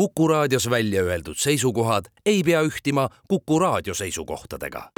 Kuku 0.00 0.28
raadios 0.28 0.70
välja 0.70 1.02
öeldud 1.02 1.36
seisukohad 1.36 2.04
ei 2.26 2.42
pea 2.42 2.62
ühtima 2.62 3.08
Kuku 3.28 3.58
raadio 3.58 3.94
seisukohtadega. 3.94 4.90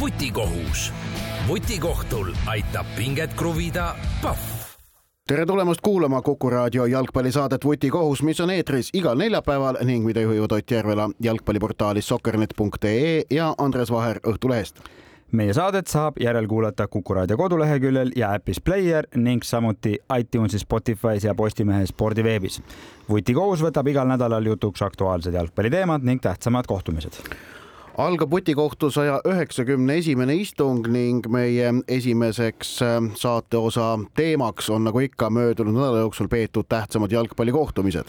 vutikohus. 0.00 0.92
vutikohtul 1.48 2.32
aitab 2.46 2.86
pinget 2.96 3.34
kruvida 3.34 3.96
Pahv 4.22 4.38
tere 5.28 5.46
tulemast 5.46 5.80
kuulama 5.80 6.22
Kuku 6.22 6.50
raadio 6.50 6.86
jalgpallisaadet 6.86 7.64
Vutikohus, 7.64 8.22
mis 8.22 8.40
on 8.40 8.50
eetris 8.50 8.90
igal 8.94 9.18
neljapäeval 9.18 9.76
ning 9.84 10.04
mida 10.04 10.20
juhivad 10.20 10.52
Ott 10.52 10.70
Järvela 10.70 11.10
jalgpalliportaalis 11.20 12.08
sokkernet.ee 12.08 13.22
ja 13.30 13.54
Andres 13.58 13.90
Vaher 13.90 14.20
Õhtulehest 14.26 15.01
meie 15.32 15.54
saadet 15.56 15.86
saab 15.88 16.18
järelkuulata 16.20 16.88
Kuku 16.88 17.14
raadio 17.14 17.36
koduleheküljel 17.36 18.12
ja 18.16 18.32
äpis 18.36 18.60
Player 18.60 19.06
ning 19.16 19.42
samuti 19.42 19.96
iTunesis, 20.18 20.66
Spotify's 20.66 21.24
ja 21.24 21.34
Postimehe 21.34 21.86
spordiveebis. 21.86 22.62
vutikohus 23.08 23.62
võtab 23.62 23.88
igal 23.88 24.08
nädalal 24.08 24.46
jutuks 24.46 24.82
aktuaalsed 24.82 25.34
jalgpalliteemad 25.34 26.04
ning 26.04 26.20
tähtsamad 26.20 26.66
kohtumised 26.68 27.22
algab 27.98 28.30
vutikohtu 28.30 28.90
saja 28.90 29.20
üheksakümne 29.28 29.98
esimene 30.00 30.34
istung 30.34 30.86
ning 30.88 31.26
meie 31.28 31.74
esimeseks 31.88 32.70
äh, 32.82 33.00
saateosa 33.14 33.98
teemaks 34.16 34.70
on 34.70 34.84
nagu 34.84 35.00
ikka 35.04 35.30
möödunud 35.30 35.76
nädala 35.76 36.06
jooksul 36.06 36.28
peetud 36.28 36.68
tähtsamad 36.68 37.12
jalgpallikohtumised 37.12 38.08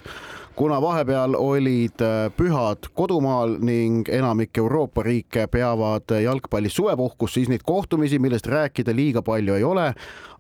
kuna 0.56 0.82
vahepeal 0.82 1.36
olid 1.38 2.02
äh, 2.02 2.30
pühad 2.38 2.90
kodumaal 2.94 3.58
ning 3.60 4.10
enamik 4.10 4.58
Euroopa 4.58 5.04
riike 5.04 5.48
peavad 5.48 6.14
jalgpallis 6.24 6.76
suvepuhkust, 6.76 7.34
siis 7.34 7.50
neid 7.50 7.66
kohtumisi, 7.66 8.20
millest 8.20 8.48
rääkida 8.48 8.96
liiga 8.96 9.22
palju 9.22 9.58
ei 9.58 9.64
ole, 9.64 9.88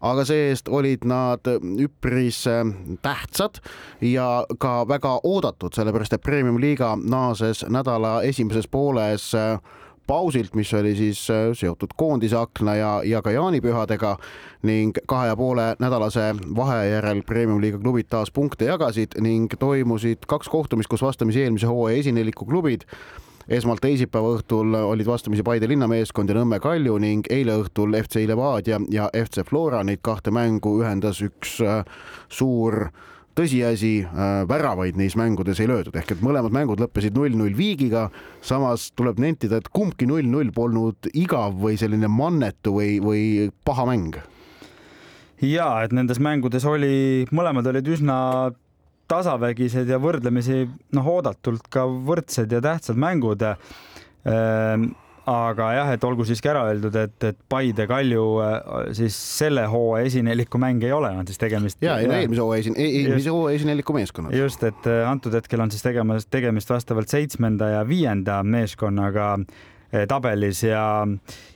aga 0.02 0.26
see-eest 0.27 0.70
olid 0.70 1.08
nad 1.09 1.49
üpris 1.81 2.44
äh, 2.52 2.62
tähtsad 3.02 3.62
ja 4.02 4.45
ka 4.59 4.84
väga 4.88 5.17
oodatud, 5.23 5.73
sellepärast 5.73 6.14
et 6.17 6.25
Premium 6.25 6.61
liiga 6.61 6.94
naases 6.97 7.66
nädala 7.69 8.22
esimeses 8.28 8.67
pooles 8.67 9.31
äh, 9.36 9.58
pausilt, 10.08 10.56
mis 10.56 10.73
oli 10.73 10.96
siis 10.96 11.23
äh, 11.32 11.52
seotud 11.54 11.96
koondise 11.98 12.38
akna 12.38 12.76
ja, 12.76 12.92
ja 13.06 13.22
ka 13.22 13.32
jaanipühadega 13.32 14.18
ning 14.68 14.98
kahe 15.08 15.28
ja 15.28 15.36
poole 15.36 15.73
nädalase 15.80 16.34
vahe 16.56 16.86
järel 16.90 17.23
Premium-liiga 17.28 17.80
klubid 17.80 18.09
taas 18.09 18.31
punkte 18.31 18.66
jagasid 18.66 19.20
ning 19.22 19.54
toimusid 19.59 20.28
kaks 20.28 20.50
kohtumist, 20.50 20.92
kus 20.92 21.02
vastamisi 21.02 21.44
eelmise 21.44 21.68
hooaja 21.72 22.04
esineliku 22.04 22.46
klubid 22.46 22.88
esmalt 23.52 23.81
teisipäeva 23.84 24.36
õhtul 24.38 24.76
olid 24.78 25.08
vastamisi 25.08 25.44
Paide 25.44 25.68
linnameeskond 25.68 26.31
ja 26.31 26.38
Nõmme 26.38 26.59
Kalju 26.64 26.98
ning 27.04 27.28
eile 27.31 27.58
õhtul 27.64 27.96
FC 28.00 28.24
Levadia 28.28 28.80
ja 28.92 29.09
FC 29.12 29.44
Flora. 29.48 29.84
Neid 29.84 30.04
kahte 30.06 30.31
mängu 30.31 30.78
ühendas 30.81 31.20
üks 31.26 31.58
äh, 31.64 31.84
suur 32.31 32.88
tõsiasi, 33.38 33.94
äh, 34.06 34.31
väravaid 34.50 34.98
neis 35.00 35.16
mängudes 35.20 35.59
ei 35.62 35.70
löödud, 35.70 35.95
ehk 35.98 36.16
et 36.16 36.23
mõlemad 36.23 36.53
mängud 36.53 36.81
lõppesid 36.84 37.16
null-null 37.17 37.56
viigiga. 37.58 38.09
samas 38.42 38.92
tuleb 38.92 39.20
nentida, 39.20 39.58
et 39.58 39.70
kumbki 39.70 40.06
null-null 40.06 40.52
polnud 40.52 41.09
igav 41.14 41.56
või 41.59 41.78
selline 41.78 42.08
mannetu 42.08 42.73
või, 42.78 43.00
või 43.02 43.52
paha 43.66 43.86
mäng. 43.86 44.17
ja 45.42 45.84
et 45.84 45.92
nendes 45.92 46.20
mängudes 46.20 46.66
oli, 46.66 47.25
mõlemad 47.31 47.67
olid 47.67 47.88
üsna 47.88 48.52
tasavägised 49.08 49.90
ja 49.90 50.00
võrdlemisi 50.00 50.68
noh, 50.95 51.08
oodatult 51.08 51.68
ka 51.70 51.86
võrdsed 51.86 52.52
ja 52.52 52.62
tähtsad 52.62 52.97
mängud 52.97 53.42
ehm, 53.44 54.94
aga 55.29 55.69
jah, 55.77 55.89
et 55.95 56.03
olgu 56.03 56.25
siiski 56.27 56.49
ära 56.52 56.66
öeldud, 56.67 56.95
et, 56.99 57.16
et 57.29 57.38
Paide 57.49 57.85
Kalju 57.88 58.23
äh, 58.43 58.55
siis 58.97 59.16
selle 59.16 59.63
hooaja 59.71 60.09
esineliku 60.09 60.59
mäng 60.59 60.83
ei 60.83 60.91
ole, 60.91 61.13
on 61.16 61.27
siis 61.29 61.39
tegemist. 61.39 61.79
ja, 61.83 61.95
ja 62.03 62.17
eelmise 62.19 62.43
hooaja 62.43 62.66
esin-, 62.66 62.77
eelmise 62.79 63.31
hooaja 63.31 63.61
esineliku 63.61 63.95
meeskonnad. 63.95 64.35
just, 64.35 64.63
et 64.67 64.89
äh, 64.89 65.03
antud 65.07 65.35
hetkel 65.38 65.63
on 65.63 65.71
siis 65.71 65.85
tegemas, 65.85 66.27
tegemist 66.27 66.73
vastavalt 66.73 67.11
seitsmenda 67.11 67.71
ja 67.77 67.83
viienda 67.88 68.41
meeskonnaga 68.44 69.29
äh, 69.39 70.03
tabelis 70.12 70.66
ja, 70.67 70.85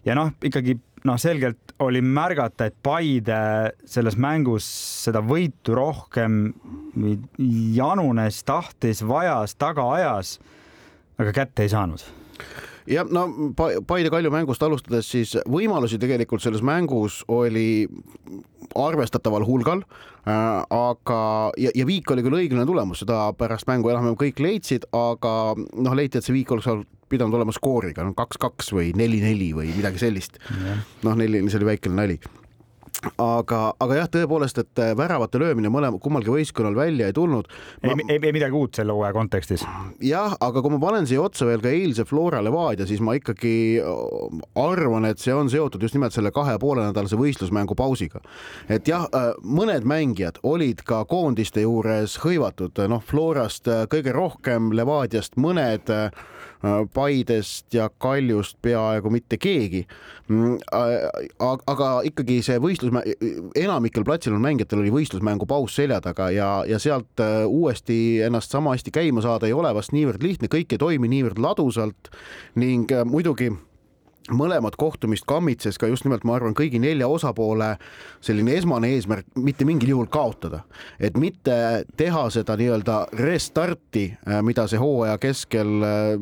ja 0.07 0.15
noh, 0.15 0.31
ikkagi 0.47 0.77
noh, 1.07 1.19
selgelt 1.19 1.75
oli 1.83 1.99
märgata, 2.01 2.69
et 2.69 2.77
Paide 2.83 3.41
selles 3.85 4.15
mängus 4.15 4.67
seda 5.03 5.19
võitu 5.21 5.75
rohkem 5.77 6.39
janunes, 7.75 8.39
tahtis, 8.47 9.03
vajas, 9.05 9.53
taga 9.59 9.85
ajas, 9.97 10.37
aga 11.19 11.35
kätte 11.35 11.67
ei 11.67 11.75
saanud 11.75 12.07
ja 12.87 13.05
no 13.09 13.27
Paide 13.87 14.11
Kalju 14.13 14.31
mängust 14.33 14.63
alustades, 14.63 15.09
siis 15.11 15.35
võimalusi 15.49 15.99
tegelikult 16.01 16.43
selles 16.43 16.63
mängus 16.65 17.21
oli 17.27 17.87
arvestataval 18.77 19.45
hulgal 19.47 19.83
äh,. 20.27 20.63
aga, 20.69 21.21
ja, 21.57 21.71
ja 21.75 21.87
viik 21.87 22.11
oli 22.11 22.25
küll 22.25 22.39
õiglane 22.41 22.67
tulemus, 22.67 23.03
seda 23.03 23.31
pärast 23.37 23.69
mängu 23.69 23.91
enam-vähem 23.93 24.19
kõik 24.19 24.41
leidsid, 24.43 24.89
aga 24.95 25.33
noh, 25.57 25.97
leiti, 25.97 26.19
et 26.19 26.27
see 26.27 26.35
viik 26.35 26.51
oleks 26.55 26.69
pidanud 27.07 27.37
olema 27.39 27.55
skooriga, 27.55 28.03
no 28.03 28.11
kaks-kaks 28.17 28.73
või 28.75 28.91
neli-neli 28.97 29.53
või 29.55 29.71
midagi 29.77 30.01
sellist. 30.01 30.41
noh, 31.07 31.15
neli, 31.15 31.45
see 31.47 31.61
oli 31.61 31.71
väikene 31.71 32.01
nali 32.01 32.19
aga, 33.21 33.59
aga 33.83 33.97
jah, 33.99 34.09
tõepoolest, 34.13 34.61
et 34.63 34.81
äh, 34.81 34.93
väravate 34.97 35.39
löömine 35.41 35.69
mõlema, 35.73 35.99
kummalgi 36.01 36.31
võistkonnal 36.33 36.77
välja 36.77 37.09
ei 37.09 37.15
tulnud 37.15 37.49
ma.... 37.83 37.93
ei, 37.93 38.05
ei, 38.15 38.19
ei 38.19 38.33
midagi 38.35 38.57
uut 38.57 38.77
selle 38.77 38.95
hooaja 38.95 39.13
kontekstis. 39.15 39.65
jah, 40.03 40.35
aga 40.43 40.63
kui 40.63 40.73
ma 40.73 40.81
panen 40.81 41.09
siia 41.09 41.21
otsa 41.23 41.47
veel 41.49 41.63
ka 41.63 41.71
eilse 41.73 42.07
Flora 42.09 42.41
Levadia, 42.45 42.87
siis 42.89 43.03
ma 43.03 43.17
ikkagi 43.17 43.55
äh, 43.81 44.39
arvan, 44.61 45.09
et 45.09 45.21
see 45.23 45.35
on 45.35 45.51
seotud 45.53 45.83
just 45.83 45.97
nimelt 45.97 46.15
selle 46.15 46.33
kahe 46.35 46.55
ja 46.57 46.61
poole 46.61 46.85
nädalase 46.85 47.19
võistlusmängu 47.19 47.77
pausiga. 47.77 48.23
et 48.69 48.87
jah, 48.89 49.07
äh, 49.13 49.29
mõned 49.43 49.87
mängijad 49.87 50.41
olid 50.43 50.83
ka 50.87 51.03
koondiste 51.09 51.65
juures 51.65 52.17
hõivatud, 52.23 52.81
noh, 52.89 53.03
Florast 53.07 53.69
kõige 53.91 54.13
rohkem, 54.15 54.71
Levadiast 54.75 55.37
mõned 55.39 55.91
Paidest 56.93 57.73
ja 57.73 57.89
Kaljust 57.97 58.57
peaaegu 58.61 59.11
mitte 59.13 59.37
keegi. 59.37 59.83
Mm, 60.27 60.57
äh, 60.73 61.05
aga 61.41 61.89
ikkagi 62.07 62.39
see 62.45 62.57
võistlus, 62.61 62.91
enamikel 63.55 64.05
platsil 64.07 64.35
on 64.35 64.43
mängijatel 64.43 64.81
oli 64.81 64.93
võistlusmängu 64.93 65.47
paus 65.47 65.77
selja 65.77 66.01
taga 66.03 66.31
ja, 66.33 66.49
ja 66.67 66.79
sealt 66.81 67.23
äh, 67.23 67.45
uuesti 67.45 68.19
ennast 68.25 68.51
sama 68.51 68.75
hästi 68.75 68.91
käima 68.95 69.23
saada 69.25 69.47
ei 69.47 69.55
ole 69.55 69.71
vast 69.77 69.93
niivõrd 69.95 70.25
lihtne, 70.25 70.51
kõik 70.51 70.73
ei 70.73 70.81
toimi 70.81 71.11
niivõrd 71.11 71.39
ladusalt 71.41 72.11
ning 72.57 72.91
muidugi 73.05 73.51
mõlemat 74.33 74.75
kohtumist 74.79 75.25
kammitses 75.27 75.79
ka 75.79 75.89
just 75.91 76.05
nimelt, 76.07 76.25
ma 76.27 76.37
arvan, 76.37 76.55
kõigi 76.57 76.81
nelja 76.81 77.07
osapoole 77.11 77.73
selline 78.23 78.57
esmane 78.57 78.91
eesmärk 78.95 79.27
mitte 79.39 79.67
mingil 79.67 79.93
juhul 79.95 80.09
kaotada, 80.11 80.63
et 80.99 81.17
mitte 81.19 81.85
teha 81.97 82.27
seda 82.33 82.57
nii-öelda 82.59 82.99
restarti, 83.19 84.09
äh, 84.27 84.41
mida 84.45 84.67
see 84.67 84.81
hooaja 84.81 85.17
keskel 85.21 85.75
äh, 85.87 86.15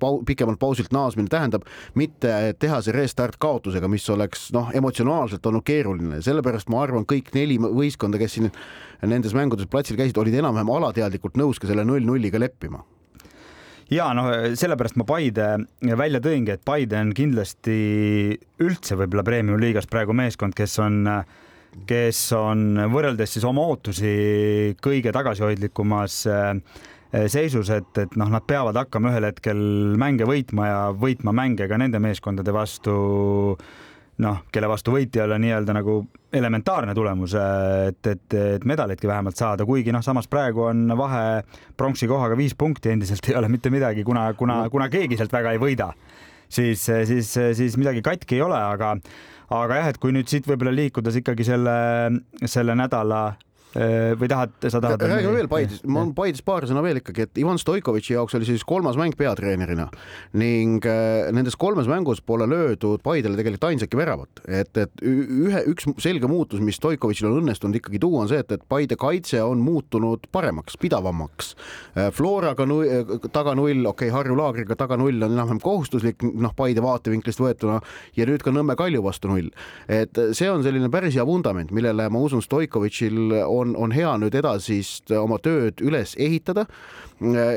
pau-, 0.00 0.22
pikemalt 0.26 0.58
pausilt 0.62 0.92
naasmine 0.94 1.30
tähendab, 1.32 1.66
mitte 1.98 2.32
teha 2.60 2.80
see 2.84 2.94
restart 2.96 3.38
kaotusega, 3.42 3.88
mis 3.90 4.08
oleks 4.12 4.50
noh, 4.56 4.72
emotsionaalselt 4.76 5.46
olnud 5.46 5.66
keeruline, 5.66 6.20
sellepärast 6.24 6.70
ma 6.72 6.82
arvan, 6.86 7.06
kõik 7.08 7.32
neli 7.36 7.58
võistkonda, 7.62 8.20
kes 8.20 8.38
siin 8.38 8.50
nendes 9.06 9.36
mängudes 9.36 9.70
platsil 9.70 9.98
käisid, 9.98 10.18
olid 10.20 10.36
enam-vähem 10.40 10.76
alateadlikult 10.78 11.38
nõus 11.40 11.60
ka 11.60 11.70
selle 11.70 11.86
null-nulliga 11.86 12.40
leppima 12.42 12.84
ja 13.92 14.08
noh, 14.16 14.30
sellepärast 14.58 14.98
ma 15.00 15.06
Paide 15.08 15.48
välja 15.98 16.20
tõingi, 16.24 16.56
et 16.56 16.64
Paide 16.66 16.98
on 17.00 17.12
kindlasti 17.16 17.78
üldse 18.62 18.98
võib-olla 18.98 19.26
premium 19.26 19.60
liigas 19.62 19.88
praegu 19.90 20.16
meeskond, 20.16 20.56
kes 20.56 20.78
on, 20.82 21.00
kes 21.86 22.20
on 22.36 22.88
võrreldes 22.92 23.36
siis 23.36 23.46
oma 23.46 23.66
ootusi 23.70 24.76
kõige 24.82 25.14
tagasihoidlikumas 25.14 26.20
äh, 26.32 26.52
seisus, 27.30 27.70
et, 27.70 27.90
et 27.98 28.16
noh, 28.18 28.30
nad 28.32 28.44
peavad 28.46 28.76
hakkama 28.76 29.12
ühel 29.12 29.28
hetkel 29.30 29.60
mänge 30.00 30.26
võitma 30.28 30.68
ja 30.68 30.80
võitma 30.92 31.34
mänge 31.36 31.68
ka 31.70 31.78
nende 31.80 32.00
meeskondade 32.02 32.54
vastu 32.54 32.96
noh, 34.24 34.42
kelle 34.52 34.68
vastu 34.70 34.94
võit 34.94 35.16
ei 35.16 35.24
ole 35.24 35.38
nii-öelda 35.42 35.74
nagu 35.76 35.98
elementaarne 36.36 36.94
tulemus, 36.96 37.34
et, 37.36 38.00
et, 38.08 38.36
et 38.56 38.64
medalitki 38.68 39.08
vähemalt 39.08 39.36
saada, 39.38 39.66
kuigi 39.68 39.92
noh, 39.94 40.04
samas 40.04 40.28
praegu 40.28 40.66
on 40.70 40.86
vahe 40.98 41.42
pronksi 41.76 42.08
kohaga 42.10 42.36
viis 42.38 42.56
punkti, 42.58 42.92
endiselt 42.94 43.28
ei 43.30 43.36
ole 43.38 43.50
mitte 43.52 43.72
midagi, 43.72 44.04
kuna, 44.04 44.28
kuna, 44.38 44.62
kuna 44.72 44.88
keegi 44.92 45.18
sealt 45.20 45.32
väga 45.36 45.54
ei 45.56 45.62
võida, 45.62 45.90
siis, 46.48 46.82
siis, 46.82 47.32
siis 47.32 47.76
midagi 47.80 48.04
katki 48.04 48.38
ei 48.38 48.44
ole, 48.46 48.58
aga, 48.58 48.94
aga 49.52 49.80
jah, 49.82 49.90
et 49.92 50.00
kui 50.02 50.16
nüüd 50.16 50.32
siit 50.32 50.48
võib-olla 50.48 50.74
liikudes 50.76 51.20
ikkagi 51.22 51.46
selle, 51.48 51.76
selle 52.44 52.76
nädala 52.78 53.26
või 53.76 54.28
tahad, 54.30 54.54
sa 54.66 54.80
tahad? 54.80 55.02
räägime 55.02 55.34
veel 55.36 55.48
Paidest, 55.50 55.84
ma 55.90 56.04
Paidest 56.16 56.44
paar 56.46 56.64
sõna 56.68 56.82
veel 56.84 57.00
ikkagi, 57.02 57.26
et 57.26 57.40
Ivan 57.42 57.60
Stoikovitši 57.60 58.16
jaoks 58.16 58.36
oli 58.38 58.48
siis 58.48 58.64
kolmas 58.66 58.96
mäng 58.98 59.16
peatreenerina 59.18 59.88
ning 60.38 60.84
äh, 60.86 61.28
nendes 61.34 61.56
kolmes 61.60 61.88
mängus 61.90 62.22
pole 62.24 62.46
löödud 62.48 63.02
Paidele 63.04 63.36
tegelikult 63.38 63.68
ainsatki 63.70 63.98
väravat, 63.98 64.42
et, 64.48 64.72
et 64.80 65.02
ühe, 65.04 65.62
üks 65.72 65.88
selge 66.02 66.28
muutus, 66.30 66.62
mis 66.64 66.78
Stoikovitšil 66.80 67.28
on 67.30 67.40
õnnestunud 67.42 67.78
ikkagi 67.80 68.00
tuua, 68.02 68.24
on 68.24 68.30
see, 68.30 68.40
et, 68.42 68.52
et 68.56 68.64
Paide 68.68 68.98
kaitse 69.00 69.40
on 69.44 69.62
muutunud 69.64 70.26
paremaks, 70.32 70.78
pidavamaks. 70.80 71.52
Äh, 71.96 72.10
Floraga 72.14 72.66
null, 72.68 73.18
taga 73.32 73.56
null, 73.58 73.84
okei 73.84 74.08
okay,, 74.08 74.14
Harju 74.14 74.36
Laagriga 74.38 74.76
taga 74.78 74.98
null 75.00 75.20
on 75.22 75.34
enam-vähem 75.36 75.60
kohustuslik, 75.64 76.24
noh, 76.26 76.54
Paide 76.56 76.84
vaatevinklist 76.84 77.42
võetuna 77.42 77.80
ja 78.16 78.28
nüüd 78.28 78.44
ka 78.44 78.54
Nõmme 78.54 78.76
Kalju 78.78 79.02
vastu 79.04 79.30
null. 79.32 79.50
et 79.88 80.18
see 80.36 80.48
on 80.50 80.64
selline 80.64 80.88
päris 80.92 81.16
hea 81.16 81.24
vundament, 81.26 81.72
millele 81.74 82.08
ma 82.12 82.22
usun, 82.22 82.42
Stoikovitšil 82.44 83.18
on, 83.42 83.65
on 83.76 83.94
hea 83.96 84.12
nüüd 84.20 84.36
edasist 84.38 85.10
oma 85.16 85.38
tööd 85.42 85.82
üles 85.84 86.14
ehitada. 86.18 86.66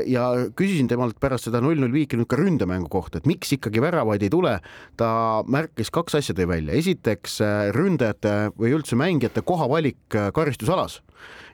ja 0.07 0.23
küsisin 0.55 0.87
temalt 0.87 1.17
pärast 1.19 1.49
seda 1.49 1.59
null-null 1.59 1.91
viiki 1.91 2.15
nüüd 2.15 2.29
ka 2.31 2.37
ründemängu 2.39 2.87
kohta, 2.89 3.19
et 3.19 3.27
miks 3.27 3.51
ikkagi 3.51 3.81
väravaid 3.83 4.23
ei 4.23 4.29
tule. 4.29 4.59
ta 4.97 5.43
märkis 5.47 5.91
kaks 5.91 6.15
asja 6.15 6.35
tõi 6.35 6.47
välja, 6.47 6.73
esiteks 6.73 7.41
ründajate 7.75 8.53
või 8.57 8.73
üldse 8.77 8.95
mängijate 8.95 9.43
kohavalik 9.43 10.17
karistusalas 10.33 11.01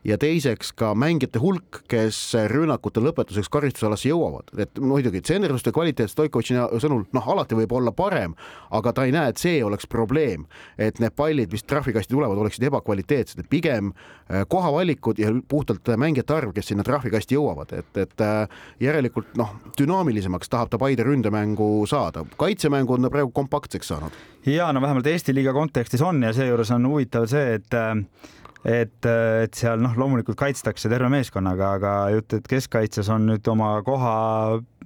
ja 0.05 0.17
teiseks 0.21 0.71
ka 0.77 0.91
mängijate 0.97 1.39
hulk, 1.41 1.81
kes 1.89 2.17
rünnakute 2.51 3.01
lõpetuseks 3.03 3.49
karistusalasse 3.51 4.09
jõuavad, 4.11 4.51
et 4.61 4.77
muidugi 4.81 5.21
tsenderduste 5.25 5.73
kvaliteet 5.75 6.11
Stoikovitši 6.13 6.59
sõnul 6.83 7.05
noh, 7.15 7.29
alati 7.33 7.57
võib 7.57 7.73
olla 7.73 7.93
parem, 7.95 8.35
aga 8.75 8.93
ta 8.93 9.07
ei 9.07 9.15
näe, 9.15 9.33
et 9.33 9.41
see 9.41 9.63
oleks 9.65 9.89
probleem, 9.89 10.45
et 10.77 11.01
need 11.01 11.15
pallid, 11.17 11.53
mis 11.53 11.65
trahvikasti 11.65 12.13
tulevad, 12.13 12.37
oleksid 12.37 12.67
ebakvaliteetsed, 12.69 13.41
et 13.41 13.49
pigem 13.49 13.91
äh, 13.91 14.45
kohavalikud 14.49 15.19
ja 15.21 15.33
puhtalt 15.49 15.89
mängijate 15.97 16.37
arv, 16.37 16.53
kes 16.55 16.69
sinna 16.71 16.85
trahvikasti 16.85 17.39
jõuavad, 17.39 17.73
et, 17.81 17.91
et 18.05 18.25
äh, 18.25 18.61
järelikult 18.83 19.33
noh, 19.41 19.57
dünaamilisemaks 19.79 20.53
tahab 20.53 20.69
ta 20.69 20.81
Paide 20.81 21.05
ründemängu 21.07 21.69
saada, 21.89 22.27
kaitsemängu 22.37 22.99
on 22.99 23.07
ta 23.07 23.13
praegu 23.13 23.33
kompaktseks 23.33 23.89
saanud. 23.89 24.23
ja 24.45 24.69
no 24.73 24.81
vähemalt 24.81 25.07
Eesti 25.07 25.33
liiga 25.33 25.53
kontekstis 25.53 26.01
on 26.01 26.21
ja 26.23 26.33
seejuures 26.33 26.71
on 26.71 26.85
huvitav 26.87 27.25
see, 27.31 27.55
et 27.57 27.73
äh, 27.73 27.95
et, 28.65 29.05
et 29.05 29.57
seal 29.57 29.81
noh, 29.81 29.93
loomulikult 29.97 30.37
kaitstakse 30.39 30.89
terve 30.91 31.09
meeskonnaga, 31.13 31.73
aga 31.79 31.95
jutt, 32.15 32.37
et 32.39 32.47
keskkaitses 32.49 33.09
on 33.13 33.29
nüüd 33.29 33.47
oma 33.51 33.77
koha, 33.85 34.15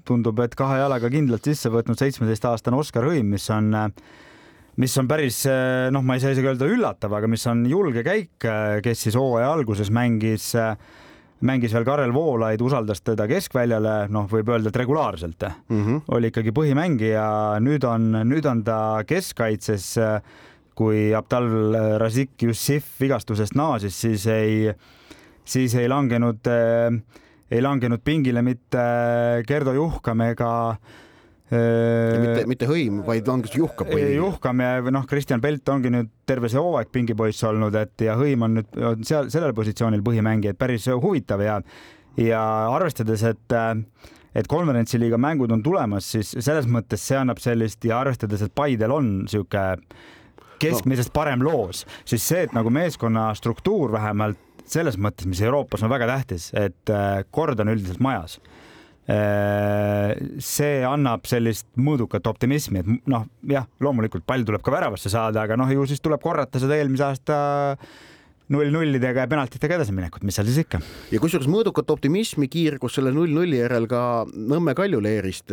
tundub, 0.07 0.39
et 0.43 0.55
kahe 0.57 0.81
jalaga 0.81 1.11
kindlalt 1.11 1.47
sisse 1.47 1.71
võtnud 1.71 1.99
seitsmeteistaastane 1.99 2.79
Oskar 2.79 3.07
Hõim, 3.07 3.31
mis 3.35 3.49
on 3.55 3.71
mis 4.79 4.95
on 4.99 5.09
päris 5.09 5.41
noh, 5.91 6.03
ma 6.05 6.15
ei 6.15 6.23
saa 6.23 6.31
isegi 6.35 6.47
öelda 6.47 6.67
üllatav, 6.71 7.13
aga 7.17 7.27
mis 7.27 7.43
on 7.51 7.65
julge 7.67 8.03
käik, 8.05 8.47
kes 8.83 9.05
siis 9.07 9.17
hooaja 9.19 9.51
alguses 9.51 9.91
mängis 9.91 10.53
mängis 11.45 11.73
veel 11.73 11.85
Karel 11.87 12.13
Voolaid, 12.13 12.61
usaldas 12.63 13.01
teda 13.05 13.27
keskväljale, 13.29 14.09
noh, 14.11 14.27
võib 14.31 14.51
öelda, 14.51 14.71
et 14.71 14.79
regulaarselt 14.81 15.45
mm 15.47 15.81
-hmm. 15.85 16.01
oli 16.15 16.31
ikkagi 16.31 16.51
põhimängija, 16.55 17.25
nüüd 17.63 17.83
on, 17.87 18.11
nüüd 18.27 18.45
on 18.45 18.63
ta 18.63 19.03
keskkaitses 19.07 19.97
äh, 19.97 20.21
kui 20.79 21.09
Abdal 21.17 21.49
Razik 21.99 22.37
Jussif 22.47 22.93
vigastusest 23.01 23.57
naasis, 23.59 23.97
siis 24.05 24.23
ei, 24.31 24.71
siis 25.43 25.75
ei 25.75 25.89
langenud, 25.91 26.47
ei 27.51 27.61
langenud 27.65 28.03
pingile 28.05 28.43
mitte 28.45 28.85
Gerdo 29.47 29.75
Juhkam 29.75 30.23
ega 30.29 30.51
mitte, 31.49 32.43
mitte 32.47 32.67
Hõim, 32.69 33.01
vaid 33.07 33.27
langes 33.27 33.55
Juhkam. 33.57 33.89
Juhkam 33.97 34.61
ja 34.63 34.93
noh, 34.93 35.07
Kristjan 35.09 35.41
Pelt 35.43 35.67
ongi 35.73 35.91
nüüd 35.91 36.11
terve 36.29 36.51
see 36.51 36.61
hooaeg 36.61 36.91
pingipoiss 36.93 37.43
olnud, 37.49 37.75
et 37.79 38.05
ja 38.05 38.15
Hõim 38.19 38.45
on 38.45 38.59
nüüd 38.59 38.79
on 38.91 39.03
seal 39.07 39.31
sellel 39.33 39.55
positsioonil 39.57 40.05
põhimängija, 40.05 40.53
et 40.53 40.61
päris 40.61 40.87
huvitav 40.93 41.43
ja 41.43 41.59
ja 42.19 42.43
arvestades, 42.71 43.25
et 43.27 43.57
et 44.37 44.47
konverentsiliiga 44.47 45.17
mängud 45.17 45.51
on 45.51 45.63
tulemas, 45.65 46.05
siis 46.13 46.31
selles 46.37 46.69
mõttes 46.69 47.01
see 47.01 47.17
annab 47.17 47.41
sellist 47.41 47.83
ja 47.89 47.97
arvestades, 48.03 48.45
et 48.45 48.53
Paidel 48.55 48.93
on 48.93 49.11
niisugune 49.23 49.79
keskmisest 50.61 51.13
parem 51.15 51.43
loos, 51.45 51.85
siis 52.07 52.25
see, 52.25 52.45
et 52.47 52.55
nagu 52.55 52.71
meeskonna 52.73 53.29
struktuur 53.37 53.93
vähemalt 53.95 54.39
selles 54.69 54.99
mõttes, 55.01 55.27
mis 55.29 55.41
Euroopas 55.41 55.83
on 55.85 55.91
väga 55.91 56.07
tähtis, 56.09 56.49
et 56.57 56.93
äh, 56.93 57.23
kord 57.33 57.59
on 57.63 57.71
üldiselt 57.73 58.01
majas. 58.03 58.37
Äh, 59.09 60.13
see 60.43 60.83
annab 60.85 61.25
sellist 61.29 61.65
mõõdukat 61.81 62.27
optimismi, 62.29 62.83
et 62.83 63.09
noh, 63.09 63.25
jah, 63.49 63.65
loomulikult 63.81 64.27
pall 64.29 64.45
tuleb 64.45 64.61
ka 64.65 64.73
väravasse 64.75 65.09
saada, 65.09 65.47
aga 65.47 65.57
noh, 65.57 65.71
ju 65.73 65.87
siis 65.89 66.03
tuleb 66.05 66.21
korrata 66.21 66.61
seda 66.61 66.77
eelmise 66.77 67.07
aasta 67.07 67.39
null-nullidega 68.49 69.25
ja 69.25 69.29
penaltitega 69.29 69.77
edasiminekut, 69.77 70.23
mis 70.25 70.39
seal 70.39 70.47
siis 70.49 70.63
ikka. 70.63 70.79
ja 71.13 71.21
kusjuures 71.21 71.49
mõõdukat 71.51 71.91
optimismi 71.93 72.49
kiirgus 72.49 72.97
selle 72.97 73.11
null-nulli 73.13 73.61
järel 73.61 73.85
ka 73.89 74.01
Nõmme 74.29 74.73
Kaljuleerist. 74.77 75.51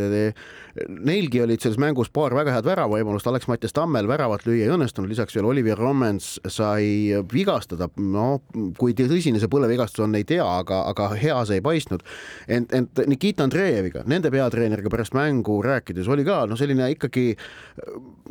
Neilgi 0.89 1.43
olid 1.45 1.61
selles 1.61 1.79
mängus 1.81 2.09
paar 2.13 2.35
väga 2.37 2.55
head 2.55 2.69
väravavõimalust, 2.69 3.29
Alex-Mattias 3.29 3.77
Tammel 3.77 4.09
väravat 4.09 4.47
lüüa 4.49 4.67
ei 4.67 4.73
õnnestunud, 4.73 5.11
lisaks 5.11 5.37
veel 5.37 5.49
Olivier 5.49 5.79
Rommens 5.79 6.37
sai 6.53 7.13
vigastada, 7.33 7.89
no 8.01 8.41
kui 8.79 8.97
tõsine 8.97 9.41
see 9.43 9.53
põlevigastus 9.53 10.05
on, 10.07 10.17
ei 10.17 10.25
tea, 10.29 10.45
aga, 10.45 10.83
aga 10.91 11.11
hea 11.17 11.37
see 11.49 11.61
ei 11.61 11.65
paistnud. 11.65 12.05
ent, 12.49 12.73
ent 12.77 13.05
Nikita 13.07 13.45
Andreeviga, 13.45 14.07
nende 14.09 14.33
peatreeneriga 14.33 14.93
pärast 14.93 15.17
mängu 15.17 15.61
rääkides 15.65 16.09
oli 16.09 16.25
ka 16.25 16.45
noh, 16.49 16.57
selline 16.59 16.89
ikkagi 16.95 17.29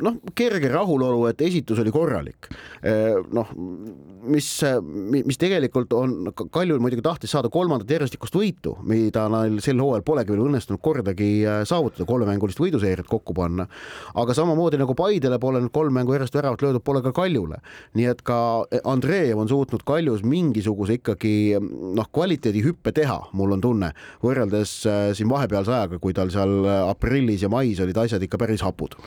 noh, 0.02 0.18
kerge 0.34 0.70
rahulolu, 0.72 1.26
et 1.30 1.46
esitus 1.46 1.78
oli 1.82 1.94
korralik. 1.94 2.50
noh, 3.32 3.54
mis 4.26 4.55
mis, 4.82 5.24
mis 5.26 5.38
tegelikult 5.40 5.92
on, 5.96 6.14
Kaljul 6.52 6.80
muidugi 6.82 7.04
tahtis 7.04 7.32
saada 7.34 7.50
kolmandat 7.52 7.90
järjestikust 7.90 8.36
võitu, 8.36 8.76
mida 8.88 9.26
neil 9.32 9.58
sel 9.64 9.80
hooajal 9.82 10.04
polegi 10.06 10.32
veel 10.32 10.46
õnnestunud 10.46 10.82
kordagi 10.84 11.28
äh, 11.46 11.60
saavutada, 11.68 12.06
kolmemängulist 12.08 12.60
võiduseeriat 12.62 13.08
kokku 13.10 13.34
panna. 13.36 13.66
aga 14.14 14.36
samamoodi 14.36 14.80
nagu 14.80 14.94
Paidele 14.96 15.38
pole 15.42 15.60
nüüd 15.62 15.74
kolm 15.74 15.94
mängu 15.96 16.16
järjest 16.16 16.38
väravat 16.38 16.64
löödud, 16.64 16.84
pole 16.84 17.02
ka 17.04 17.12
Kaljule. 17.16 17.60
nii 17.94 18.08
et 18.10 18.22
ka 18.26 18.38
Andreev 18.84 19.38
on 19.42 19.48
suutnud 19.48 19.84
Kaljus 19.86 20.24
mingisuguse 20.24 20.98
ikkagi 21.00 21.56
noh, 21.60 22.10
kvaliteedihüppe 22.12 22.92
teha, 22.96 23.20
mul 23.36 23.56
on 23.56 23.64
tunne, 23.64 23.92
võrreldes 24.24 24.78
äh, 24.88 25.06
siin 25.16 25.30
vahepealse 25.30 25.72
ajaga, 25.72 26.00
kui 26.02 26.16
tal 26.16 26.32
seal 26.34 26.66
aprillis 26.86 27.46
ja 27.46 27.52
mais 27.52 27.80
olid 27.80 28.04
asjad 28.06 28.22
ikka 28.22 28.40
päris 28.40 28.64
hapud 28.66 28.98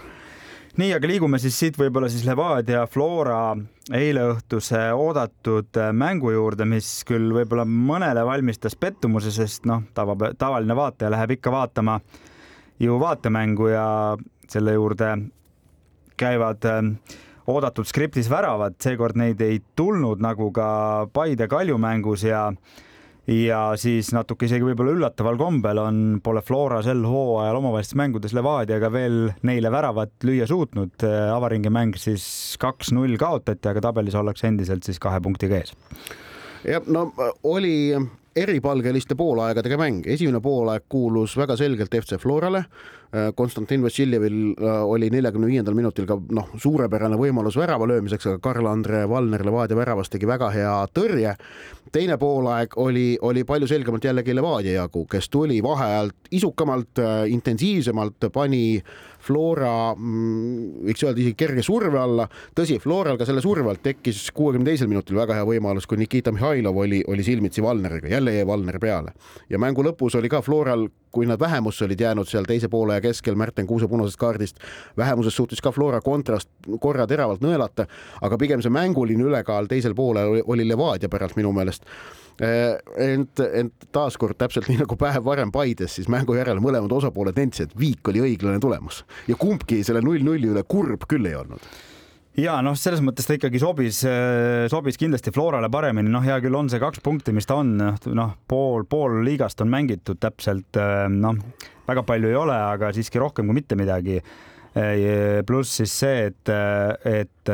nii, 0.78 0.94
aga 0.94 1.10
liigume 1.10 1.40
siis 1.42 1.58
siit 1.60 1.78
võib-olla 1.80 2.10
siis 2.12 2.26
Levadia 2.28 2.86
Flora 2.88 3.56
eileõhtuse 3.96 4.82
oodatud 4.94 5.80
mängu 5.98 6.34
juurde, 6.36 6.68
mis 6.70 7.04
küll 7.08 7.32
võib-olla 7.34 7.66
mõnele 7.66 8.26
valmistas 8.26 8.76
pettumuse, 8.78 9.32
sest 9.34 9.66
noh, 9.70 9.88
tava, 9.98 10.16
tavaline 10.38 10.78
vaataja 10.78 11.10
läheb 11.14 11.38
ikka 11.40 11.54
vaatama 11.54 12.00
ju 12.80 13.00
vaatemängu 13.00 13.72
ja 13.72 13.88
selle 14.50 14.74
juurde 14.78 15.16
käivad 16.20 16.66
äh, 16.68 16.84
oodatud 17.50 17.88
skriptis 17.88 18.30
väravad, 18.30 18.78
seekord 18.84 19.18
neid 19.20 19.42
ei 19.42 19.62
tulnud 19.76 20.22
nagu 20.22 20.52
ka 20.56 20.70
Paide 21.14 21.48
Kalju 21.50 21.78
mängus 21.82 22.24
ja 22.28 22.50
ja 23.30 23.60
siis 23.78 24.10
natuke 24.16 24.48
isegi 24.48 24.66
võib-olla 24.66 24.94
üllataval 24.96 25.38
kombel 25.40 25.82
on, 25.82 25.98
pole 26.24 26.42
Flora 26.46 26.82
sel 26.86 27.04
hooajal 27.06 27.60
omavahelistes 27.60 27.98
mängudes 28.00 28.34
Levadiaga 28.38 28.92
veel 28.94 29.20
neile 29.46 29.72
väravat 29.72 30.26
lüüa 30.26 30.48
suutnud. 30.50 31.06
avaringi 31.34 31.70
mäng 31.74 31.98
siis 32.00 32.58
kaks-null 32.62 33.18
kaotati, 33.22 33.70
aga 33.70 33.84
tabelis 33.90 34.18
ollakse 34.18 34.50
endiselt 34.50 34.88
siis 34.88 35.00
kahe 35.00 35.22
punktiga 35.22 35.60
ees. 35.62 35.76
jah, 36.66 36.86
no 36.88 37.12
oli 37.44 37.94
eripalgeliste 38.40 39.16
poolaegadega 39.20 39.78
mäng, 39.78 40.08
esimene 40.08 40.42
poolaeg 40.42 40.88
kuulus 40.90 41.38
väga 41.38 41.58
selgelt 41.60 41.96
FC 42.02 42.18
Florale 42.22 42.66
Äh, 42.66 42.99
Konstantin 43.36 43.82
Vassiljevil 43.82 44.54
äh, 44.54 44.84
oli 44.86 45.10
neljakümne 45.10 45.48
viiendal 45.50 45.74
minutil 45.74 46.06
ka 46.06 46.20
noh, 46.36 46.52
suurepärane 46.62 47.18
võimalus 47.18 47.58
värava 47.58 47.88
löömiseks, 47.90 48.28
aga 48.30 48.42
Karl-Andre 48.44 49.02
Valner 49.10 49.42
Levadia 49.48 49.78
väravast 49.80 50.14
tegi 50.14 50.30
väga 50.30 50.52
hea 50.54 50.76
tõrje. 50.94 51.34
teine 51.92 52.18
poolaeg 52.22 52.78
oli, 52.78 53.18
oli 53.22 53.44
palju 53.44 53.68
selgemalt 53.68 54.06
jällegi 54.06 54.36
Levadia 54.36 54.76
jagu, 54.84 55.08
kes 55.10 55.30
tuli 55.30 55.58
vaheajalt 55.64 56.30
isukamalt, 56.32 57.00
äh, 57.02 57.24
intensiivsemalt, 57.34 58.30
pani 58.34 58.84
Flora 59.20 59.96
mm, 59.96 60.86
võiks 60.88 61.04
öelda 61.04 61.24
isegi 61.24 61.36
kerge 61.40 61.64
surve 61.66 62.00
alla. 62.00 62.28
tõsi, 62.56 62.78
Floral 62.80 63.18
ka 63.20 63.28
selle 63.28 63.42
surve 63.42 63.74
alt 63.74 63.82
tekkis 63.84 64.30
kuuekümne 64.36 64.70
teisel 64.70 64.88
minutil 64.92 65.18
väga 65.20 65.40
hea 65.40 65.48
võimalus, 65.50 65.90
kui 65.90 66.00
Nikita 66.00 66.32
Mihhailov 66.36 66.78
oli, 66.86 67.02
oli 67.08 67.26
silmitsi 67.26 67.64
Valneriga, 67.66 68.08
jälle 68.08 68.38
jäi 68.38 68.48
Valner 68.48 68.80
peale 68.80 69.18
ja 69.50 69.60
mängu 69.60 69.84
lõpus 69.84 70.16
oli 70.20 70.30
ka 70.32 70.44
Floral, 70.46 70.88
kui 71.12 71.26
nad 71.26 71.40
vähemusse 71.40 71.86
olid 71.86 72.00
jäänud 72.00 72.28
seal 72.30 72.46
teise 72.48 72.70
poole 72.70 73.02
keskel 73.02 73.36
Märten 73.36 73.68
Kuuse 73.68 73.88
punasest 73.88 74.20
kaardist. 74.20 74.58
vähemuses 74.98 75.36
suutis 75.36 75.62
ka 75.62 75.72
Flora 75.72 76.02
kontrast 76.02 76.50
korra 76.80 77.08
teravalt 77.08 77.42
nõelata, 77.42 77.88
aga 78.22 78.38
pigem 78.38 78.62
see 78.62 78.74
mänguline 78.74 79.24
ülekaal 79.24 79.68
teisel 79.68 79.96
poolel 79.96 80.42
oli 80.46 80.68
Levadia 80.68 81.10
päralt 81.10 81.36
minu 81.36 81.52
meelest 81.52 81.86
eh, 82.42 82.78
ent, 83.12 83.40
ent 83.54 83.90
taaskord 83.92 84.38
täpselt 84.38 84.70
nii 84.70 84.84
nagu 84.84 84.98
päev 85.00 85.24
varem 85.26 85.52
Paides, 85.52 85.96
siis 85.96 86.10
mängu 86.10 86.36
järel 86.38 86.62
mõlemad 86.64 86.92
osapooled 86.92 87.38
nentisid, 87.38 87.72
et 87.72 87.80
viik 87.80 88.08
oli 88.12 88.26
õiglane 88.30 88.60
tulemus 88.60 89.04
ja 89.28 89.38
kumbki 89.40 89.84
selle 89.84 90.04
null-nulli 90.06 90.52
üle 90.54 90.66
kurb 90.68 91.08
küll 91.10 91.30
ei 91.30 91.38
olnud 91.40 91.72
ja 92.40 92.60
noh, 92.66 92.76
selles 92.80 93.02
mõttes 93.06 93.28
ta 93.28 93.36
ikkagi 93.38 93.60
sobis, 93.62 94.02
sobis 94.72 95.00
kindlasti 95.00 95.34
Florale 95.36 95.70
paremini, 95.72 96.12
noh, 96.12 96.24
hea 96.26 96.40
küll, 96.44 96.56
on 96.58 96.70
see 96.72 96.82
kaks 96.82 97.04
punkti, 97.06 97.34
mis 97.36 97.48
ta 97.50 97.60
on, 97.62 97.76
noh, 97.78 98.36
pool, 98.50 98.86
pool 98.90 99.20
liigast 99.26 99.62
on 99.64 99.72
mängitud 99.72 100.20
täpselt, 100.22 100.80
noh, 101.16 101.42
väga 101.90 102.06
palju 102.08 102.32
ei 102.32 102.38
ole, 102.40 102.56
aga 102.76 102.94
siiski 102.96 103.22
rohkem 103.22 103.50
kui 103.50 103.60
mitte 103.62 103.78
midagi. 103.80 104.22
Pluss 105.50 105.80
siis 105.80 105.92
see, 105.98 106.28
et, 106.30 106.50
et 107.10 107.52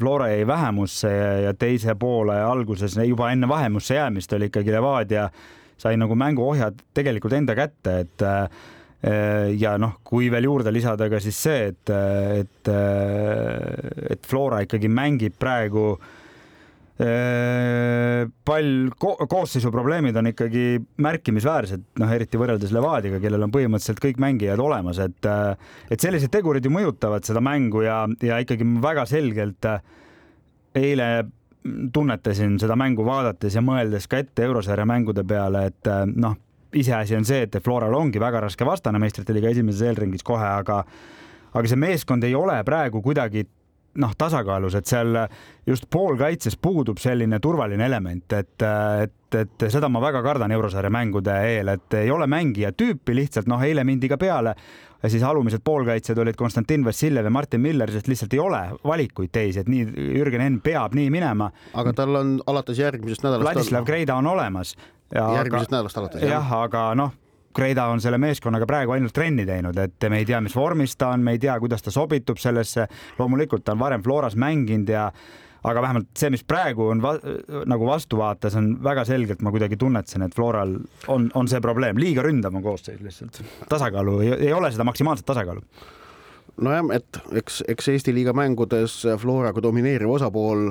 Flora 0.00 0.26
jäi 0.32 0.42
vähemusse 0.50 1.12
ja 1.44 1.52
teise 1.54 1.94
poole 1.94 2.34
alguses 2.42 2.98
juba 3.06 3.30
enne 3.30 3.48
vähemusse 3.48 3.94
jäämist 3.94 4.34
oli 4.34 4.50
ikkagi 4.50 4.74
Levadia 4.74 5.28
sai 5.78 5.94
nagu 5.96 6.18
mänguohjad 6.18 6.82
tegelikult 6.98 7.38
enda 7.38 7.54
kätte, 7.58 7.94
et 8.02 8.26
ja 9.04 9.74
noh, 9.76 9.98
kui 10.06 10.30
veel 10.32 10.46
juurde 10.48 10.72
lisada 10.72 11.10
ka 11.12 11.18
siis 11.20 11.36
see, 11.46 11.70
et, 11.72 11.90
et, 12.40 12.68
et 14.14 14.28
Flora 14.28 14.62
ikkagi 14.64 14.88
mängib 14.88 15.34
praegu 15.36 15.90
äh, 15.92 16.14
pall 18.44 18.90
ko, 18.98 19.16
koosseisu 19.26 19.72
probleemid 19.74 20.14
on 20.16 20.30
ikkagi 20.30 20.78
märkimisväärsed, 21.02 21.82
noh, 21.98 22.12
eriti 22.14 22.38
võrreldes 22.38 22.70
Levadiaga, 22.74 23.18
kellel 23.22 23.42
on 23.42 23.54
põhimõtteliselt 23.54 24.02
kõik 24.04 24.20
mängijad 24.22 24.62
olemas, 24.62 25.00
et 25.02 25.26
et 25.90 26.00
sellised 26.00 26.30
tegurid 26.30 26.64
ju 26.64 26.70
mõjutavad 26.70 27.26
seda 27.26 27.42
mängu 27.42 27.82
ja, 27.82 28.04
ja 28.22 28.38
ikkagi 28.38 28.66
väga 28.82 29.06
selgelt 29.10 29.66
eile 30.74 31.08
tunnetasin 31.92 32.58
seda 32.60 32.76
mängu 32.76 33.04
vaadates 33.06 33.54
ja 33.56 33.62
mõeldes 33.64 34.06
ka 34.06 34.20
ette 34.22 34.44
eurosarja 34.46 34.86
mängude 34.86 35.24
peale, 35.26 35.66
et 35.72 35.90
noh, 36.14 36.36
iseasi 36.74 37.16
on 37.16 37.26
see, 37.28 37.44
et 37.46 37.58
Floral 37.64 37.94
ongi 37.94 38.22
väga 38.22 38.44
raske 38.46 38.66
vastane 38.66 39.00
meistrite 39.02 39.34
liiga 39.34 39.52
esimeses 39.54 39.82
eelringis 39.88 40.26
kohe, 40.26 40.46
aga 40.46 40.82
aga 41.54 41.70
see 41.70 41.78
meeskond 41.78 42.24
ei 42.26 42.34
ole 42.34 42.56
praegu 42.66 43.02
kuidagi 43.02 43.44
noh, 44.02 44.14
tasakaalus, 44.18 44.74
et 44.74 44.90
seal 44.90 45.14
just 45.66 45.86
poolkaitses 45.90 46.56
puudub 46.58 46.98
selline 46.98 47.38
turvaline 47.42 47.86
element, 47.86 48.32
et, 48.34 48.64
et, 49.04 49.36
et 49.38 49.66
seda 49.70 49.90
ma 49.92 50.02
väga 50.02 50.22
kardan 50.24 50.54
eurosarja 50.56 50.90
mängude 50.90 51.36
eel, 51.52 51.70
et 51.76 52.00
ei 52.00 52.10
ole 52.10 52.26
mängija 52.30 52.72
tüüpi 52.74 53.14
lihtsalt, 53.14 53.46
noh, 53.50 53.62
eile 53.62 53.86
mindi 53.86 54.10
ka 54.10 54.18
peale 54.18 54.56
ja 55.04 55.10
siis 55.12 55.22
alumised 55.22 55.60
poolkaitsjad 55.64 56.18
olid 56.18 56.36
Konstantin 56.36 56.84
Vassiljev 56.84 57.24
ja 57.24 57.30
Martin 57.30 57.60
Miller, 57.60 57.90
sest 57.92 58.08
lihtsalt 58.08 58.34
ei 58.34 58.40
ole 58.40 58.60
valikuid 58.84 59.30
teisi, 59.32 59.60
et 59.60 59.68
nii 59.68 59.86
Jürgen 60.16 60.40
Henn 60.40 60.60
peab 60.64 60.96
nii 60.96 61.10
minema. 61.12 61.50
aga 61.74 61.92
tal 61.92 62.16
on 62.22 62.38
alates 62.46 62.80
järgmisest 62.80 63.26
nädalast. 63.26 63.44
Vladislav 63.44 63.84
Greida 63.84 64.16
on 64.16 64.26
olemas. 64.26 64.74
Järgmisest 65.14 65.70
nädalast 65.74 66.00
alates. 66.00 66.26
jah, 66.28 66.56
aga 66.62 66.88
noh 66.98 67.20
Kreida 67.54 67.86
on 67.86 68.00
selle 68.02 68.18
meeskonnaga 68.18 68.66
praegu 68.66 68.96
ainult 68.96 69.14
trenni 69.14 69.44
teinud, 69.46 69.76
et 69.78 70.06
me 70.10 70.18
ei 70.18 70.26
tea, 70.26 70.40
mis 70.42 70.56
vormis 70.58 70.96
ta 70.98 71.12
on, 71.14 71.22
me 71.22 71.36
ei 71.36 71.38
tea, 71.38 71.54
kuidas 71.62 71.84
ta 71.86 71.92
sobitub 71.94 72.40
sellesse. 72.42 72.88
loomulikult 73.18 73.64
ta 73.64 73.76
on 73.76 73.78
varem 73.78 74.02
Floras 74.02 74.34
mänginud 74.34 74.90
ja 74.90 75.04
aga 75.64 75.82
vähemalt 75.82 76.10
see, 76.18 76.32
mis 76.34 76.44
praegu 76.44 76.88
on 76.92 77.02
va 77.02 77.14
nagu 77.70 77.86
vastuvaates, 77.86 78.56
on 78.58 78.72
väga 78.84 79.04
selgelt, 79.08 79.42
ma 79.42 79.52
kuidagi 79.54 79.78
tunnetasin, 79.80 80.26
et 80.26 80.34
Floral 80.34 80.76
on, 81.08 81.30
on 81.34 81.48
see 81.48 81.60
probleem, 81.64 82.00
liiga 82.00 82.24
ründav 82.26 82.56
on 82.56 82.64
koosseis 82.64 83.00
lihtsalt. 83.04 83.40
tasakaalu 83.70 84.18
ei, 84.20 84.32
ei 84.48 84.52
ole 84.52 84.72
seda 84.74 84.84
maksimaalset 84.90 85.26
tasakaalu 85.26 85.62
nojah, 86.62 86.86
et 86.94 87.18
eks, 87.40 87.60
eks 87.70 87.88
Eesti 87.94 88.12
liiga 88.14 88.34
mängudes 88.36 89.00
Flora 89.20 89.50
kui 89.54 89.62
domineeriv 89.64 90.10
osapool. 90.14 90.68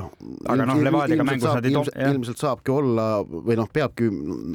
aga 0.47 0.67
noh, 0.67 0.79
Levadiaga 0.83 1.25
mängus 1.27 1.49
nad 1.49 1.67
ei 1.67 1.75
too. 1.75 1.83
ilmselt 2.07 2.39
saabki 2.39 2.71
olla 2.71 3.07
või 3.23 3.57
noh, 3.59 3.67
peabki 3.73 4.07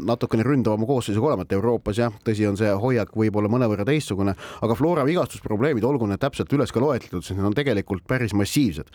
natukene 0.08 0.46
ründavama 0.46 0.88
koosseisuga 0.88 1.32
olema, 1.32 1.44
et 1.44 1.52
Euroopas 1.56 2.00
jah, 2.00 2.14
tõsi 2.24 2.48
on 2.48 2.56
see 2.60 2.70
hoiak 2.72 3.12
võib-olla 3.18 3.50
mõnevõrra 3.52 3.84
teistsugune, 3.88 4.34
aga 4.64 4.78
Flora 4.78 5.04
vigastusprobleemid, 5.08 5.84
olgu 5.84 6.08
need 6.08 6.22
täpselt 6.22 6.52
üles 6.56 6.72
ka 6.72 6.82
loetletud, 6.82 7.24
siis 7.26 7.36
need 7.36 7.50
on 7.50 7.56
tegelikult 7.56 8.06
päris 8.08 8.34
massiivsed. 8.36 8.88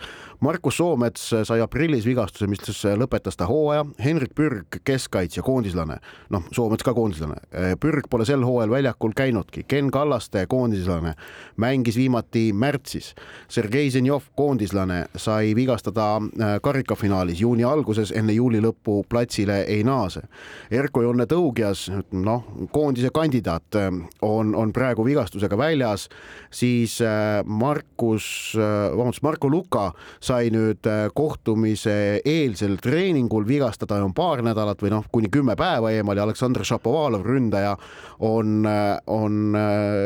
Markus 0.44 0.80
Soomets 0.82 1.30
sai 1.46 1.62
aprillis 1.64 2.08
vigastuse, 2.10 2.50
mis 2.50 2.84
lõpetas 2.98 3.38
ta 3.38 3.48
hooaja, 3.50 3.86
Henrik 4.02 4.34
Pürg, 4.38 4.82
keskkaitsja, 4.86 5.46
koondislane, 5.46 6.00
noh, 6.34 6.50
Soomets 6.56 6.86
ka 6.86 6.96
koondislane, 6.98 7.38
Pürg 7.82 8.10
pole 8.10 8.26
sel 8.28 8.42
hooajal 8.46 8.74
väljakul 8.74 9.14
käinudki, 9.18 9.68
Ken 9.70 9.94
Kallaste, 9.94 10.48
koondislane, 10.50 11.14
mängis 11.62 12.00
viimati 12.00 12.23
viimati 12.24 12.54
märtsis. 12.54 13.16
Sergei 13.48 13.90
Zenjov, 13.92 14.24
koondislane, 14.36 15.06
sai 15.16 15.54
vigastada 15.56 16.18
äh, 16.18 16.60
karikafinaalis 16.62 17.42
juuni 17.42 17.64
alguses, 17.64 18.12
enne 18.12 18.34
juuli 18.34 18.62
lõppu 18.62 19.04
platsile 19.10 19.64
ei 19.68 19.84
naase. 19.84 20.22
Erko 20.72 21.02
Jonne 21.02 21.26
Tõugjas, 21.26 21.90
noh, 22.12 22.44
koondise 22.72 23.10
kandidaat 23.14 23.76
äh, 23.76 23.92
on, 24.22 24.56
on 24.56 24.74
praegu 24.74 25.04
vigastusega 25.06 25.58
väljas, 25.58 26.10
siis 26.52 27.00
äh, 27.02 27.44
Markus, 27.46 28.56
vabandust, 28.56 29.24
Marko 29.24 29.50
Luka 29.50 29.92
sai 30.22 30.50
nüüd 30.52 30.86
kohtumise 31.14 32.22
eelsel 32.26 32.78
treeningul 32.82 33.46
vigastada 33.48 34.02
on 34.04 34.14
paar 34.14 34.42
nädalat 34.44 34.82
või 34.82 34.94
noh, 34.94 35.06
kuni 35.12 35.30
kümme 35.32 35.56
päeva 35.56 35.92
eemal 35.92 36.18
ja 36.18 36.24
Aleksandr 36.28 36.64
Šapovalov, 36.66 37.26
ründaja, 37.26 37.76
on, 38.20 38.66
on 39.08 39.58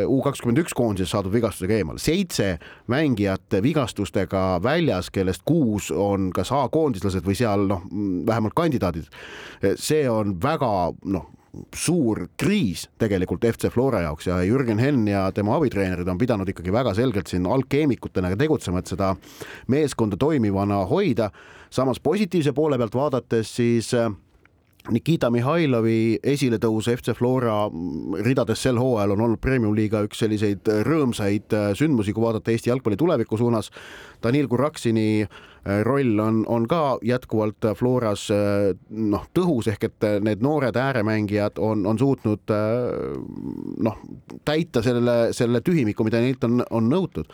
U 0.08 0.22
kakskümmend 0.24 0.62
üks 0.64 0.76
koondises 0.78 1.12
saadud 1.14 1.34
vigastusega 1.34 1.78
eemal 1.80 2.00
seitse 2.08 2.58
mängijat 2.88 3.60
vigastustega 3.64 4.60
väljas, 4.64 5.12
kellest 5.12 5.44
kuus 5.46 5.92
on 5.92 6.30
kas 6.36 6.52
A-koondislased 6.56 7.26
või 7.28 7.36
seal 7.38 7.68
noh, 7.70 7.84
vähemalt 8.28 8.56
kandidaadid. 8.58 9.10
see 9.76 10.06
on 10.10 10.38
väga 10.42 10.72
noh, 11.06 11.28
suur 11.76 12.28
kriis 12.38 12.86
tegelikult 13.02 13.46
FC 13.50 13.72
Flora 13.74 14.02
jaoks 14.06 14.28
ja 14.30 14.40
Jürgen 14.46 14.80
Henn 14.80 15.08
ja 15.10 15.28
tema 15.32 15.56
abitreenerid 15.58 16.08
on 16.08 16.18
pidanud 16.18 16.50
ikkagi 16.50 16.74
väga 16.74 16.94
selgelt 16.98 17.28
siin 17.32 17.48
alkeemikutena 17.48 18.36
tegutsema, 18.38 18.80
et 18.80 18.92
seda 18.94 19.16
meeskonda 19.68 20.18
toimivana 20.18 20.84
hoida. 20.86 21.32
samas 21.70 22.00
positiivse 22.00 22.54
poole 22.54 22.78
pealt 22.78 22.96
vaadates 22.96 23.56
siis 23.56 23.94
äh, 23.94 24.12
Nikita 24.88 25.28
Mihhailovi 25.34 26.20
esiletõus 26.24 26.88
FC 26.88 27.12
Flora 27.18 27.66
ridades 28.24 28.62
sel 28.64 28.78
hooajal 28.80 29.18
on 29.18 29.24
olnud 29.26 29.42
Premium-liiga 29.44 30.00
üks 30.08 30.22
selliseid 30.24 30.70
rõõmsaid 30.88 31.56
äh, 31.56 31.68
sündmusi, 31.76 32.14
kui 32.16 32.24
vaadata 32.24 32.54
Eesti 32.54 32.72
jalgpalli 32.72 33.00
tuleviku 33.00 33.40
suunas. 33.40 33.68
Danil 34.24 34.48
Kuraksini 34.48 35.26
äh, 35.26 35.82
roll 35.84 36.16
on, 36.24 36.40
on 36.48 36.70
ka 36.72 36.82
jätkuvalt 37.04 37.68
Floras 37.76 38.30
äh, 38.32 38.72
noh, 38.88 39.28
tõhus 39.36 39.68
ehk 39.74 39.90
et 39.90 40.10
need 40.24 40.46
noored 40.46 40.80
ääremängijad 40.80 41.60
on, 41.60 41.84
on 41.90 42.00
suutnud 42.00 42.56
noh, 43.84 44.02
täita 44.48 44.86
selle, 44.86 45.20
selle 45.36 45.62
tühimiku, 45.68 46.08
mida 46.08 46.24
neilt 46.24 46.48
on, 46.48 46.64
on 46.72 46.88
nõutud. 46.88 47.28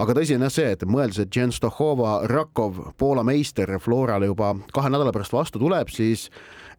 aga 0.00 0.16
tõsi 0.16 0.38
on 0.38 0.48
jah 0.48 0.56
see, 0.56 0.72
et 0.72 0.88
mõeldes, 0.88 1.20
et 1.20 1.36
Jen 1.36 1.52
Stohova 1.52 2.22
Rakov, 2.32 2.80
Poola 2.96 3.26
meister 3.26 3.76
Florale 3.76 4.32
juba 4.32 4.54
kahe 4.72 4.88
nädala 4.88 5.12
pärast 5.12 5.36
vastu 5.36 5.60
tuleb, 5.60 5.92
siis 5.92 6.30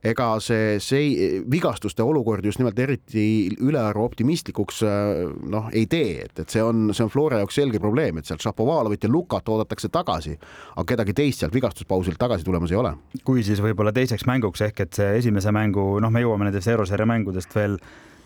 ega 0.05 0.27
see, 0.43 0.77
see 0.83 1.41
vigastuste 1.51 2.03
olukord 2.05 2.45
just 2.45 2.62
nimelt 2.62 2.79
eriti 2.79 3.25
ülearu 3.63 4.03
optimistlikuks 4.05 4.83
noh, 5.51 5.69
ei 5.74 5.85
tee, 5.91 6.25
et, 6.25 6.43
et 6.43 6.51
see 6.51 6.63
on, 6.63 6.89
see 6.93 7.05
on 7.05 7.12
Flora 7.13 7.41
jaoks 7.41 7.59
selge 7.59 7.81
probleem, 7.81 8.19
et 8.19 8.29
sealt 8.29 8.43
Šapovalovit 8.45 9.05
ja 9.05 9.12
Lukat 9.12 9.50
oodatakse 9.50 9.89
tagasi, 9.93 10.35
aga 10.75 10.88
kedagi 10.93 11.15
teist 11.17 11.43
sealt 11.43 11.55
vigastuspausilt 11.55 12.19
tagasi 12.21 12.47
tulemas 12.47 12.74
ei 12.74 12.81
ole. 12.81 12.95
kui 13.25 13.43
siis 13.43 13.62
võib-olla 13.63 13.93
teiseks 13.95 14.27
mänguks 14.29 14.62
ehk 14.67 14.85
et 14.85 15.00
see 15.00 15.15
esimese 15.21 15.53
mängu, 15.55 15.95
noh, 16.03 16.13
me 16.13 16.24
jõuame 16.24 16.50
nendest 16.50 16.69
eurosarja 16.71 17.07
mängudest 17.09 17.55
veel 17.55 17.79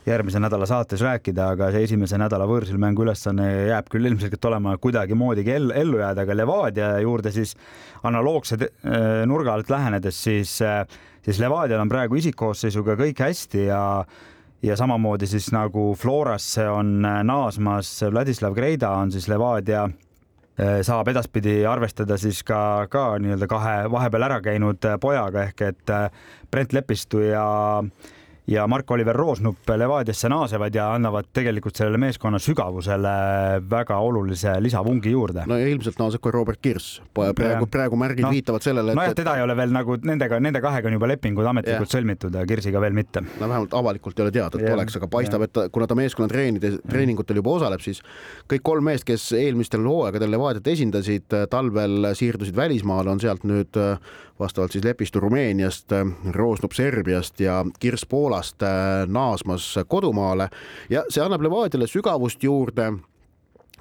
järgmise 0.09 0.39
nädala 0.41 0.65
saates 0.69 1.01
rääkida, 1.05 1.51
aga 1.53 1.69
see 1.73 1.85
esimese 1.87 2.17
nädala 2.19 2.47
võõrsil 2.49 2.79
mängu 2.81 3.03
ülesanne 3.05 3.45
jääb 3.69 3.89
küll 3.91 4.09
ilmselgelt 4.09 4.45
olema 4.49 4.75
kuidagimoodigi 4.81 5.53
ellu, 5.55 5.73
ellu 5.75 6.01
jääda, 6.01 6.25
aga 6.25 6.37
Levadia 6.37 6.89
juurde 7.03 7.31
siis 7.35 7.55
analoogse 8.07 8.57
äh, 8.59 9.23
nurga 9.29 9.53
alt 9.53 9.69
lähenedes, 9.69 10.19
siis, 10.23 10.57
äh, 10.65 10.83
siis 11.25 11.39
Levadial 11.41 11.83
on 11.83 11.91
praegu 11.91 12.19
isikkoosseisuga 12.19 12.97
kõik 12.99 13.23
hästi 13.27 13.65
ja 13.69 13.83
ja 14.59 14.75
samamoodi 14.75 15.27
siis 15.29 15.53
nagu 15.55 15.93
Florasse 15.95 16.67
on 16.67 17.05
äh, 17.07 17.21
naasmas 17.23 17.93
Vladislav 18.11 18.57
Greida, 18.57 18.91
on 18.99 19.11
siis 19.15 19.29
Levadia 19.31 19.87
saab 20.83 21.07
edaspidi 21.07 21.61
arvestada 21.63 22.17
siis 22.19 22.41
ka, 22.43 22.87
ka 22.91 23.13
nii-öelda 23.23 23.47
kahe 23.47 23.75
vahepeal 23.87 24.25
ära 24.27 24.41
käinud 24.43 24.83
pojaga 24.99 25.45
ehk 25.47 25.61
et 25.69 25.93
Brent 26.51 26.75
Lepistu 26.75 27.21
ja 27.23 27.45
äh, 27.79 28.17
ja 28.49 28.67
Mark-Oliver 28.67 29.15
Roosnup 29.15 29.69
Levadiasse 29.77 30.29
naasevad 30.29 30.75
ja 30.75 30.87
annavad 30.93 31.29
tegelikult 31.33 31.75
sellele 31.77 31.99
meeskonna 32.01 32.39
sügavusele 32.41 33.11
väga 33.69 33.97
olulise 33.97 34.55
lisavungi 34.61 35.11
juurde. 35.11 35.43
no 35.47 35.57
ja 35.57 35.67
ilmselt 35.67 35.99
naaseb 35.99 36.21
ka 36.23 36.31
Robert 36.33 36.61
Kirss, 36.61 37.01
praegu, 37.13 37.67
praegu 37.71 37.99
märgid 37.99 38.25
no, 38.25 38.31
viitavad 38.33 38.65
sellele, 38.65 38.93
et. 38.93 38.99
nojah, 38.99 39.15
teda 39.17 39.35
ei 39.37 39.45
ole 39.45 39.55
veel 39.57 39.73
nagu 39.75 39.97
nendega, 40.03 40.39
nende 40.41 40.61
kahega 40.63 40.89
on 40.89 40.97
juba 40.97 41.11
lepingud 41.11 41.49
ametlikult 41.51 41.89
ja. 41.89 41.97
sõlmitud 41.97 42.39
ja 42.39 42.45
Kirsiga 42.49 42.81
veel 42.81 42.97
mitte. 42.97 43.23
no 43.27 43.49
vähemalt 43.51 43.75
avalikult 43.81 44.19
ei 44.19 44.25
ole 44.25 44.33
teada, 44.39 44.61
et 44.61 44.67
ja. 44.67 44.73
oleks, 44.77 44.97
aga 44.97 45.11
paistab, 45.11 45.45
et 45.45 45.53
ta, 45.53 45.67
kuna 45.73 45.89
ta 45.89 45.97
meeskonna 45.99 46.29
treenides, 46.31 46.79
treeningutel 46.89 47.41
juba 47.41 47.57
osaleb, 47.59 47.83
siis 47.85 48.01
kõik 48.49 48.65
kolm 48.65 48.89
meest, 48.89 49.05
kes 49.09 49.29
eelmistel 49.37 49.85
hooaegadel 49.85 50.33
Levadiat 50.33 50.67
esindasid, 50.73 51.29
talvel 51.51 52.11
siirdusid 52.17 52.57
välismaale, 52.57 53.13
on 53.13 53.21
sealt 53.21 53.45
nüüd 53.49 53.77
vastavalt 54.39 54.71
siis 54.71 54.85
Lepistu 54.85 55.19
Rumeeniast, 55.19 55.91
Roosnup 56.31 56.73
Serbiast 56.77 57.39
ja 57.39 57.65
Kirss 57.79 58.05
Poolast 58.05 58.63
äh, 58.63 59.05
naasmas 59.07 59.75
kodumaale 59.87 60.49
ja 60.89 61.03
see 61.09 61.23
annab 61.23 61.43
Levadiale 61.43 61.87
sügavust 61.87 62.43
juurde 62.43 62.91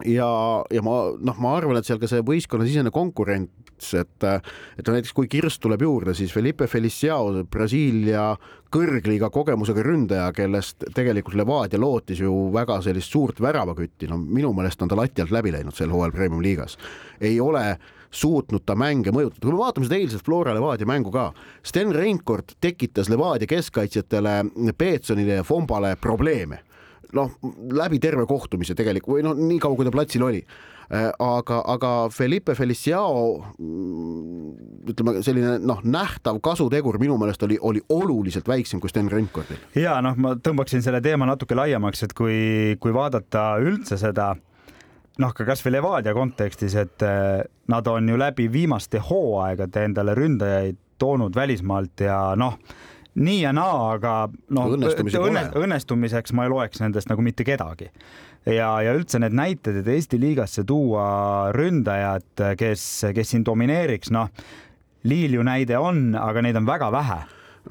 ja, 0.04 0.28
ja 0.70 0.82
ma 0.84 0.98
noh, 1.18 1.40
ma 1.42 1.54
arvan, 1.58 1.78
et 1.78 1.88
seal 1.88 2.00
ka 2.00 2.10
see 2.10 2.22
võistkonnasisene 2.26 2.92
konkurents, 2.94 3.90
et, 3.98 4.26
et 4.78 4.90
näiteks 4.90 5.14
kui 5.16 5.28
Kirst 5.30 5.62
tuleb 5.64 5.82
juurde, 5.82 6.14
siis 6.18 6.32
Felipe 6.34 6.68
Feliciao, 6.70 7.44
Brasiilia 7.50 8.30
kõrgliiga 8.74 9.30
kogemusega 9.34 9.84
ründaja, 9.86 10.30
kellest 10.36 10.88
tegelikult 10.94 11.38
Levadia 11.38 11.80
lootis 11.80 12.22
ju 12.22 12.48
väga 12.54 12.80
sellist 12.84 13.14
suurt 13.14 13.40
väravakütti, 13.42 14.10
no 14.10 14.18
minu 14.20 14.52
meelest 14.56 14.82
on 14.82 14.90
ta 14.90 14.98
lati 14.98 15.24
alt 15.24 15.34
läbi 15.34 15.54
läinud 15.54 15.76
sel 15.76 15.94
hooajal 15.94 16.14
Premium 16.14 16.44
liigas. 16.44 16.78
ei 17.20 17.40
ole 17.40 17.78
suutnud 18.10 18.64
ta 18.66 18.76
mänge 18.78 19.12
mõjutada, 19.14 19.42
kui 19.44 19.52
me 19.52 19.60
vaatame 19.60 19.88
seda 19.88 19.98
eilset 19.98 20.24
Flora 20.24 20.54
Levadia 20.56 20.88
mängu 20.88 21.12
ka, 21.14 21.30
Sten 21.66 21.92
Reinkord 21.94 22.56
tekitas 22.60 23.10
Levadia 23.12 23.50
keskkaitsjatele 23.50 24.72
Peetsonile 24.78 25.40
ja 25.40 25.46
Fombale 25.46 25.96
probleeme 26.00 26.62
noh, 27.16 27.38
läbi 27.72 28.00
terve 28.02 28.26
kohtumise 28.28 28.76
tegelikult 28.76 29.18
või 29.18 29.24
noh, 29.26 29.38
nii 29.38 29.60
kaua, 29.62 29.78
kui 29.78 29.86
ta 29.88 29.94
platsil 29.94 30.24
oli. 30.26 30.42
Äh, 30.88 31.10
aga, 31.20 31.58
aga 31.68 31.90
Felipe 32.12 32.54
Feliciao 32.56 33.24
mm, 33.60 34.52
ütleme, 34.88 35.18
selline 35.24 35.58
noh, 35.60 35.82
nähtav 35.84 36.38
kasutegur 36.44 36.96
minu 37.00 37.18
meelest 37.20 37.44
oli, 37.44 37.58
oli 37.60 37.82
oluliselt 37.92 38.48
väiksem 38.48 38.80
kui 38.80 38.88
Sten 38.88 39.10
Reinkordil. 39.12 39.60
ja 39.76 39.98
noh, 40.04 40.16
ma 40.16 40.32
tõmbaksin 40.40 40.84
selle 40.84 41.02
teema 41.04 41.28
natuke 41.28 41.58
laiemaks, 41.58 42.06
et 42.06 42.16
kui, 42.16 42.38
kui 42.80 42.96
vaadata 42.96 43.50
üldse 43.60 44.00
seda 44.00 44.32
noh, 45.22 45.32
ka 45.34 45.46
kasvõi 45.48 45.74
Levadia 45.74 46.14
kontekstis, 46.16 46.76
et 46.78 47.06
äh, 47.06 47.40
nad 47.72 47.88
on 47.90 48.08
ju 48.08 48.18
läbi 48.18 48.48
viimaste 48.52 49.02
hooaegade 49.08 49.88
endale 49.88 50.14
ründajaid 50.18 50.78
toonud 50.98 51.34
välismaalt 51.34 52.06
ja 52.06 52.20
noh 52.38 52.58
nii 53.18 53.40
ja 53.42 53.52
naa, 53.54 53.94
aga 53.96 54.14
noh, 54.54 54.72
õnne, 54.78 55.44
õnnestumiseks 55.58 56.34
ma 56.36 56.46
ei 56.46 56.52
loeks 56.52 56.82
nendest 56.82 57.10
nagu 57.10 57.22
mitte 57.24 57.46
kedagi. 57.46 57.90
ja, 58.46 58.70
ja 58.84 58.94
üldse 58.94 59.18
need 59.18 59.34
näited, 59.34 59.80
et 59.80 59.90
Eesti 59.90 60.20
liigasse 60.22 60.64
tuua 60.66 61.50
ründajad, 61.54 62.44
kes, 62.58 62.84
kes 63.14 63.34
siin 63.34 63.46
domineeriks, 63.46 64.14
noh, 64.14 64.30
Liilju 65.08 65.44
näide 65.46 65.78
on, 65.78 66.10
aga 66.18 66.42
neid 66.42 66.56
on 66.58 66.66
väga 66.66 66.88
vähe 66.92 67.20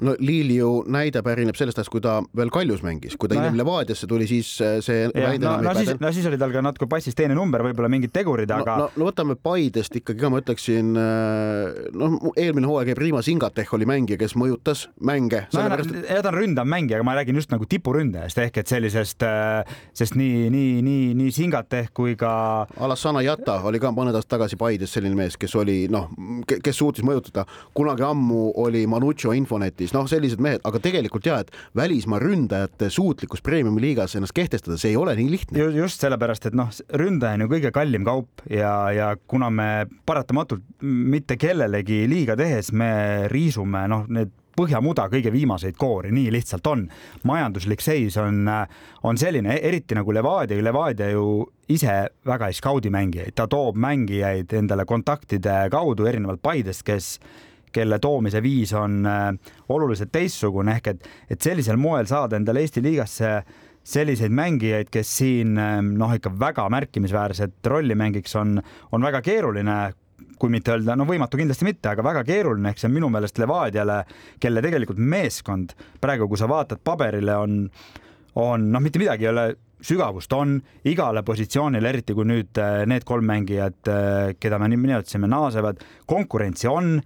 no 0.04 0.14
Liiliu 0.18 0.82
näide 0.90 1.22
pärineb 1.26 1.56
sellest 1.58 1.80
ajast, 1.80 1.90
kui 1.92 2.02
ta 2.04 2.18
veel 2.36 2.50
Kaljus 2.54 2.82
mängis, 2.86 3.16
kui 3.18 3.30
ta 3.30 3.36
no, 3.36 3.42
hiljem 3.42 3.58
Levadiasse 3.58 4.08
tuli, 4.10 4.28
siis 4.30 4.50
äh, 4.64 4.78
see 4.84 5.06
ja, 5.06 5.32
no, 5.42 5.54
no, 5.64 5.74
siis, 5.78 5.92
no 6.00 6.12
siis 6.14 6.28
oli 6.30 6.38
tal 6.40 6.52
ka 6.54 6.62
natuke 6.64 6.88
passis 6.90 7.16
teine 7.18 7.36
number, 7.38 7.62
võib-olla 7.66 7.90
mingid 7.92 8.12
tegurid, 8.14 8.50
aga 8.54 8.76
no, 8.82 8.88
no, 8.88 9.02
no 9.02 9.08
võtame 9.10 9.38
Paidest 9.48 9.96
ikkagi 10.00 10.22
ka, 10.22 10.30
ma 10.32 10.42
ütleksin, 10.42 10.92
äh, 10.98 11.80
noh, 11.98 12.18
eelmine 12.34 12.70
hooaeg 12.70 12.94
Prima 12.98 13.22
Singateh 13.24 13.74
oli 13.76 13.88
mängija, 13.88 14.18
kes 14.20 14.36
mõjutas 14.38 14.86
mänge. 15.04 15.44
no 15.52 15.58
sellepärast... 15.60 15.96
ja 16.08 16.22
ta 16.24 16.32
on 16.32 16.38
ründav 16.38 16.68
mängija, 16.68 17.00
aga 17.00 17.08
ma 17.08 17.16
räägin 17.18 17.38
just 17.40 17.52
nagu 17.54 17.68
tipuründajast 17.68 18.42
ehk 18.44 18.62
et 18.62 18.70
sellisest, 18.70 19.26
äh, 19.26 19.78
sest 19.96 20.18
nii, 20.18 20.48
nii, 20.54 20.78
nii, 20.86 21.10
nii 21.18 21.34
Singateh 21.34 21.92
kui 21.94 22.16
ka 22.18 22.32
Alassana 22.78 23.22
Jata 23.26 23.60
oli 23.68 23.80
ka 23.82 23.92
mõned 23.94 24.16
aastad 24.16 24.38
tagasi 24.38 24.58
Paides 24.60 24.92
selline 24.94 25.16
mees, 25.18 25.38
kes 25.40 25.54
oli 25.58 25.80
noh, 25.90 26.10
kes 26.46 26.76
suutis 26.78 27.06
mõjutada, 27.06 27.46
kunagi 27.76 28.04
ammu 28.06 28.52
oli 28.62 28.84
Manuccio 28.90 29.32
Infonetis 29.36 29.87
siis 29.88 29.96
noh, 29.96 30.08
sellised 30.10 30.42
mehed, 30.44 30.62
aga 30.68 30.80
tegelikult 30.84 31.26
ja, 31.28 31.40
et 31.42 31.52
välismaa 31.78 32.20
ründajate 32.22 32.90
suutlikkus 32.92 33.42
premiumi 33.44 33.82
liigas 33.82 34.16
ennast 34.18 34.36
kehtestada, 34.36 34.76
see 34.80 34.92
ei 34.92 35.00
ole 35.00 35.16
nii 35.18 35.30
lihtne. 35.32 35.68
just 35.78 36.04
sellepärast, 36.04 36.50
et 36.50 36.58
noh, 36.58 36.70
ründaja 37.00 37.38
on 37.38 37.46
ju 37.46 37.52
kõige 37.54 37.72
kallim 37.74 38.04
kaup 38.06 38.44
ja, 38.52 38.74
ja 38.94 39.14
kuna 39.26 39.50
me 39.50 39.70
paratamatult 40.06 40.64
mitte 40.82 41.38
kellelegi 41.40 42.04
liiga 42.10 42.36
tehes 42.36 42.72
me 42.72 42.90
riisume 43.32 43.86
noh, 43.88 44.04
need 44.12 44.34
põhjamuda 44.58 45.06
kõige 45.12 45.30
viimaseid 45.30 45.76
koori, 45.78 46.10
nii 46.14 46.32
lihtsalt 46.34 46.66
on. 46.66 46.88
majanduslik 47.22 47.82
seis 47.84 48.16
on, 48.18 48.48
on 49.06 49.18
selline, 49.18 49.54
eriti 49.62 49.94
nagu 49.94 50.12
Levadia, 50.12 50.58
Levadia 50.62 51.12
ju 51.12 51.46
ise 51.70 52.08
väga 52.26 52.48
ei 52.48 52.56
skaudi 52.58 52.90
mängijaid, 52.90 53.36
ta 53.38 53.46
toob 53.46 53.78
mängijaid 53.78 54.52
endale 54.58 54.84
kontaktide 54.88 55.68
kaudu 55.70 56.08
erinevalt 56.10 56.42
Paidest, 56.42 56.82
kes 56.82 57.18
kelle 57.72 57.98
toomise 58.02 58.42
viis 58.42 58.72
on 58.76 59.00
äh, 59.06 59.30
oluliselt 59.68 60.12
teistsugune 60.12 60.76
ehk 60.78 60.92
et, 60.94 61.08
et 61.30 61.40
sellisel 61.40 61.80
moel 61.80 62.08
saada 62.10 62.38
endale 62.38 62.64
Eesti 62.64 62.82
liigasse 62.84 63.32
selliseid 63.88 64.34
mängijaid, 64.34 64.90
kes 64.92 65.14
siin 65.20 65.56
äh, 65.60 65.78
noh, 65.82 66.12
ikka 66.16 66.32
väga 66.40 66.68
märkimisväärset 66.72 67.70
rolli 67.72 67.96
mängiks, 67.98 68.36
on, 68.36 68.58
on 68.92 69.08
väga 69.08 69.22
keeruline 69.24 69.78
kui 70.38 70.52
mitte 70.52 70.70
öelda, 70.70 70.94
no 70.94 71.02
võimatu 71.06 71.38
kindlasti 71.38 71.66
mitte, 71.66 71.90
aga 71.90 72.02
väga 72.06 72.22
keeruline, 72.26 72.70
ehk 72.70 72.78
see 72.78 72.86
on 72.86 72.94
minu 72.94 73.08
meelest 73.10 73.40
Levadiale, 73.42 74.02
kelle 74.38 74.62
tegelikult 74.62 75.00
meeskond 75.02 75.74
praegu, 75.98 76.28
kui 76.30 76.38
sa 76.38 76.46
vaatad 76.50 76.82
paberile, 76.86 77.34
on, 77.34 77.64
on 78.38 78.68
noh, 78.70 78.84
mitte 78.84 79.02
midagi 79.02 79.26
ei 79.26 79.32
ole 79.32 79.46
sügavust 79.82 80.32
on 80.34 80.56
igale 80.90 81.24
positsioonile, 81.26 81.90
eriti 81.90 82.14
kui 82.14 82.26
nüüd 82.28 82.58
äh, 82.62 82.82
need 82.90 83.06
kolm 83.06 83.26
mängijat, 83.30 83.90
keda 84.38 84.58
me 84.62 84.70
nimetasime, 84.74 85.30
naasevad, 85.30 85.82
konkurentsi 86.06 86.70
on 86.70 86.98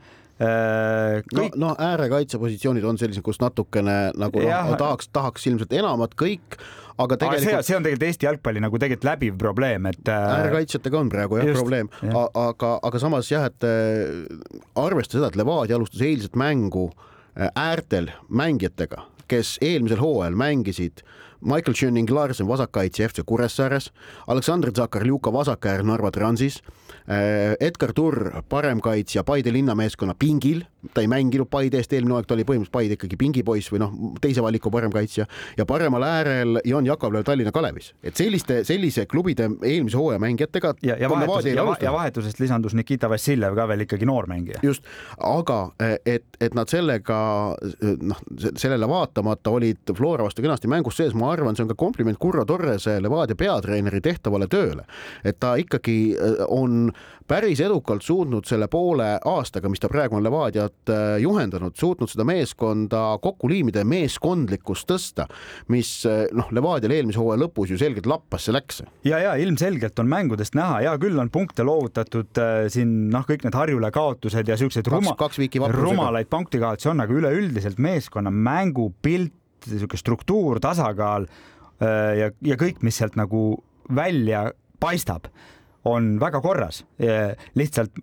kõik... 0.42 1.56
no, 1.56 1.68
no 1.68 1.72
äärekaitsepositsioonid 1.78 2.87
on 2.88 3.00
sellised, 3.00 3.25
kus 3.26 3.40
natukene 3.42 3.96
nagu 4.18 4.42
ja, 4.44 4.62
no, 4.68 4.78
tahaks, 4.81 5.11
tahaks 5.14 5.46
ilmselt 5.50 5.74
enamat 5.76 6.16
kõik, 6.18 6.59
aga 7.02 7.18
tegelikult. 7.20 7.48
See, 7.48 7.68
see 7.70 7.78
on 7.78 7.87
tegelikult 7.87 8.09
Eesti 8.09 8.28
jalgpalli 8.28 8.64
nagu 8.64 8.81
tegelikult 8.83 9.09
läbiv 9.11 9.38
probleem, 9.40 9.88
et. 9.92 10.02
Äh, 10.07 10.35
äärekaitsjatega 10.38 11.00
on 11.00 11.12
praegu 11.12 11.40
jah 11.40 11.48
just, 11.52 11.61
probleem, 11.61 11.90
aga, 12.11 12.74
aga 12.90 13.02
samas 13.02 13.31
jah, 13.33 13.48
et 13.50 13.68
äh, 13.68 14.52
arvesta 14.83 15.18
seda, 15.18 15.33
et 15.33 15.40
Levadia 15.40 15.78
alustas 15.78 16.05
eilset 16.07 16.38
mängu 16.38 16.90
äärtel 17.33 18.11
mängijatega, 18.28 19.07
kes 19.31 19.57
eelmisel 19.64 20.02
hooajal 20.02 20.35
mängisid 20.37 21.00
Michael 21.42 21.74
Schöning 21.74 22.11
Larsen 22.11 22.46
vasakkaitse 22.46 23.09
FC 23.09 23.24
Kuressaares, 23.26 23.90
Aleksandr 24.26 24.70
Zakarljuka 24.76 25.33
vasakäär 25.33 25.83
Narva 25.83 26.11
Transis, 26.11 26.62
Edgar 27.06 27.92
Turr 27.92 28.42
paremkaitsja 28.48 29.24
Paide 29.26 29.52
linnameeskonna 29.52 30.14
pingil 30.18 30.62
ta 30.95 31.01
ei 31.01 31.09
mänginud 31.11 31.47
Paide 31.51 31.79
eest, 31.79 31.92
eelmine 31.95 32.16
hooaeg 32.16 32.27
ta 32.27 32.35
oli 32.35 32.45
põhimõtteliselt 32.47 32.75
Paide 32.75 32.97
ikkagi 32.97 33.18
pingipoiss 33.21 33.71
või 33.73 33.83
noh, 33.85 33.92
teise 34.23 34.42
valiku 34.42 34.71
paremkaitsja 34.75 35.27
ja 35.59 35.66
paremal 35.68 36.03
äärel 36.07 36.59
Jon 36.66 36.87
Jakovlev 36.87 37.25
Tallinna 37.27 37.53
Kalevis, 37.55 37.92
et 38.03 38.18
selliste, 38.18 38.62
sellise 38.66 39.07
klubide 39.11 39.49
eelmise 39.62 39.99
hooaja 40.01 40.18
mängijatega. 40.23 40.75
ja, 40.83 40.97
ja, 40.99 41.11
vahetus, 41.11 41.51
ja, 41.53 41.66
ja 41.87 41.92
vahetusest 41.95 42.40
lisandus 42.42 42.75
Nikita 42.75 43.11
Vassiljev 43.12 43.55
ka 43.59 43.68
veel 43.71 43.87
ikkagi 43.87 44.09
noor 44.09 44.27
mängija. 44.31 44.59
just, 44.62 44.87
aga 45.18 45.61
et, 46.07 46.27
et 46.40 46.59
nad 46.59 46.71
sellega 46.71 47.21
noh, 48.03 48.23
sellele 48.51 48.88
vaatamata 48.88 49.55
olid 49.55 49.95
Flora 49.97 50.27
vastu 50.27 50.42
kenasti 50.42 50.71
mängus 50.71 50.99
sees, 50.99 51.14
ma 51.14 51.31
arvan, 51.33 51.57
see 51.57 51.66
on 51.66 51.73
ka 51.73 51.79
kompliment 51.79 52.18
Curro 52.23 52.45
Torrese, 52.49 52.99
Levadia 53.03 53.38
peatreeneri 53.38 54.03
tehtavale 54.03 54.51
tööle, 54.51 54.87
et 55.25 55.38
ta 55.42 55.55
ikkagi 55.61 55.99
on 56.49 56.90
päris 57.29 57.61
edukalt 57.61 58.03
suutnud 58.03 58.45
selle 58.49 58.68
poole 58.68 59.14
aastaga, 59.25 59.71
mis 59.73 59.81
ta 59.81 59.88
praegu 59.88 60.18
on 60.18 60.25
Levadiat 60.27 60.71
äh, 60.90 61.16
juhendanud, 61.22 61.74
suutnud 61.78 62.11
seda 62.11 62.24
meeskonda 62.28 63.02
kokku 63.22 63.48
liimida 63.50 63.82
ja 63.82 63.88
meeskondlikkust 63.88 64.88
tõsta, 64.90 65.26
mis 65.72 65.90
äh, 66.08 66.24
noh, 66.37 66.50
Levadial 66.54 66.94
eelmise 66.96 67.20
hooaja 67.20 67.42
lõpus 67.44 67.72
ju 67.72 67.78
selgelt 67.80 68.08
lappasse 68.11 68.54
läks. 68.54 68.82
ja, 69.06 69.20
ja 69.22 69.35
ilmselgelt 69.40 69.98
on 70.02 70.11
mängudest 70.11 70.56
näha, 70.58 70.80
hea 70.85 70.94
küll, 71.02 71.18
on 71.22 71.30
punkte 71.32 71.66
loovutatud 71.66 72.42
äh, 72.42 72.66
siin 72.72 73.11
noh, 73.12 73.26
kõik 73.28 73.46
need 73.46 73.58
Harjula 73.58 73.92
kaotused 73.94 74.48
ja 74.48 74.58
siuksed 74.61 74.90
ruma, 74.92 75.16
rumalaid 75.76 76.30
punktikaotusi 76.32 76.92
on, 76.92 77.04
aga 77.04 77.18
üleüldiselt 77.20 77.80
meeskonna 77.82 78.32
mängupilt, 78.35 79.35
niisugune 79.68 80.00
struktuur, 80.00 80.58
tasakaal 80.58 81.28
ja, 81.82 82.30
ja 82.42 82.56
kõik, 82.58 82.80
mis 82.82 82.96
sealt 82.98 83.14
nagu 83.18 83.61
välja 83.94 84.48
paistab 84.82 85.28
on 85.87 86.16
väga 86.22 86.40
korras. 86.42 86.82
lihtsalt 87.54 87.94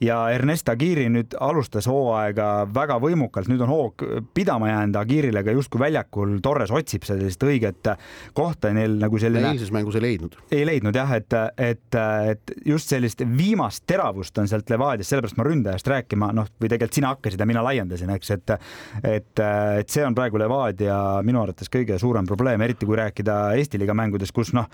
ja 0.00 0.16
Ernest 0.32 0.68
Agiri 0.72 1.06
nüüd 1.12 1.34
alustas 1.40 1.88
hooaega 1.90 2.48
väga 2.74 2.96
võimukalt, 3.02 3.50
nüüd 3.50 3.60
on 3.64 3.72
hoog 3.72 4.04
pidama 4.34 4.70
jäänud 4.70 4.96
Agirile 5.00 5.42
ka 5.44 5.54
justkui 5.54 5.82
väljakul 5.82 6.38
Torres 6.44 6.72
otsib 6.74 7.04
sellist 7.08 7.42
õiget 7.44 7.92
kohta 8.36 8.72
neil 8.76 8.96
nagu 9.00 9.20
selline. 9.20 9.52
eilses 9.52 9.72
mängus 9.74 9.98
ei 10.00 10.04
leidnud. 10.06 10.38
ei 10.50 10.64
leidnud 10.66 10.96
jah, 10.96 11.12
et, 11.16 11.36
et, 11.56 11.98
et 12.32 12.54
just 12.66 12.92
sellist 12.92 13.24
viimast 13.36 13.84
teravust 13.86 14.38
on 14.38 14.48
sealt 14.48 14.70
Levadiast, 14.70 15.12
sellepärast 15.12 15.40
ma 15.40 15.48
ründajast 15.48 15.92
rääkima, 15.92 16.30
noh, 16.36 16.48
või 16.60 16.72
tegelikult 16.72 17.00
sina 17.00 17.12
hakkasid 17.14 17.40
ja 17.40 17.48
mina 17.48 17.64
laiendasin, 17.66 18.14
eks, 18.16 18.34
et 18.36 18.56
et, 19.04 19.42
et 19.80 19.92
see 19.92 20.04
on 20.06 20.16
praegu 20.16 20.40
Levadia 20.40 20.96
minu 21.26 21.42
arvates 21.42 21.70
kõige 21.72 21.98
suurem 22.00 22.26
probleem, 22.28 22.62
eriti 22.64 22.88
kui 22.88 22.98
rääkida 22.98 23.40
Eesti 23.58 23.78
liiga 23.80 23.94
mängudest, 23.96 24.34
kus 24.34 24.54
noh, 24.56 24.68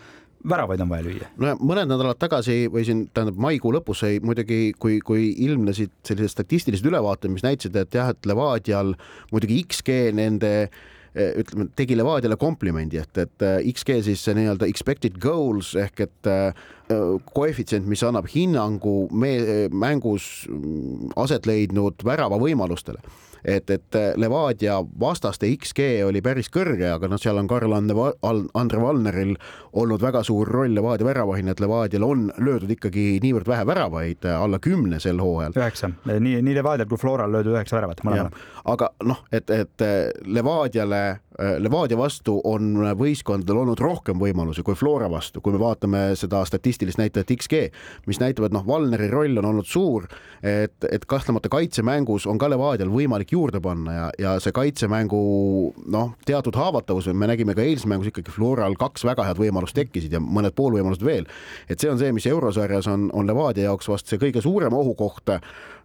väravaid 0.49 0.81
on 0.81 0.91
vaja 0.91 1.07
lüüa. 1.07 1.29
no 1.43 1.55
mõned 1.61 1.91
nädalad 1.91 2.19
tagasi 2.21 2.67
või 2.73 2.85
siin 2.89 3.07
tähendab 3.15 3.39
maikuu 3.43 3.73
lõpus 3.77 4.03
sai 4.05 4.21
muidugi, 4.25 4.75
kui, 4.79 4.99
kui 5.05 5.31
ilmnesid 5.47 5.93
sellised 6.07 6.37
statistilised 6.37 6.87
ülevaated, 6.87 7.33
mis 7.33 7.47
näitasid, 7.47 7.77
et 7.81 7.97
jah, 7.97 8.13
et 8.15 8.29
Levadial 8.29 8.95
muidugi 9.33 9.63
XG 9.65 10.13
nende 10.17 10.53
eh, 10.67 11.33
ütleme, 11.43 11.69
tegi 11.79 11.99
Levadiale 11.99 12.39
komplimendi, 12.41 13.01
et, 13.03 13.23
et 13.25 13.47
eh, 13.47 13.61
XG 13.73 14.01
siis 14.09 14.25
see 14.27 14.37
nii-öelda 14.39 14.69
expected 14.71 15.21
goals 15.23 15.75
ehk 15.81 16.07
et 16.07 16.33
eh, 16.33 16.67
koefitsient, 17.35 17.87
mis 17.89 18.05
annab 18.07 18.29
hinnangu 18.31 19.07
me 19.11 19.37
mängus 19.75 20.47
mm, 20.51 21.17
aset 21.25 21.49
leidnud 21.51 22.05
värava 22.07 22.39
võimalustele 22.43 23.03
et, 23.47 23.71
et 23.71 23.99
Levadia 24.19 24.81
vastaste 25.01 25.49
XG 25.55 26.03
oli 26.07 26.23
päris 26.25 26.51
kõrge, 26.53 26.89
aga 26.91 27.09
noh, 27.11 27.21
seal 27.21 27.39
on 27.39 27.49
Karl-Andre 27.51 28.83
Valneril 28.83 29.37
olnud 29.73 30.03
väga 30.03 30.23
suur 30.27 30.51
roll 30.51 30.75
Levadia 30.75 31.07
väravahina, 31.07 31.55
et 31.55 31.63
Levadial 31.63 32.07
on 32.07 32.27
löödud 32.43 32.73
ikkagi 32.77 33.07
niivõrd 33.23 33.49
vähe 33.49 33.67
väravaid, 33.69 34.27
alla 34.37 34.59
kümne 34.63 35.01
sel 35.03 35.23
hooajal. 35.23 35.57
üheksa, 35.57 35.93
nii, 36.11 36.41
nii 36.43 36.59
Levadial 36.59 36.91
kui 36.91 37.01
Floral 37.01 37.33
löödud 37.33 37.55
üheksa 37.55 37.79
väravat 37.79 38.03
mõlemal. 38.07 38.43
aga 38.65 38.91
noh, 39.07 39.23
et, 39.33 39.51
et 39.51 39.87
Levadiale 40.27 41.05
Äh, 41.07 41.19
Levadia 41.37 41.99
vastu 41.99 42.39
on 42.49 42.79
võistkondadel 42.97 43.59
olnud 43.61 43.81
rohkem 43.83 44.21
võimalusi 44.21 44.65
kui 44.65 44.77
Flora 44.79 45.09
vastu, 45.13 45.43
kui 45.45 45.53
me 45.53 45.61
vaatame 45.61 46.01
seda 46.17 46.41
statistilist 46.49 47.01
näitajat 47.01 47.33
XG, 47.35 47.61
mis 48.09 48.21
näitab, 48.23 48.47
et 48.49 48.55
noh, 48.57 48.65
Valneri 48.67 49.11
roll 49.13 49.37
on 49.43 49.51
olnud 49.51 49.69
suur, 49.69 50.07
et, 50.41 50.77
et 50.89 51.05
kahtlemata 51.09 51.51
kaitsemängus 51.53 52.27
on 52.31 52.41
ka 52.41 52.49
Levadial 52.49 52.93
võimalik 52.93 53.35
juurde 53.37 53.61
panna 53.61 53.97
ja, 53.97 54.09
ja 54.23 54.35
see 54.43 54.55
kaitsemängu 54.57 55.21
noh, 55.93 56.15
teatud 56.29 56.57
haavatavus, 56.57 57.11
me 57.13 57.29
nägime 57.29 57.57
ka 57.57 57.65
eilses 57.65 57.89
mängus 57.91 58.11
ikkagi 58.13 58.33
Floral 58.33 58.79
kaks 58.81 59.05
väga 59.09 59.29
head 59.29 59.41
võimalust 59.41 59.77
tekkisid 59.77 60.17
ja 60.17 60.23
mõned 60.23 60.57
poolvõimalused 60.57 61.05
veel. 61.05 61.29
et 61.69 61.81
see 61.81 61.91
on 61.93 62.01
see, 62.01 62.13
mis 62.17 62.27
eurosarjas 62.31 62.89
on, 62.93 63.11
on 63.13 63.29
Levadia 63.29 63.69
jaoks 63.69 63.89
vast 63.93 64.09
see 64.09 64.21
kõige 64.23 64.43
suurem 64.45 64.73
ohukoht. 64.73 65.37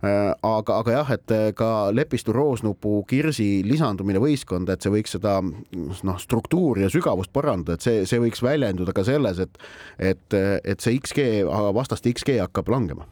Äh, 0.01 0.31
aga, 0.41 0.79
aga 0.81 0.95
jah, 0.95 1.11
et 1.13 1.33
ka 1.57 1.69
Lepistu 1.93 2.33
Roosnupu 2.33 3.03
Kirsi 3.09 3.61
lisandumine 3.67 4.21
võistkonda, 4.23 4.73
et 4.73 4.81
see 4.81 4.93
võiks 4.93 5.13
seda 5.17 5.35
noh, 5.43 6.17
struktuuri 6.21 6.87
ja 6.87 6.89
sügavust 6.89 7.33
parandada, 7.33 7.77
et 7.77 7.85
see, 7.85 8.01
see 8.09 8.21
võiks 8.23 8.41
väljenduda 8.41 8.95
ka 8.97 9.05
selles, 9.05 9.43
et 9.45 9.61
et, 10.01 10.33
et 10.33 10.81
see 10.81 10.97
XG, 10.97 11.45
vastaste 11.75 12.09
XG 12.09 12.39
hakkab 12.41 12.71
langema. 12.73 13.05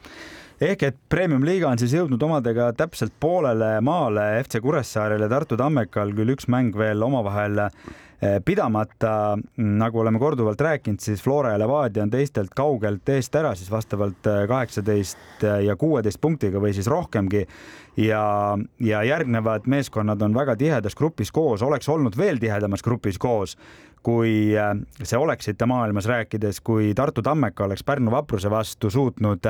Ehk 0.59 0.81
et 0.83 0.97
premium-liiga 1.07 1.69
on 1.69 1.79
siis 1.79 1.93
jõudnud 1.95 2.23
omadega 2.25 2.73
täpselt 2.75 3.13
poolele 3.23 3.77
maale 3.85 4.25
FC 4.41 4.59
Kuressaarel 4.59 5.23
ja 5.23 5.29
Tartu 5.31 5.55
Tammekal 5.55 6.11
küll 6.17 6.33
üks 6.33 6.49
mäng 6.51 6.75
veel 6.75 7.05
omavahel 7.05 7.61
pidamata, 8.45 9.37
nagu 9.57 9.99
oleme 9.99 10.19
korduvalt 10.19 10.61
rääkinud, 10.61 10.99
siis 10.99 11.21
Flora 11.23 11.53
ja 11.53 11.59
Levadia 11.59 12.03
on 12.03 12.09
teistelt 12.11 12.51
kaugelt 12.55 13.09
eest 13.09 13.35
ära 13.35 13.53
siis 13.55 13.71
vastavalt 13.71 14.27
eh, 14.27 14.41
kaheksateist 14.47 15.45
ja 15.63 15.75
kuueteist 15.79 16.19
punktiga 16.21 16.59
või 16.59 16.73
siis 16.75 16.87
rohkemgi. 16.91 17.45
Ja, 17.99 18.57
ja 18.79 19.03
järgnevad 19.03 19.67
meeskonnad 19.67 20.21
on 20.21 20.35
väga 20.35 20.55
tihedas 20.59 20.95
grupis 20.95 21.31
koos, 21.35 21.63
oleks 21.63 21.89
olnud 21.89 22.17
veel 22.17 22.39
tihedamas 22.39 22.83
grupis 22.83 23.17
koos, 23.19 23.57
kui 24.03 24.53
see 25.03 25.19
oleksite 25.19 25.67
maailmas 25.67 26.07
rääkides, 26.07 26.61
kui 26.63 26.93
Tartu 26.95 27.23
Tammeka 27.23 27.65
oleks 27.65 27.83
Pärnu 27.83 28.11
Vapruse 28.11 28.51
vastu 28.51 28.91
suutnud 28.91 29.47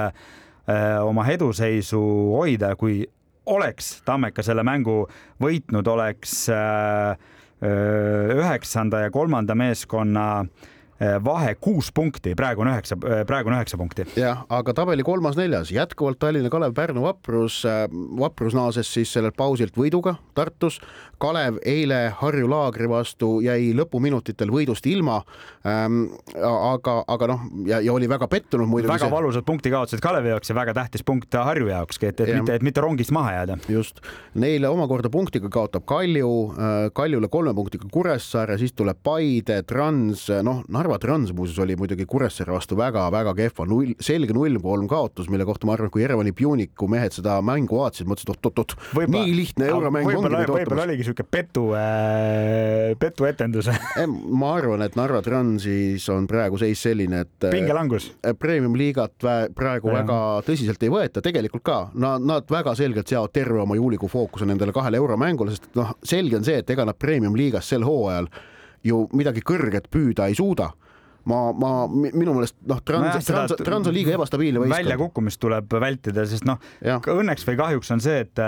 oma 1.05 1.25
eduseisu 1.29 2.01
hoida, 2.37 2.73
kui 2.75 3.03
oleks 3.49 3.99
Tammeka 4.05 4.43
selle 4.45 4.63
mängu 4.65 5.03
võitnud, 5.41 5.87
oleks 5.89 6.33
äh, 6.53 7.17
üheksanda 7.61 9.01
ja 9.01 9.11
kolmanda 9.11 9.55
meeskonna 9.55 10.27
äh, 10.41 10.69
vahe 10.99 11.53
kuus 11.55 11.91
punkti, 11.95 12.33
praegu 12.35 12.63
on 12.63 12.69
üheksa, 12.73 12.97
eh, 13.07 13.21
praegu 13.27 13.49
on 13.49 13.55
üheksa 13.55 13.77
punkti. 13.79 14.05
jah, 14.19 14.43
aga 14.49 14.73
tabeli 14.73 15.03
kolmas-neljas 15.03 15.71
jätkuvalt 15.71 16.19
Tallinna 16.19 16.49
Kalev, 16.49 16.73
Pärnu 16.75 17.01
Vaprus, 17.01 17.63
äh, 17.65 17.87
Vaprus 18.19 18.53
naases 18.53 18.93
siis 18.93 19.13
sellelt 19.13 19.37
pausilt 19.37 19.75
võiduga 19.75 20.17
Tartus. 20.35 20.79
Kalev 21.19 21.57
eile 21.65 22.13
Harju 22.15 22.47
Laagri 22.49 22.87
vastu 22.89 23.39
jäi 23.43 23.73
lõpuminutitel 23.75 24.51
võidust 24.51 24.85
ilma 24.87 25.21
ähm,. 25.67 26.07
aga, 26.35 27.03
aga 27.07 27.27
noh, 27.27 27.41
ja, 27.67 27.79
ja 27.83 27.93
oli 27.93 28.07
väga 28.09 28.27
pettunud 28.27 28.67
muidugi. 28.67 28.91
väga 28.93 29.05
see... 29.05 29.11
valusad 29.11 29.45
punktikaotused 29.47 29.99
Kalevi 30.03 30.29
jaoks 30.29 30.49
ja 30.49 30.55
väga 30.55 30.73
tähtis 30.73 31.03
punkt 31.03 31.33
Harju 31.33 31.67
jaokski, 31.67 32.11
et, 32.11 32.19
et 32.19 32.29
ja. 32.29 32.37
mitte, 32.39 32.55
et 32.55 32.63
mitte 32.63 32.81
rongist 32.81 33.11
maha 33.11 33.33
jääda. 33.39 33.57
just, 33.67 33.99
neile 34.33 34.67
omakorda 34.67 35.09
punktiga 35.09 35.49
kaotab 35.49 35.85
Kalju, 35.85 36.31
Kaljule 36.93 37.27
kolme 37.27 37.53
punktiga 37.53 37.87
Kuressaare, 37.91 38.57
siis 38.57 38.73
tuleb 38.73 38.99
Paide, 39.03 39.61
Trans, 39.67 40.27
noh, 40.43 40.63
Narva 40.67 40.88
Narva 40.89 40.99
Trans 40.99 41.31
muuseas 41.37 41.59
oli 41.61 41.75
muidugi 41.77 42.05
Kuressaare 42.09 42.49
vastu 42.49 42.73
väga-väga 42.73 43.35
kehva, 43.37 43.65
null, 43.69 43.91
selge 44.01 44.33
null-kolm 44.33 44.87
kaotus, 44.89 45.27
mille 45.29 45.45
kohta 45.45 45.67
ma 45.69 45.75
arvan, 45.75 45.91
kui 45.93 46.01
Jerevani 46.01 46.33
Pjuniku 46.33 46.87
mehed 46.89 47.13
seda 47.13 47.35
mängu 47.45 47.77
vaatasid, 47.77 48.09
mõtlesid 48.09 48.31
oot-oot-oot, 48.33 48.73
nii 49.13 49.35
lihtne 49.37 49.67
euromäng 49.69 50.09
ongi 50.09 50.23
nüüd 50.23 50.33
ootamas. 50.33 50.55
võib-olla 50.55 50.87
oligi 50.87 51.05
siuke 51.05 51.27
petu 51.29 51.67
äh,, 51.77 52.97
petuetendus 52.97 53.69
ma 54.41 54.51
arvan, 54.57 54.81
et 54.87 54.97
Narva 54.97 55.21
Transis 55.21 56.09
on 56.09 56.25
praegu 56.31 56.57
seis 56.57 56.81
selline, 56.89 57.21
et 57.27 57.45
äh, 57.45 57.53
pingelangus. 57.53 58.09
Premium-liigat 58.41 59.29
praegu 59.53 59.93
ja. 59.93 59.99
väga 60.01 60.19
tõsiselt 60.49 60.89
ei 60.89 60.95
võeta, 60.95 61.21
tegelikult 61.21 61.67
ka, 61.69 61.81
nad, 62.01 62.25
nad 62.25 62.49
väga 62.49 62.73
selgelt 62.81 63.13
seavad 63.13 63.37
terve 63.37 63.61
oma 63.61 63.77
juulikuu 63.77 64.09
fookuse 64.09 64.49
nendele 64.49 64.73
kahele 64.73 64.97
euromängule, 64.97 65.53
sest 65.53 65.69
noh, 65.77 65.93
selge 66.01 66.41
on 66.41 66.49
see, 66.49 66.63
et 66.63 66.73
ega 66.73 66.89
nad 66.89 66.97
Premium-liigas 66.97 67.75
sel 67.75 67.85
hooajal 67.85 68.33
ju 68.83 69.07
midagi 69.13 69.43
kõrget 69.45 69.89
püüda 69.91 70.29
ei 70.29 70.37
suuda 70.37 70.71
ma, 71.29 71.39
ma 71.53 71.71
minu 71.89 72.33
meelest 72.37 72.55
noh, 72.69 72.79
Trans, 72.85 73.25
Trans, 73.25 73.55
Trans 73.59 73.89
on 73.89 73.95
liiga 73.95 74.13
ebastabiilne 74.15 74.61
võistkond. 74.61 74.77
väljakukkumist 74.77 75.41
tuleb 75.41 75.75
vältida, 75.81 76.25
sest 76.29 76.47
noh, 76.47 76.59
õnneks 76.83 77.45
või 77.47 77.59
kahjuks 77.59 77.91
on 77.95 78.03
see, 78.03 78.23
et, 78.25 78.41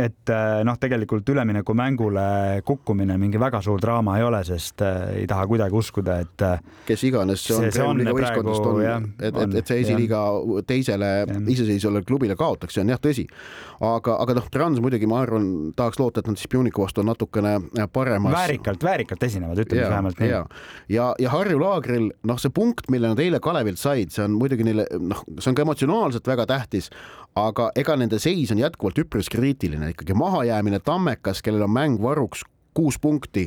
et 0.00 0.34
noh, 0.66 0.78
tegelikult 0.80 1.28
üleminekumängule 1.32 2.26
kukkumine 2.66 3.18
mingi 3.20 3.40
väga 3.40 3.60
suur 3.64 3.80
draama 3.82 4.16
ei 4.18 4.26
ole, 4.26 4.42
sest 4.46 4.82
äh, 4.84 5.20
ei 5.22 5.26
taha 5.30 5.46
kuidagi 5.48 5.78
uskuda, 5.78 6.18
et 6.24 6.44
äh, 6.46 6.64
kes 6.88 7.06
iganes 7.08 7.44
see 7.46 7.84
on, 7.84 8.00
liiga 8.00 8.14
võistkondadest 8.16 8.68
on, 8.70 9.08
et, 9.20 9.40
et, 9.44 9.56
et 9.60 9.72
see 9.72 9.82
esiliiga 9.84 10.22
teisele 10.66 11.12
iseseisvale 11.52 12.02
klubile 12.06 12.36
kaotaks, 12.38 12.76
see 12.76 12.84
on 12.84 12.92
jah 12.94 13.02
tõsi. 13.02 13.26
aga, 13.84 14.18
aga 14.24 14.38
noh, 14.40 14.50
Trans 14.52 14.82
muidugi 14.82 15.08
ma 15.10 15.22
arvan, 15.24 15.48
tahaks 15.76 16.00
loota, 16.00 16.22
et 16.22 16.30
nad 16.30 16.40
siis 16.40 16.50
Puniku 16.56 16.86
vastu 16.86 17.02
on 17.02 17.10
natukene 17.10 17.56
paremas. 17.92 18.32
väärikalt, 18.32 18.84
väärikalt 18.84 19.22
esinevad, 19.28 19.60
ütleme 19.66 19.88
vähemalt 19.90 20.20
nii. 20.22 20.30
ja, 20.30 20.44
ja, 20.88 21.10
ja 21.20 21.32
Harju 21.34 21.60
laagril 21.60 22.10
noh, 22.26 22.40
see 22.40 22.52
punkt, 22.54 22.90
mille 22.92 23.12
nad 23.12 23.20
eile 23.22 23.40
Kalevilt 23.42 23.80
said, 23.80 24.12
see 24.14 24.24
on 24.24 24.36
muidugi 24.40 24.66
neile 24.66 24.86
noh, 24.98 25.22
see 25.38 25.52
on 25.52 25.58
ka 25.58 25.66
emotsionaalselt 25.66 26.28
väga 26.30 26.46
tähtis, 26.50 26.90
aga 27.36 27.70
ega 27.76 27.96
nende 28.00 28.20
seis 28.22 28.52
on 28.54 28.62
jätkuvalt 28.62 28.98
üpris 29.04 29.30
kriitiline, 29.32 29.92
ikkagi. 29.92 30.16
Mahajäämine 30.16 30.80
Tammekas, 30.84 31.42
kellel 31.44 31.66
on 31.68 31.74
mäng 31.76 32.00
varuks 32.02 32.44
kuus 32.76 32.98
punkti, 33.00 33.46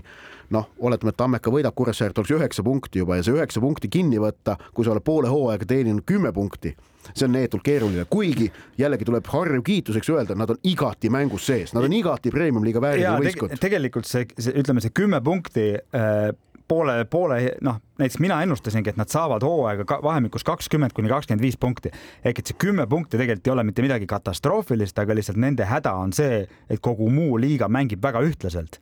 noh, 0.49 0.69
oletame, 0.81 1.13
et 1.13 1.17
Tammeka 1.19 1.51
võidab 1.53 1.75
Kuressaaret, 1.77 2.17
oleks 2.17 2.33
üheksa 2.33 2.65
punkti 2.65 3.03
juba 3.03 3.19
ja 3.19 3.25
see 3.25 3.35
üheksa 3.37 3.61
punkti 3.61 3.91
kinni 3.93 4.17
võtta, 4.21 4.57
kui 4.73 4.85
sa 4.85 4.95
oled 4.95 5.05
poole 5.05 5.29
hooaega 5.29 5.67
teeninud 5.69 6.05
kümme 6.09 6.31
punkti, 6.33 6.73
see 7.11 7.27
on 7.27 7.35
neetult 7.37 7.63
keeruline, 7.65 8.07
kuigi 8.09 8.49
jällegi 8.81 9.05
tuleb 9.05 9.29
Harju 9.29 9.61
kiituseks 9.65 10.09
öelda, 10.15 10.33
et 10.33 10.41
nad 10.41 10.53
on 10.55 10.61
igati 10.65 11.13
mängus 11.13 11.45
sees, 11.51 11.75
nad 11.77 11.85
on 11.85 11.93
igati 11.93 12.33
premium-liiga 12.33 12.81
vääriline 12.81 13.21
võistkond. 13.21 13.53
te. 13.53 13.63
tegelikult 13.67 14.09
see, 14.09 14.25
see, 14.39 14.55
ütleme 14.63 14.81
see 14.81 14.95
kümme 14.97 15.21
punkti 15.25 15.69
äh, 15.77 16.31
poole, 16.69 17.05
poole 17.09 17.39
noh, 17.65 17.79
näiteks 17.99 18.19
mina 18.23 18.39
ennustasingi, 18.45 18.93
et 18.93 18.99
nad 18.99 19.09
saavad 19.11 19.43
hooaega 19.43 19.99
vahemikus 20.03 20.45
kakskümmend 20.47 20.93
kuni 20.95 21.09
kakskümmend 21.11 21.43
viis 21.43 21.57
punkti. 21.57 21.91
ehk 22.23 22.39
et 22.39 22.51
see 22.51 22.59
kümme 22.61 22.85
punkti 22.87 23.17
tegelikult 23.17 23.47
ei 23.47 23.53
ole 23.53 23.65
mitte 23.67 23.85
midagi 23.85 24.07
katastroofilist, 24.09 24.99
aga 24.99 25.17
lihtsalt 25.17 25.39
nende 25.41 25.65
häda 25.65 25.93
on 25.99 26.13
see, 26.13 26.43
et 26.69 26.81
kogu 26.81 27.09
muu 27.13 27.39
liiga 27.41 27.67
mängib 27.67 28.03
väga 28.03 28.21
ühtlaselt, 28.25 28.79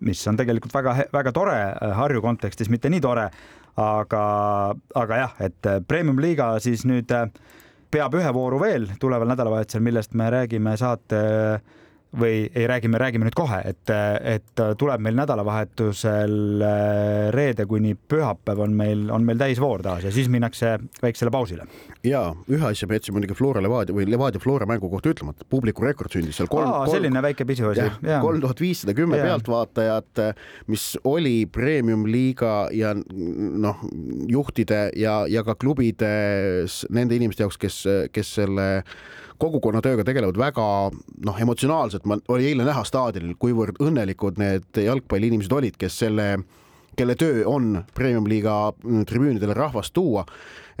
mis 0.00 0.22
on 0.28 0.36
tegelikult 0.36 0.74
väga-väga 0.74 1.32
tore 1.32 1.56
äh, 1.56 1.96
Harju 1.96 2.22
kontekstis, 2.24 2.70
mitte 2.70 2.92
nii 2.92 3.00
tore, 3.04 3.30
aga, 3.80 4.22
aga 4.94 5.24
jah, 5.24 5.34
et 5.40 5.66
äh, 5.66 5.80
premium-liiga 5.88 6.52
siis 6.60 6.84
nüüd 6.88 7.12
äh, 7.16 7.28
peab 7.90 8.14
ühe 8.14 8.32
vooru 8.34 8.60
veel 8.62 8.88
tuleval 9.00 9.32
nädalavahetusel, 9.32 9.82
millest 9.84 10.14
me 10.14 10.30
räägime 10.30 10.76
saate 10.78 11.20
või 12.18 12.50
ei 12.54 12.66
räägi, 12.66 12.88
me 12.90 12.98
räägime 12.98 13.28
nüüd 13.28 13.36
kohe, 13.38 13.60
et, 13.70 13.90
et 14.26 14.62
tuleb 14.78 15.02
meil 15.04 15.14
nädalavahetusel 15.18 16.64
äh, 16.66 17.30
reede 17.34 17.66
kuni 17.70 17.94
pühapäev 17.94 18.64
on 18.66 18.74
meil, 18.74 19.06
on 19.14 19.26
meil 19.26 19.38
täisvoor 19.38 19.84
taas 19.86 20.04
ja 20.08 20.12
siis 20.14 20.28
minnakse 20.32 20.78
väiksele 21.02 21.30
pausile. 21.30 21.68
Ja 22.06 22.20
ühe 22.48 22.64
asja 22.70 22.88
ma 22.88 22.96
jätsin 22.96 23.14
muidugi 23.16 23.36
Flora 23.36 23.62
Levadia 23.62 23.94
või 23.94 24.06
Levadia 24.08 24.40
Flora 24.40 24.66
mängu 24.68 24.88
kohta 24.92 25.12
ütlemata, 25.12 25.44
publiku 25.50 25.84
rekord 25.84 26.12
sündis 26.14 26.38
seal 26.40 26.48
kolm. 26.50 26.70
selline 26.90 27.22
väike 27.24 27.44
pisiasi. 27.48 27.88
kolm 28.22 28.40
tuhat 28.40 28.60
viissada 28.60 28.94
kümme 28.96 29.20
pealtvaatajat, 29.20 30.22
mis 30.72 30.86
oli 31.04 31.44
premium-liiga 31.52 32.54
ja 32.76 32.94
noh, 32.96 33.82
juhtide 34.30 34.86
ja, 34.96 35.22
ja 35.28 35.44
ka 35.46 35.56
klubide 35.60 36.12
nende 36.90 37.18
inimeste 37.18 37.44
jaoks, 37.44 37.60
kes, 37.60 37.82
kes 38.14 38.34
selle 38.40 38.68
kogukonnatööga 39.40 40.04
tegelevad 40.04 40.38
väga 40.40 40.64
noh, 41.24 41.42
emotsionaalselt, 41.44 42.08
ma, 42.08 42.18
oli 42.32 42.50
eile 42.52 42.66
näha 42.68 42.84
staadionil, 42.86 43.36
kuivõrd 43.40 43.80
õnnelikud 43.82 44.40
need 44.40 44.82
jalgpalliinimesed 44.84 45.52
olid, 45.56 45.78
kes 45.80 46.00
selle 46.04 46.32
kelle 47.00 47.16
töö 47.18 47.44
on 47.48 47.78
premium-liiga 47.96 48.56
tribüünidele 49.08 49.54
rahvast 49.56 49.94
tuua. 49.96 50.26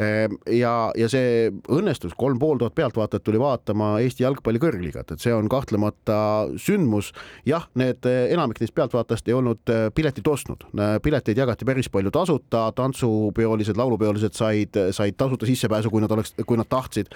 Ehm, 0.00 0.36
ja, 0.52 0.92
ja 0.96 1.08
see 1.12 1.48
õnnestus, 1.72 2.14
kolm 2.18 2.38
pool 2.40 2.60
tuhat 2.60 2.76
pealtvaatajat 2.76 3.24
tuli 3.24 3.40
vaatama 3.40 3.92
Eesti 4.04 4.24
jalgpalli 4.24 4.60
kõrgliigat, 4.62 5.12
et 5.12 5.24
see 5.24 5.32
on 5.34 5.48
kahtlemata 5.52 6.20
sündmus. 6.60 7.12
jah, 7.48 7.66
need 7.80 8.06
enamik 8.06 8.60
neist 8.60 8.76
pealtvaatajast 8.76 9.28
ei 9.28 9.36
olnud 9.36 9.72
äh, 9.72 9.88
piletit 9.94 10.28
ostnud, 10.28 10.64
pileteid 11.02 11.40
jagati 11.40 11.68
päris 11.68 11.90
palju 11.92 12.12
tasuta, 12.14 12.68
tantsupeolised, 12.76 13.76
laulupeolised 13.80 14.36
said, 14.36 14.80
said 14.96 15.16
tasuta 15.20 15.48
sissepääsu, 15.48 15.92
kui 15.92 16.04
nad 16.04 16.12
oleks, 16.16 16.34
kui 16.46 16.60
nad 16.60 16.68
tahtsid. 16.68 17.12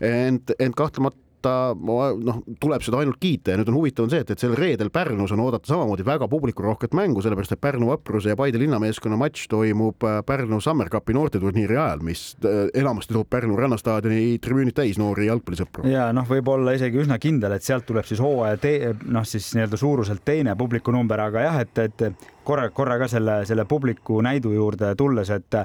Ent, 0.00 0.52
ent 0.58 0.76
kahtlemata 0.76 1.29
oodata, 1.40 1.74
noh, 2.20 2.40
tuleb 2.60 2.82
seda 2.84 3.00
ainult 3.00 3.18
kiita 3.20 3.52
ja 3.52 3.60
nüüd 3.60 3.70
on 3.70 3.78
huvitav 3.78 4.06
on 4.06 4.12
see, 4.12 4.20
et, 4.22 4.30
et 4.30 4.42
sel 4.42 4.54
reedel 4.56 4.90
Pärnus 4.92 5.32
on 5.32 5.40
oodata 5.40 5.68
samamoodi 5.70 6.04
väga 6.04 6.28
publikurohket 6.28 6.94
mängu, 6.94 7.22
sellepärast 7.22 7.56
et 7.56 7.60
Pärnu 7.60 7.90
Vapruse 7.90 8.32
ja 8.32 8.36
Paide 8.36 8.60
linnameeskonna 8.60 9.16
matš 9.20 9.48
toimub 9.50 10.04
äh, 10.04 10.20
Pärnu 10.26 10.60
Summer 10.60 10.90
Cupi 10.90 11.14
noorteturniiri 11.16 11.76
ajal, 11.76 12.04
mis 12.04 12.36
äh, 12.44 12.68
enamasti 12.80 13.16
toob 13.16 13.30
Pärnu 13.30 13.56
rannastaadioni 13.58 14.38
tribüünid 14.42 14.76
täis 14.76 14.98
noori 15.00 15.30
jalgpallisõpru. 15.30 15.86
ja 15.90 16.10
noh, 16.16 16.28
võib-olla 16.28 16.74
isegi 16.76 17.00
üsna 17.04 17.20
kindel, 17.22 17.56
et 17.56 17.66
sealt 17.66 17.88
tuleb 17.88 18.08
siis 18.08 18.20
hooaja 18.22 18.60
tee-, 18.60 18.92
noh, 19.08 19.26
siis 19.28 19.52
nii-öelda 19.56 19.80
suuruselt 19.80 20.24
teine 20.24 20.56
publikunumber, 20.58 21.24
aga 21.28 21.46
jah, 21.46 21.62
et, 21.64 21.82
et 21.86 22.28
korra, 22.44 22.68
korra 22.74 22.98
ka 23.00 23.08
selle, 23.10 23.40
selle 23.48 23.64
publiku 23.68 24.20
näidu 24.24 24.52
juurde 24.54 24.92
tulles, 24.98 25.30
et 25.32 25.60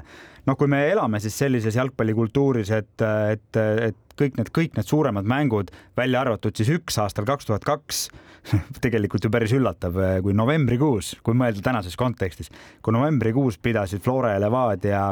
noh, 0.46 0.56
kui 0.56 0.70
me 0.70 0.86
elame 0.90 1.20
siis 1.22 1.36
sellises 1.38 1.76
jalgpallikultuuris, 1.76 2.70
et, 2.76 3.06
et, 3.34 3.62
et 3.90 4.02
kõik 4.18 4.38
need, 4.40 4.52
kõik 4.54 4.76
need 4.78 4.88
suuremad 4.88 5.28
mängud, 5.28 5.72
välja 5.96 6.22
arvatud 6.24 6.56
siis 6.56 6.70
üks 6.76 6.98
aastal 7.02 7.28
kaks 7.28 7.48
tuhat 7.48 7.66
kaks, 7.66 8.06
tegelikult 8.84 9.26
ju 9.26 9.32
päris 9.32 9.54
üllatav, 9.56 9.98
kui 10.24 10.36
novembrikuus, 10.36 11.16
kui 11.26 11.36
mõelda 11.38 11.64
tänases 11.64 11.98
kontekstis, 11.98 12.52
kui 12.82 12.94
novembrikuus 12.96 13.58
pidasid 13.62 14.04
Flora 14.04 14.36
ja 14.36 14.42
Levadia 14.42 15.08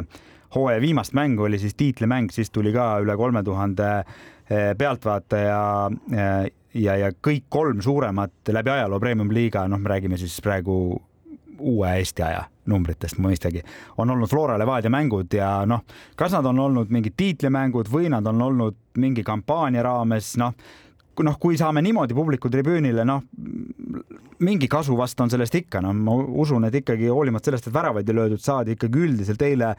hooaja 0.54 0.80
viimast 0.80 1.12
mängu 1.12 1.42
oli 1.42 1.58
siis 1.58 1.74
tiitlimäng, 1.74 2.30
siis 2.30 2.50
tuli 2.50 2.72
ka 2.72 2.98
üle 3.02 3.16
kolme 3.16 3.42
tuhande 3.42 3.90
eh, 3.98 4.72
pealtvaataja 4.78 5.90
eh, 6.12 6.52
ja, 6.74 6.96
ja 6.96 7.10
kõik 7.14 7.48
kolm 7.48 7.82
suuremat 7.82 8.54
läbi 8.54 8.74
ajaloo 8.76 9.00
premium-liiga, 9.02 9.66
noh, 9.68 9.82
me 9.82 9.94
räägime 9.96 10.18
siis 10.20 10.38
praegu 10.44 10.76
uue 11.58 11.96
Eesti 11.98 12.22
aja 12.22 12.44
numbritest 12.70 13.18
mõistagi, 13.22 13.62
on 14.00 14.10
olnud 14.14 14.30
Flora 14.30 14.58
Levadia 14.60 14.92
mängud 14.92 15.34
ja 15.34 15.50
noh, 15.68 15.84
kas 16.16 16.32
nad 16.36 16.46
on 16.48 16.62
olnud 16.66 16.92
mingid 16.94 17.16
tiitlimängud 17.16 17.90
või 17.92 18.08
nad 18.12 18.26
on 18.30 18.42
olnud 18.42 18.80
mingi 19.00 19.24
kampaania 19.26 19.82
raames, 19.84 20.34
noh, 20.40 20.54
noh, 21.22 21.36
kui 21.40 21.58
saame 21.58 21.82
niimoodi 21.84 22.16
publiku 22.16 22.50
tribüünile, 22.50 23.04
noh, 23.06 23.22
mingi 24.44 24.68
kasu 24.70 24.96
vast 24.98 25.20
on 25.20 25.30
sellest 25.30 25.54
ikka, 25.60 25.82
noh, 25.84 25.94
ma 25.94 26.16
usun, 26.44 26.66
et 26.68 26.80
ikkagi 26.80 27.10
hoolimata 27.12 27.50
sellest, 27.50 27.68
et 27.68 27.76
väravaid 27.76 28.08
ei 28.08 28.18
löödud, 28.18 28.42
saadi 28.42 28.74
ikkagi 28.78 29.04
üldiselt 29.06 29.44
eile 29.46 29.74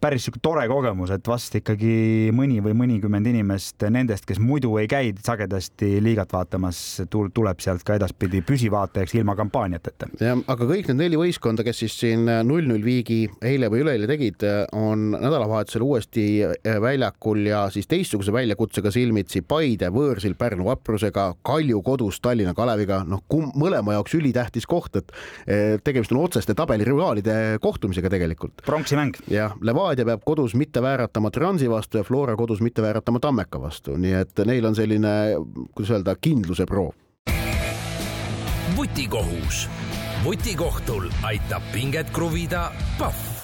päris 0.00 0.26
sihuke 0.26 0.40
tore 0.42 0.66
kogemus, 0.70 1.12
et 1.14 1.28
vast 1.28 1.54
ikkagi 1.58 2.30
mõni 2.36 2.60
või 2.64 2.76
mõnikümmend 2.78 3.30
inimest 3.30 3.86
nendest, 3.90 4.26
kes 4.28 4.40
muidu 4.42 4.74
ei 4.80 4.88
käi 4.90 5.12
sagedasti 5.16 5.96
liigat 6.04 6.32
vaatamas, 6.34 6.80
tuleb 7.10 7.62
sealt 7.62 7.84
ka 7.86 7.96
edaspidi 7.98 8.42
püsivaatajaks 8.46 9.16
ilma 9.18 9.36
kampaaniateta. 9.38 10.10
jah, 10.20 10.40
aga 10.46 10.68
kõik 10.68 10.90
need 10.90 11.00
neli 11.00 11.20
võistkonda, 11.20 11.64
kes 11.66 11.84
siis 11.84 11.98
siin 12.00 12.26
null-null 12.26 12.84
viigi 12.84 13.24
eile 13.44 13.70
või 13.72 13.84
üleeile 13.84 14.08
tegid, 14.10 14.44
on 14.76 15.10
nädalavahetusel 15.16 15.84
uuesti 15.86 16.26
väljakul 16.82 17.46
ja 17.48 17.66
siis 17.72 17.88
teistsuguse 17.90 18.34
väljakutsega 18.34 18.92
silmitsi 18.94 19.42
Paide 19.46 19.90
võõrsil 19.94 20.36
Pärnu 20.38 20.66
vaprusega, 20.68 21.30
Kalju 21.46 21.82
kodus 21.86 22.20
Tallinna 22.24 22.54
Kaleviga, 22.56 23.02
noh, 23.08 23.22
mõlema 23.56 23.96
jaoks 23.96 24.16
ülitähtis 24.18 24.66
koht, 24.68 24.98
et 25.00 25.12
eh, 25.46 25.76
tegemist 25.84 26.12
on 26.14 26.22
otseste 26.24 26.54
tabelirivaalide 26.56 27.58
kohtumisega 27.62 28.10
tegelikult. 28.12 28.62
pronksi 28.66 28.96
mäng. 28.98 29.16
jah, 29.30 29.54
Levadia 29.60 29.95
peab 30.04 30.24
kodus 30.24 30.54
mitte 30.54 30.82
vääratama 30.82 31.30
Transi 31.30 31.70
vastu 31.70 31.98
ja 31.98 32.04
Flora 32.04 32.36
kodus 32.36 32.60
mitte 32.60 32.82
vääratama 32.82 33.20
Tammeka 33.20 33.60
vastu, 33.60 33.96
nii 33.96 34.12
et 34.12 34.44
neil 34.44 34.66
on 34.66 34.74
selline, 34.74 35.08
kuidas 35.74 35.90
öelda, 35.90 36.16
kindluse 36.20 36.66
proov. 36.66 36.92
vutikohus, 38.76 39.68
vutikohtul 40.24 41.08
aitab 41.22 41.62
pinget 41.72 42.10
kruvida 42.10 42.72
Pahv 42.98 43.35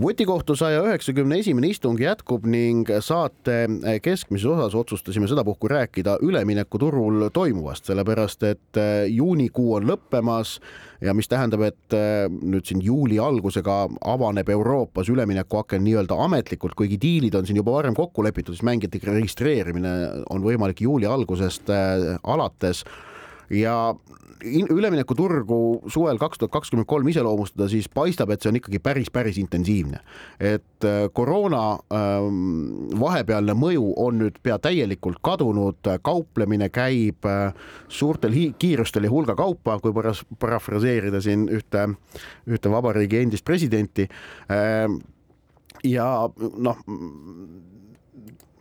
vutikohtu 0.00 0.56
saja 0.56 0.80
üheksakümne 0.84 1.38
esimene 1.42 1.68
istung 1.68 1.98
jätkub 2.00 2.46
ning 2.48 2.88
saate 3.04 3.66
keskmises 4.02 4.48
osas 4.48 4.74
otsustasime 4.74 5.28
sedapuhku 5.28 5.68
rääkida 5.68 6.16
üleminekuturul 6.24 7.28
toimuvast, 7.36 7.90
sellepärast 7.90 8.46
et 8.48 8.80
eh, 8.80 9.10
juunikuu 9.12 9.74
on 9.76 9.88
lõppemas 9.90 10.56
ja 11.04 11.12
mis 11.16 11.28
tähendab, 11.28 11.66
et 11.68 11.96
eh, 11.96 12.24
nüüd 12.30 12.64
siin 12.68 12.80
juuli 12.84 13.20
algusega 13.20 13.82
avaneb 14.14 14.48
Euroopas 14.56 15.12
üleminekuaken 15.12 15.84
nii-öelda 15.84 16.16
ametlikult, 16.24 16.78
kuigi 16.78 16.96
diilid 17.00 17.36
on 17.36 17.48
siin 17.48 17.60
juba 17.60 17.76
varem 17.76 17.96
kokku 17.96 18.24
lepitud, 18.24 18.56
siis 18.56 18.64
mängijate 18.66 19.02
registreerimine 19.04 19.94
on 20.32 20.44
võimalik 20.44 20.80
juuli 20.86 21.08
algusest 21.08 21.68
eh, 21.76 22.16
alates 22.24 22.86
ja 23.50 23.94
üleminekuturgu 24.44 25.90
suvel 25.92 26.18
kaks 26.18 26.38
tuhat 26.40 26.52
kakskümmend 26.52 26.88
kolm 26.88 27.08
iseloomustada, 27.08 27.68
siis 27.68 27.88
paistab, 27.92 28.30
et 28.32 28.42
see 28.42 28.50
on 28.50 28.58
ikkagi 28.60 28.80
päris, 28.82 29.10
päris 29.12 29.38
intensiivne. 29.38 30.00
et 30.40 30.84
äh, 30.84 31.08
koroona 31.12 31.78
ähm, 31.92 32.90
vahepealne 33.00 33.54
mõju 33.54 33.92
on 33.96 34.20
nüüd 34.22 34.38
pea 34.42 34.58
täielikult 34.58 35.20
kadunud, 35.22 35.92
kauplemine 36.02 36.70
käib 36.72 37.26
äh, 37.28 37.52
suurtel 37.88 38.34
kiirustel 38.58 39.04
ja 39.04 39.10
hulga 39.10 39.36
kaupa, 39.36 39.78
kui 39.78 39.92
paras-, 39.92 40.24
parafraseerida 40.38 41.20
siin 41.20 41.48
ühte, 41.48 41.88
ühte 42.48 42.72
vabariigi 42.72 43.20
endist 43.20 43.44
presidenti 43.44 44.08
ähm, 44.50 45.00
ja 45.84 46.06
noh 46.38 46.80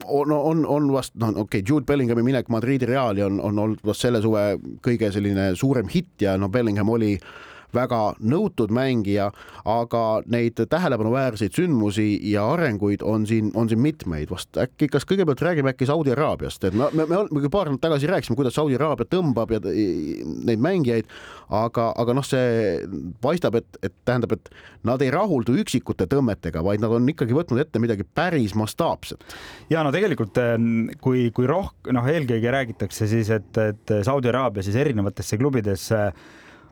on, 0.10 0.32
on, 0.32 0.66
on 0.66 0.90
vast 0.94 1.16
noh, 1.16 1.30
okei 1.30 1.62
okay,, 1.62 1.64
Jude 1.66 1.86
Bellinghami 1.86 2.24
minek 2.26 2.50
Madridi 2.50 2.90
Reali 2.90 3.24
on, 3.26 3.40
on 3.40 3.60
olnud 3.60 3.86
vast 3.86 4.06
selle 4.06 4.22
suve 4.24 4.58
kõige 4.86 5.12
selline 5.14 5.52
suurem 5.60 5.90
hitt 5.92 6.26
ja 6.26 6.38
no 6.38 6.50
Bellingham 6.50 6.90
oli 6.90 7.16
äh, 7.16 7.49
väga 7.76 8.02
nõutud 8.20 8.74
mängija, 8.74 9.30
aga 9.70 10.04
neid 10.30 10.60
tähelepanuväärseid 10.70 11.56
sündmusi 11.56 12.12
ja 12.32 12.46
arenguid 12.54 13.04
on 13.06 13.28
siin, 13.30 13.52
on 13.56 13.70
siin 13.70 13.82
mitmeid. 13.84 14.30
vast 14.30 14.58
äkki, 14.58 14.88
kas 14.92 15.06
kõigepealt 15.10 15.42
räägime 15.42 15.74
äkki 15.74 15.88
Saudi 15.90 16.12
Araabiast, 16.14 16.64
et 16.64 16.74
me, 16.74 16.90
me, 16.94 17.06
me 17.08 17.50
paar 17.50 17.70
nädalat 17.70 17.82
tagasi 17.82 18.08
rääkisime, 18.08 18.36
kuidas 18.36 18.56
Saudi 18.58 18.76
Araabia 18.76 19.08
tõmbab 19.10 19.54
ja 19.54 19.62
neid 19.64 20.62
mängijaid, 20.62 21.10
aga, 21.50 21.90
aga 21.98 22.16
noh, 22.18 22.26
see 22.26 22.80
paistab, 23.22 23.60
et, 23.60 23.80
et 23.84 23.96
tähendab, 24.06 24.36
et 24.38 24.52
nad 24.88 25.02
ei 25.02 25.12
rahuldu 25.14 25.56
üksikute 25.62 26.08
tõmmetega, 26.10 26.64
vaid 26.66 26.84
nad 26.84 26.94
on 26.96 27.08
ikkagi 27.10 27.36
võtnud 27.36 27.62
ette 27.62 27.82
midagi 27.82 28.06
päris 28.06 28.56
mastaapset. 28.60 29.24
ja 29.70 29.84
no 29.86 29.94
tegelikult 29.96 30.38
ehm, 30.42 30.90
kui, 31.02 31.30
kui 31.36 31.50
rohkem, 31.50 31.94
noh, 31.98 32.08
eelkõige 32.10 32.54
räägitakse 32.54 33.08
siis, 33.10 33.32
et, 33.34 33.52
et 33.58 33.96
Saudi 34.06 34.30
Araabia 34.32 34.66
siis 34.66 34.78
erinevatesse 34.80 35.40
klubidesse 35.40 36.10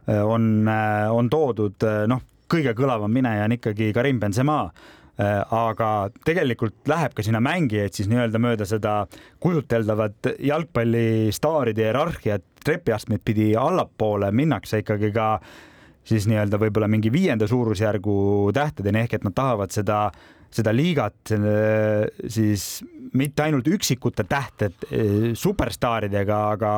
on, 0.07 0.67
äh, 0.67 1.07
on 1.11 1.29
toodud, 1.29 1.83
äh, 1.83 2.05
noh, 2.07 2.21
kõige 2.47 2.73
kõlavam 2.77 3.11
mineja 3.11 3.47
on 3.47 3.57
ikkagi 3.57 3.91
Karim 3.95 4.21
Benzema 4.23 4.61
aga 5.17 6.11
tegelikult 6.21 6.85
läheb 6.85 7.15
ka 7.17 7.23
sinna 7.25 7.39
mängijaid 7.41 7.95
siis 7.97 8.05
nii-öelda 8.05 8.37
mööda 8.37 8.67
seda 8.69 8.91
kujuteldavat 9.41 10.29
jalgpallistaaride 10.45 11.87
hierarhiat. 11.87 12.43
Trepiastmeid 12.61 13.23
pidi 13.25 13.47
allapoole 13.57 14.29
minnakse 14.29 14.83
ikkagi 14.83 15.09
ka 15.15 15.39
siis 16.05 16.27
nii-öelda 16.29 16.59
võib-olla 16.61 16.85
mingi 16.91 17.09
viienda 17.09 17.49
suurusjärgu 17.49 18.17
tähtedeni 18.53 19.01
ehk 19.07 19.17
et 19.17 19.25
nad 19.25 19.33
tahavad 19.41 19.73
seda, 19.73 20.03
seda 20.53 20.75
liigat 20.75 21.33
siis 21.33 22.67
mitte 23.17 23.47
ainult 23.47 23.73
üksikute 23.73 24.27
tähted 24.29 24.85
superstaaridega, 25.33 26.41
aga 26.53 26.71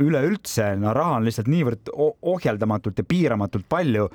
üleüldse, 0.00 0.72
no 0.80 0.94
raha 0.96 1.18
on 1.18 1.26
lihtsalt 1.26 1.50
niivõrd 1.52 1.90
ohjeldamatult 2.32 3.02
ja 3.02 3.04
piiramatult 3.08 3.68
palju. 3.68 4.08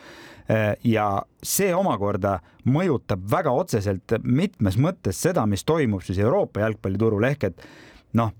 Eh, 0.47 0.71
ja 0.87 1.09
see 1.43 1.73
omakorda 1.75 2.37
mõjutab 2.71 3.25
väga 3.29 3.51
otseselt 3.51 4.15
mitmes 4.23 4.77
mõttes 4.79 5.19
seda, 5.21 5.43
mis 5.45 5.65
toimub 5.67 6.05
siis 6.05 6.21
Euroopa 6.23 6.63
jalgpalliturul 6.63 7.27
ehk 7.27 7.49
et 7.49 7.67
noh, 8.15 8.31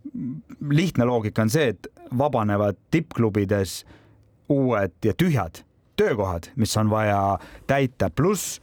lihtne 0.72 1.06
loogika 1.06 1.44
on 1.44 1.52
see, 1.52 1.74
et 1.76 1.90
vabanevad 2.18 2.80
tippklubides 2.96 3.82
uued 4.56 4.96
ja 5.04 5.14
tühjad 5.14 5.62
töökohad, 5.98 6.52
mis 6.56 6.78
on 6.78 6.90
vaja 6.90 7.20
täita, 7.68 8.10
pluss 8.14 8.62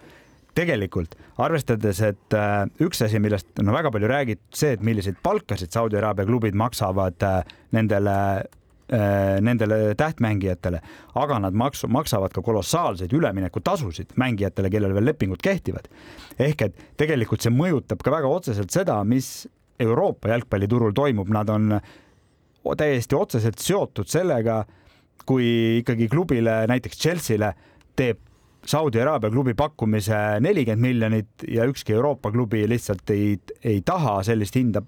tegelikult 0.55 1.17
arvestades, 1.43 2.01
et 2.07 2.37
äh, 2.39 2.61
üks 2.85 3.03
asi, 3.03 3.19
millest 3.23 3.59
on 3.59 3.73
väga 3.75 3.91
palju 3.95 4.11
räägitud, 4.11 4.45
see, 4.55 4.75
et 4.77 4.85
milliseid 4.87 5.19
palkasid 5.23 5.75
Saudi 5.75 5.99
Araabia 5.99 6.27
klubid 6.29 6.55
maksavad 6.59 7.27
äh, 7.27 7.41
nendele 7.75 8.17
nendele 8.89 9.95
tähtmängijatele, 9.97 10.81
aga 11.17 11.39
nad 11.41 11.57
maksu, 11.57 11.89
maksavad 11.89 12.35
ka 12.35 12.43
kolossaalseid 12.45 13.13
üleminekutasusid 13.17 14.13
mängijatele, 14.21 14.71
kellel 14.71 14.95
veel 14.95 15.09
lepingud 15.09 15.41
kehtivad. 15.43 15.89
ehk 16.39 16.63
et 16.63 16.77
tegelikult 16.97 17.41
see 17.41 17.53
mõjutab 17.55 18.03
ka 18.05 18.11
väga 18.13 18.29
otseselt 18.29 18.71
seda, 18.71 18.99
mis 19.05 19.49
Euroopa 19.81 20.29
jalgpalliturul 20.29 20.93
toimub, 20.93 21.29
nad 21.29 21.49
on 21.51 21.81
täiesti 22.77 23.17
otseselt 23.17 23.59
seotud 23.59 24.09
sellega, 24.09 24.65
kui 25.27 25.81
ikkagi 25.81 26.09
klubile, 26.09 26.67
näiteks 26.69 27.01
Chelsea'le 27.01 27.55
teeb 27.97 28.21
Saudi 28.67 29.01
Araabia 29.01 29.31
klubi 29.31 29.55
pakkumise 29.55 30.41
nelikümmend 30.41 30.81
miljonit 30.81 31.45
ja 31.49 31.65
ükski 31.69 31.93
Euroopa 31.93 32.33
klubi 32.33 32.69
lihtsalt 32.69 33.11
ei, 33.11 33.39
ei 33.65 33.81
taha 33.85 34.23
sellist 34.25 34.57
hinda 34.57 34.83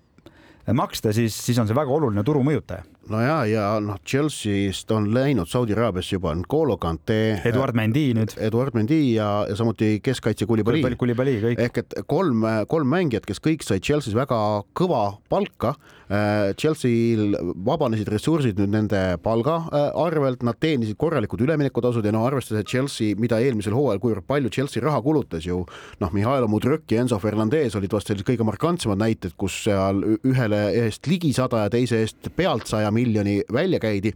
maksta, 0.73 1.13
siis, 1.13 1.37
siis 1.47 1.59
on 1.59 1.69
see 1.69 1.77
väga 1.77 1.93
oluline 1.93 2.25
turumõjutaja 2.25 2.85
no 3.13 3.21
ja, 3.23 3.37
ja 3.49 3.65
noh, 3.83 3.99
Chelsea'st 4.07 4.91
on 4.95 5.09
läinud 5.15 5.51
Saudi 5.51 5.75
Araabiasse 5.77 6.17
juba 6.17 6.35
N'Golo 6.35 6.79
Kante. 6.81 7.19
Eduard 7.47 7.77
Mendi 7.79 8.09
nüüd. 8.17 8.35
Eduard 8.43 8.77
Mendi 8.77 9.01
ja, 9.15 9.29
ja 9.49 9.57
samuti 9.59 9.97
keskkaitse 10.05 10.49
Kulibali. 10.49 10.83
Kulibali 10.99 11.37
kõik. 11.43 11.61
ehk 11.67 11.83
et 11.83 11.99
kolm, 12.11 12.45
kolm 12.71 12.91
mängijat, 12.91 13.27
kes 13.29 13.43
kõik 13.43 13.67
said 13.67 13.85
Chelsea's 13.87 14.17
väga 14.17 14.39
kõva 14.77 15.05
palka. 15.31 15.75
Äh, 16.07 16.53
Chelsea'l 16.59 17.35
vabanesid 17.67 18.07
ressursid 18.13 18.61
nüüd 18.61 18.71
nende 18.71 19.01
palga 19.25 19.57
äh, 19.67 19.89
arvelt, 19.99 20.45
nad 20.47 20.59
teenisid 20.63 20.95
korralikud 21.01 21.43
üleminekutasud 21.43 22.07
ja 22.07 22.13
no 22.15 22.23
arvestades, 22.29 22.63
et 22.63 22.71
Chelsea, 22.71 23.17
mida 23.19 23.41
eelmisel 23.43 23.75
hooajal, 23.75 23.99
kuivõrd 24.03 24.27
palju 24.29 24.53
Chelsea 24.55 24.85
raha 24.85 25.01
kulutas 25.03 25.47
ju 25.49 25.65
noh, 26.03 26.15
Mihhail 26.15 26.47
Mudrõk 26.51 26.87
ja 26.95 27.03
Enzo 27.03 27.19
Fernandez 27.23 27.75
olid 27.79 27.97
vast 27.97 28.13
sellised 28.13 28.29
kõige 28.29 28.47
markantsemad 28.47 29.03
näited, 29.03 29.35
kus 29.39 29.59
seal 29.65 30.05
ühele 30.21 30.63
eest 30.85 31.11
ligi 31.11 31.33
sada 31.35 31.65
ja 31.65 31.75
teise 31.75 32.05
eest 32.05 32.31
pealt 32.39 32.71
saja 32.71 32.93
miljoni 32.97 33.41
välja 33.53 33.81
käidi. 33.83 34.13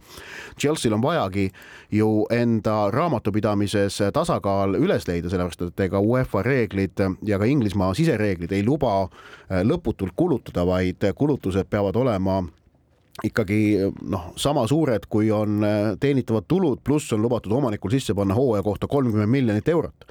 Chelsea'l 0.59 0.97
on 0.97 1.03
vajagi 1.03 1.49
ju 1.91 2.25
enda 2.33 2.91
raamatupidamises 2.91 4.01
tasakaal 4.13 4.75
üles 4.79 5.07
leida, 5.07 5.29
sellepärast 5.29 5.67
et 5.69 5.85
ega 5.87 6.01
UEFA 6.01 6.43
reeglid 6.45 7.03
ja 7.27 7.39
ka 7.39 7.49
Inglismaa 7.49 7.93
sisereeglid 7.97 8.51
ei 8.55 8.65
luba 8.65 9.03
äh, 9.03 9.61
lõputult 9.67 10.15
kulutada, 10.15 10.65
vaid 10.67 11.05
kulutused 11.15 11.69
peavad 11.69 11.95
olema 11.95 12.41
ikkagi 13.23 13.91
noh, 14.09 14.31
sama 14.39 14.63
suured, 14.67 15.05
kui 15.09 15.31
on 15.35 15.63
äh, 15.67 15.79
teenitavad 15.99 16.47
tulud, 16.47 16.79
pluss 16.83 17.13
on 17.13 17.21
lubatud 17.21 17.53
omanikul 17.53 17.91
sisse 17.93 18.15
panna 18.17 18.37
hooaja 18.37 18.63
kohta 18.63 18.87
kolmkümmend 18.87 19.31
miljonit 19.31 19.67
eurot 19.69 20.07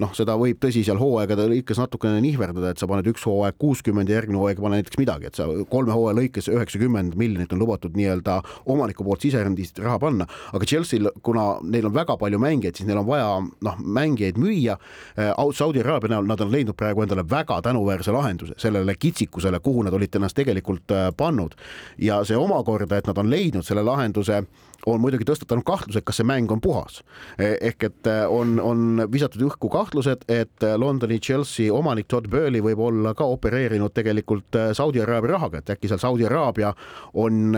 noh, 0.00 0.12
seda 0.16 0.36
võib 0.40 0.60
tõsi 0.62 0.82
seal 0.86 1.00
hooaegade 1.00 1.46
lõikes 1.50 1.80
natukene 1.80 2.20
nihverdada, 2.24 2.72
et 2.72 2.80
sa 2.80 2.88
paned 2.90 3.06
üks 3.10 3.24
hooaeg 3.28 3.58
kuuskümmend 3.60 4.10
ja 4.10 4.20
järgmine 4.20 4.40
hooaeg 4.40 4.58
ei 4.58 4.64
pane 4.64 4.80
näiteks 4.80 5.00
midagi, 5.00 5.30
et 5.30 5.38
sa 5.38 5.46
kolme 5.70 5.94
hooaja 5.94 6.16
lõikes 6.20 6.50
üheksakümmend 6.52 7.16
miljonit 7.18 7.52
on 7.52 7.62
lubatud 7.62 7.96
nii-öelda 7.98 8.38
omaniku 8.72 9.04
poolt 9.06 9.24
siserendist 9.24 9.78
raha 9.84 9.98
panna, 10.02 10.26
aga 10.56 10.68
Chelsea'l, 10.68 11.10
kuna 11.26 11.46
neil 11.62 11.88
on 11.88 11.94
väga 11.96 12.16
palju 12.20 12.40
mängijaid, 12.42 12.78
siis 12.78 12.88
neil 12.88 13.00
on 13.02 13.08
vaja 13.08 13.28
noh, 13.40 13.80
mängijaid 13.80 14.40
müüa. 14.40 14.78
Eh, 15.16 15.32
Saudi 15.56 15.82
Araabia 15.84 16.14
näol 16.14 16.28
nad 16.28 16.40
on 16.44 16.52
leidnud 16.52 16.76
praegu 16.78 17.04
endale 17.04 17.24
väga 17.28 17.60
tänuväärse 17.64 18.14
lahenduse 18.14 18.56
sellele 18.60 18.96
kitsikusele, 18.98 19.60
kuhu 19.64 19.86
nad 19.86 19.94
olid 19.96 20.16
ennast 20.16 20.36
tegelikult 20.36 20.94
eh, 20.94 21.10
pannud 21.16 21.56
ja 22.02 22.22
see 22.24 22.38
omakorda, 22.38 22.98
et 22.98 23.10
nad 23.10 23.18
on 23.18 23.30
leidnud 23.30 23.66
selle 23.66 23.84
lahenduse 23.86 24.44
on 24.86 25.00
muidugi 25.02 25.26
tõstatanud 25.26 25.64
kahtluse, 25.66 26.02
kas 26.04 26.20
see 26.20 26.26
mäng 26.26 26.50
on 26.52 26.60
puhas. 26.62 27.00
ehk 27.38 27.88
et 27.88 28.08
on, 28.30 28.60
on 28.60 29.06
visatud 29.12 29.42
õhku 29.48 29.65
kahtlused, 29.72 30.24
et 30.28 30.64
Londoni 30.76 31.18
Chelsea 31.20 31.72
omanik 31.72 32.08
Todd 32.08 32.28
Burley 32.30 32.62
võib 32.64 32.80
olla 32.88 33.12
ka 33.16 33.26
opereerinud 33.30 33.94
tegelikult 33.96 34.58
Saudi 34.76 35.02
Araabia 35.02 35.34
rahaga, 35.36 35.60
et 35.62 35.74
äkki 35.76 35.90
seal 35.90 36.00
Saudi 36.02 36.26
Araabia 36.28 36.72
on, 37.14 37.56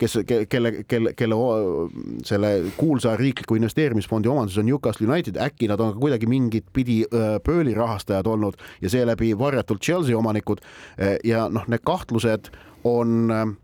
kes, 0.00 0.18
kelle, 0.50 0.72
kelle, 0.88 1.14
kelle 1.16 1.38
selle 2.26 2.52
kuulsa 2.76 3.16
riikliku 3.20 3.58
investeerimisfondi 3.58 4.30
omanduses 4.30 4.62
on 4.62 4.68
Newcastle 4.68 5.08
United, 5.08 5.40
äkki 5.40 5.68
nad 5.70 5.80
on 5.80 5.94
ka 5.94 6.02
kuidagi 6.02 6.28
mingit 6.30 6.70
pidi 6.72 7.02
Burley 7.44 7.74
rahastajad 7.74 8.26
olnud 8.26 8.60
ja 8.82 8.90
seeläbi 8.90 9.32
varjatult 9.38 9.82
Chelsea 9.82 10.18
omanikud 10.18 10.62
ja 11.24 11.48
noh, 11.48 11.68
need 11.68 11.84
kahtlused 11.84 12.50
on 12.84 13.56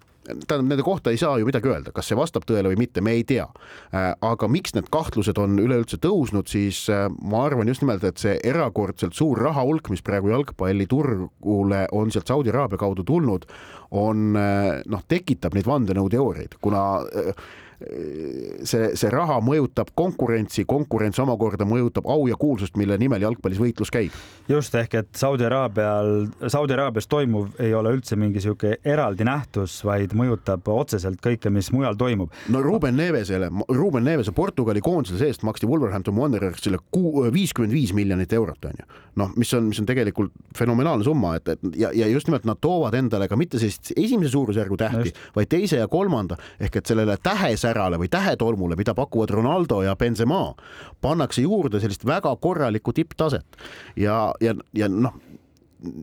tähendab, 0.47 0.67
nende 0.71 0.85
kohta 0.87 1.13
ei 1.13 1.21
saa 1.21 1.39
ju 1.41 1.49
midagi 1.49 1.71
öelda, 1.71 1.93
kas 1.95 2.11
see 2.11 2.19
vastab 2.19 2.47
tõele 2.49 2.73
või 2.73 2.81
mitte, 2.83 3.03
me 3.05 3.15
ei 3.19 3.25
tea. 3.29 3.47
Äh, 3.95 4.11
aga 4.27 4.49
miks 4.51 4.75
need 4.77 4.91
kahtlused 4.93 5.39
on 5.41 5.59
üleüldse 5.63 6.01
tõusnud, 6.03 6.51
siis 6.51 6.83
äh, 6.93 7.07
ma 7.23 7.45
arvan 7.49 7.71
just 7.71 7.85
nimelt, 7.85 8.05
et 8.07 8.21
see 8.23 8.37
erakordselt 8.51 9.17
suur 9.19 9.41
rahahulk, 9.41 9.93
mis 9.93 10.05
praegu 10.07 10.33
jalgpalliturgule 10.33 11.87
on 11.97 12.13
sealt 12.15 12.31
Saudi 12.31 12.53
Araabia 12.53 12.81
kaudu 12.81 13.07
tulnud, 13.07 13.49
on 13.91 14.37
äh, 14.39 14.81
noh, 14.91 15.07
tekitab 15.09 15.57
neid 15.57 15.69
vandenõuteooriaid, 15.69 16.61
kuna 16.63 16.85
see, 17.81 18.91
see 18.99 19.11
raha 19.13 19.39
mõjutab 19.45 19.93
konkurentsi, 19.97 20.67
konkurents 20.69 21.21
omakorda 21.23 21.65
mõjutab 21.69 22.09
au 22.11 22.27
ja 22.29 22.37
kuulsust, 22.41 22.77
mille 22.81 22.99
nimel 23.01 23.25
jalgpallis 23.25 23.61
võitlus 23.61 23.93
käib. 23.93 24.15
just 24.49 24.75
ehk 24.75 24.95
et 25.01 25.09
Saudi 25.17 25.47
Araabial, 25.47 26.29
Saudi 26.49 26.75
Araabias 26.77 27.09
toimuv 27.09 27.57
ei 27.63 27.75
ole 27.75 27.95
üldse 27.97 28.17
mingi 28.21 28.43
sihuke 28.43 28.77
eraldi 28.85 29.25
nähtus, 29.25 29.79
vaid 29.85 30.13
mõjutab 30.17 30.69
otseselt 30.69 31.21
kõike, 31.25 31.51
mis 31.51 31.71
mujal 31.73 31.97
toimub. 31.97 32.33
no 32.49 32.63
Ruben 32.63 32.97
Nevesele, 32.97 33.51
Ruben 33.69 34.05
Nevese 34.05 34.33
Portugali 34.37 34.81
koondise 34.85 35.19
seest 35.19 35.43
maksti 35.47 35.69
Wolverhampton 35.71 36.17
Wanderersile 36.17 36.79
viiskümmend 37.33 37.73
viis 37.73 37.95
miljonit 37.97 38.33
eurot 38.33 38.65
onju. 38.65 38.89
noh, 39.21 39.33
mis 39.37 39.55
on, 39.55 39.65
mis 39.73 39.81
on 39.81 39.87
tegelikult 39.89 40.33
fenomenaalne 40.57 41.05
summa, 41.05 41.35
et, 41.37 41.49
et 41.49 41.61
ja, 41.77 41.91
ja 41.95 42.07
just 42.09 42.29
nimelt 42.29 42.45
nad 42.49 42.61
toovad 42.61 42.95
endale 42.95 43.29
ka 43.29 43.37
mitte 43.37 43.59
sellist 43.59 43.93
esimese 43.97 44.31
suurusjärgu 44.33 44.77
tähti, 44.81 45.13
vaid 45.37 45.49
teise 45.51 45.81
ja 45.81 45.89
kolmanda 45.89 46.37
ehk 46.61 46.77
et 46.77 46.87
sellele 46.87 47.17
tähesärgile 47.23 47.70
särale 47.71 47.99
või 48.01 48.11
tähetolmule, 48.11 48.79
mida 48.79 48.95
pakuvad 48.99 49.31
Ronaldo 49.31 49.83
ja 49.87 49.97
Benzema, 49.97 50.55
pannakse 51.01 51.45
juurde 51.47 51.81
sellist 51.81 52.07
väga 52.07 52.35
korralikku 52.37 52.95
tipptaset. 52.97 53.61
Ja, 53.97 54.33
ja, 54.41 54.55
ja 54.75 54.91
noh 54.91 55.15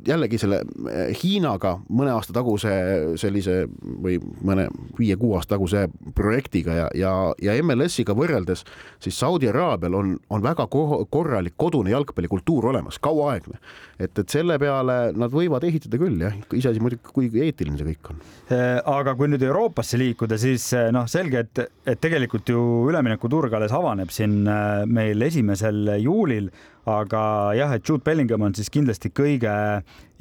jällegi 0.08 0.40
selle 0.42 0.62
eh, 0.90 1.12
Hiinaga 1.18 1.76
mõne 1.94 2.14
aasta 2.16 2.34
taguse 2.36 2.72
sellise 3.20 3.60
või 4.04 4.18
mõne 4.46 4.68
viie-kuue 4.98 5.38
aasta 5.38 5.56
taguse 5.56 5.86
projektiga 6.18 6.76
ja, 6.76 6.88
ja, 6.98 7.12
ja 7.42 7.56
MLS-iga 7.64 8.16
võrreldes, 8.18 8.64
siis 9.04 9.20
Saudi 9.20 9.50
Araabial 9.52 9.98
on, 9.98 10.16
on 10.34 10.44
väga 10.44 10.68
korralik 10.70 11.58
kodune 11.58 11.94
jalgpallikultuur 11.94 12.70
olemas, 12.72 13.00
kauaaegne. 13.04 13.60
et, 14.00 14.12
et 14.18 14.30
selle 14.30 14.58
peale 14.62 14.98
nad 15.18 15.34
võivad 15.34 15.66
ehitada 15.68 16.00
küll 16.02 16.22
jah, 16.22 16.36
iseasi 16.54 16.82
muidugi, 16.84 17.14
kui 17.14 17.30
eetiline 17.46 17.78
see 17.78 17.92
kõik 17.92 18.12
on. 18.14 18.24
Eh, 18.54 18.80
aga 18.82 19.16
kui 19.18 19.30
nüüd 19.32 19.46
Euroopasse 19.46 20.00
liikuda, 20.02 20.40
siis 20.42 20.72
eh, 20.78 20.90
noh, 20.96 21.06
selge, 21.12 21.46
et, 21.46 21.64
et 21.86 22.02
tegelikult 22.02 22.50
ju 22.50 22.64
üleminekuturg 22.90 23.54
alles 23.58 23.76
avaneb 23.76 24.14
siin 24.14 24.42
meil 24.90 25.22
esimesel 25.28 25.98
juulil 26.02 26.50
aga 26.88 27.22
jah, 27.58 27.74
et 27.76 27.84
Jude 27.84 28.04
Bellingham 28.06 28.46
on 28.48 28.56
siis 28.56 28.70
kindlasti 28.72 29.12
kõige, 29.16 29.52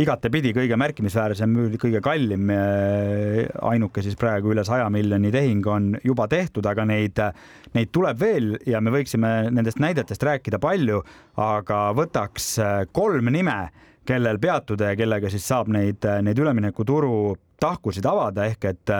igatepidi 0.02 0.50
kõige 0.56 0.78
märkimisväärsem, 0.80 1.54
kõige 1.78 2.02
kallim. 2.04 2.50
Eh, 2.50 3.46
ainuke 3.70 4.02
siis 4.02 4.18
praegu 4.18 4.50
üle 4.54 4.64
saja 4.66 4.88
miljoni 4.90 5.30
tehing 5.34 5.66
on 5.70 5.92
juba 6.04 6.26
tehtud, 6.30 6.66
aga 6.66 6.86
neid, 6.88 7.22
neid 7.76 7.92
tuleb 7.94 8.20
veel 8.20 8.56
ja 8.66 8.82
me 8.82 8.94
võiksime 8.94 9.52
nendest 9.54 9.80
näidetest 9.82 10.26
rääkida 10.26 10.60
palju, 10.62 11.02
aga 11.38 11.82
võtaks 11.96 12.52
eh, 12.58 12.78
kolm 12.92 13.30
nime 13.30 13.60
kellel 14.06 14.38
peatuda 14.42 14.92
ja 14.92 14.98
kellega 14.98 15.30
siis 15.30 15.46
saab 15.46 15.70
neid, 15.74 16.04
neid 16.22 16.38
üleminekuturu 16.38 17.34
tahkusid 17.62 18.06
avada, 18.06 18.44
ehk 18.46 18.68
et 18.68 18.92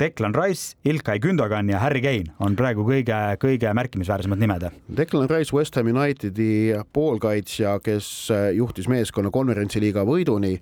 Declan 0.00 0.32
Rice, 0.34 0.76
Ilkay 0.84 1.18
Gündogan 1.20 1.68
ja 1.68 1.78
Harry 1.78 2.00
Kane 2.00 2.32
on 2.40 2.54
praegu 2.56 2.86
kõige-kõige 2.88 3.68
märkimisväärsemad 3.76 4.40
nimed. 4.40 4.64
Declan 4.96 5.28
Rice, 5.28 5.52
West 5.52 5.76
Ham 5.76 5.90
Unitedi 5.92 6.72
poolkaitsja, 6.96 7.74
kes 7.84 8.08
juhtis 8.56 8.88
meeskonna 8.88 9.28
konverentsiliiga 9.34 10.06
võiduni 10.08 10.54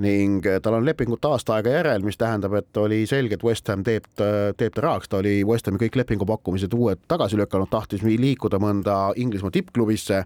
ning 0.00 0.48
tal 0.64 0.78
on 0.78 0.88
lepingut 0.88 1.28
aasta 1.28 1.58
aega 1.58 1.74
järel, 1.76 2.08
mis 2.08 2.16
tähendab, 2.16 2.56
et 2.56 2.80
oli 2.80 3.02
selge, 3.08 3.36
et 3.36 3.44
West 3.44 3.68
Ham 3.68 3.84
teeb, 3.84 4.08
teeb 4.16 4.72
ta 4.72 4.86
rahaks, 4.88 5.12
ta 5.12 5.20
oli 5.20 5.42
West 5.44 5.68
Hami 5.68 5.82
kõik 5.84 6.00
lepingupakkumised 6.00 6.72
uued 6.72 7.04
tagasi 7.08 7.36
lükanud, 7.36 7.68
tahtis 7.72 8.00
liikuda 8.00 8.60
mõnda 8.62 9.10
Inglismaa 9.20 9.52
tippklubisse. 9.52 10.24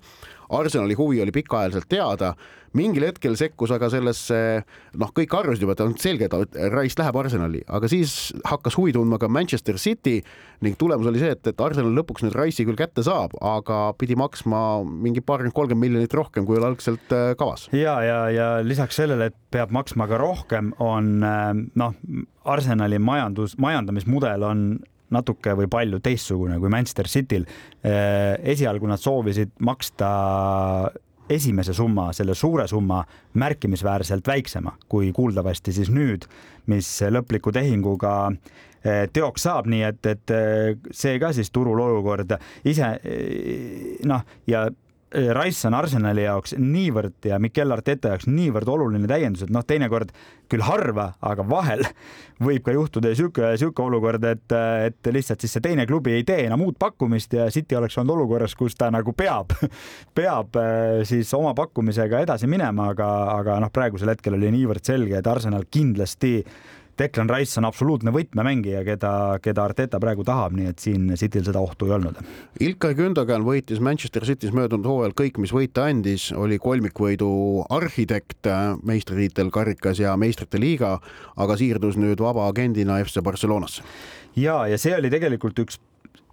Arsenali 0.50 0.96
huvi 0.98 1.20
oli 1.22 1.34
pikaajaliselt 1.34 1.88
teada 1.90 2.34
mingil 2.76 3.04
hetkel 3.08 3.34
sekkus 3.38 3.72
aga 3.74 3.88
sellesse, 3.90 4.36
noh, 5.00 5.10
kõik 5.14 5.32
arvasid 5.34 5.64
juba, 5.64 5.74
et 5.74 5.82
on 5.84 5.94
selge, 5.98 6.28
et 6.28 6.58
Rice 6.70 6.98
läheb 7.00 7.18
Arsenali, 7.18 7.62
aga 7.66 7.90
siis 7.90 8.30
hakkas 8.46 8.76
huvi 8.78 8.94
tundma 8.94 9.18
ka 9.20 9.30
Manchester 9.32 9.78
City 9.80 10.20
ning 10.64 10.78
tulemus 10.78 11.08
oli 11.10 11.22
see, 11.22 11.32
et, 11.34 11.42
et 11.50 11.64
Arsenal 11.64 11.94
lõpuks 11.98 12.24
nüüd 12.24 12.36
Rice'i 12.38 12.66
küll 12.68 12.78
kätte 12.78 13.04
saab, 13.06 13.34
aga 13.42 13.80
pidi 13.98 14.18
maksma 14.18 14.82
mingi 14.84 15.24
paarkümmend, 15.24 15.56
kolmkümmend 15.56 15.86
miljonit 15.86 16.14
rohkem, 16.14 16.46
kui 16.46 16.60
oli 16.60 16.70
algselt 16.70 17.14
äh, 17.16 17.32
kavas. 17.40 17.66
ja, 17.74 17.96
ja, 18.06 18.20
ja 18.34 18.48
lisaks 18.62 19.00
sellele, 19.02 19.32
et 19.32 19.38
peab 19.50 19.74
maksma 19.74 20.06
ka 20.10 20.20
rohkem, 20.20 20.74
on 20.78 21.26
äh, 21.26 21.50
noh, 21.80 21.98
Arsenali 22.50 23.00
majandus, 23.02 23.58
majandamismudel 23.60 24.46
on 24.46 24.64
natuke 25.14 25.54
või 25.58 25.68
palju 25.70 26.00
teistsugune 26.04 26.58
kui 26.60 26.72
Manchester 26.72 27.08
Cityl. 27.10 27.46
Äh, 27.84 28.36
esialgu 28.54 28.90
nad 28.90 29.02
soovisid 29.02 29.56
maksta 29.66 30.10
esimese 31.30 31.74
summa, 31.76 32.08
selle 32.12 32.34
suure 32.34 32.66
summa 32.68 33.04
märkimisväärselt 33.38 34.26
väiksema 34.26 34.74
kui 34.90 35.12
kuuldavasti 35.14 35.72
siis 35.72 35.90
nüüd, 35.94 36.26
mis 36.70 36.88
lõpliku 37.06 37.52
tehinguga 37.54 38.14
eh, 38.82 39.04
teoks 39.14 39.46
saab, 39.46 39.70
nii 39.70 39.84
et, 39.86 40.10
et 40.10 40.34
eh, 40.34 40.72
see 40.90 41.20
ka 41.22 41.30
siis 41.36 41.52
turul 41.54 41.78
olukord 41.86 42.34
ise 42.66 42.96
noh, 44.10 44.26
ja 44.50 44.66
Rice 45.10 45.66
on 45.66 45.74
Arsenali 45.74 46.22
jaoks 46.22 46.52
niivõrd 46.58 47.26
ja 47.26 47.40
Mikel 47.42 47.74
Arteta 47.74 48.12
jaoks 48.12 48.28
niivõrd 48.30 48.68
oluline 48.70 49.08
täiendus, 49.10 49.42
et 49.42 49.50
noh, 49.50 49.64
teinekord 49.66 50.12
küll 50.50 50.62
harva, 50.62 51.08
aga 51.26 51.42
vahel 51.50 51.82
võib 52.46 52.62
ka 52.66 52.74
juhtuda 52.76 53.10
sihuke, 53.18 53.50
sihuke 53.58 53.82
olukord, 53.82 54.24
et, 54.30 54.54
et 54.86 55.10
lihtsalt 55.10 55.42
siis 55.42 55.56
see 55.56 55.64
teine 55.64 55.86
klubi 55.90 56.14
ei 56.14 56.26
tee 56.26 56.44
enam 56.46 56.62
uut 56.62 56.78
pakkumist 56.78 57.34
ja 57.34 57.48
City 57.50 57.78
oleks 57.78 57.98
olnud 57.98 58.20
olukorras, 58.20 58.54
kus 58.58 58.78
ta 58.78 58.92
nagu 58.94 59.14
peab, 59.18 59.56
peab 60.18 60.58
äh, 60.62 61.02
siis 61.08 61.34
oma 61.34 61.56
pakkumisega 61.58 62.22
edasi 62.26 62.50
minema, 62.50 62.92
aga, 62.94 63.10
aga 63.34 63.58
noh, 63.64 63.74
praegusel 63.74 64.14
hetkel 64.14 64.38
oli 64.38 64.52
niivõrd 64.60 64.86
selge, 64.86 65.18
et 65.18 65.30
Arsenal 65.30 65.66
kindlasti 65.70 66.38
Declan 67.00 67.30
Rice 67.32 67.56
on 67.60 67.64
absoluutne 67.64 68.12
võtmemängija, 68.12 68.82
keda, 68.84 69.12
keda 69.40 69.64
Arteta 69.64 70.00
praegu 70.02 70.24
tahab, 70.26 70.52
nii 70.58 70.68
et 70.68 70.82
siin 70.84 71.08
Cityl 71.16 71.46
seda 71.46 71.62
ohtu 71.64 71.88
ei 71.88 71.94
olnud. 71.96 72.18
Ilkay 72.60 72.96
Gündogan 72.98 73.44
võitis 73.46 73.80
Manchester 73.80 74.26
City's 74.28 74.52
möödunud 74.56 74.88
hooajal 74.90 75.16
kõik, 75.16 75.40
mis 75.40 75.54
võita 75.56 75.86
andis, 75.88 76.28
oli 76.36 76.60
kolmikvõidu 76.60 77.30
arhitekt 77.72 78.50
meistritiitel 78.86 79.52
karikas 79.54 80.02
ja 80.02 80.16
meistrite 80.20 80.60
liiga, 80.60 80.98
aga 81.40 81.56
siirdus 81.56 81.96
nüüd 82.00 82.20
vabaagendina 82.20 83.00
FC 83.04 83.24
Barcelonasse. 83.24 83.86
ja, 84.36 84.66
ja 84.68 84.78
see 84.78 84.92
oli 84.96 85.10
tegelikult 85.10 85.58
üks 85.64 85.80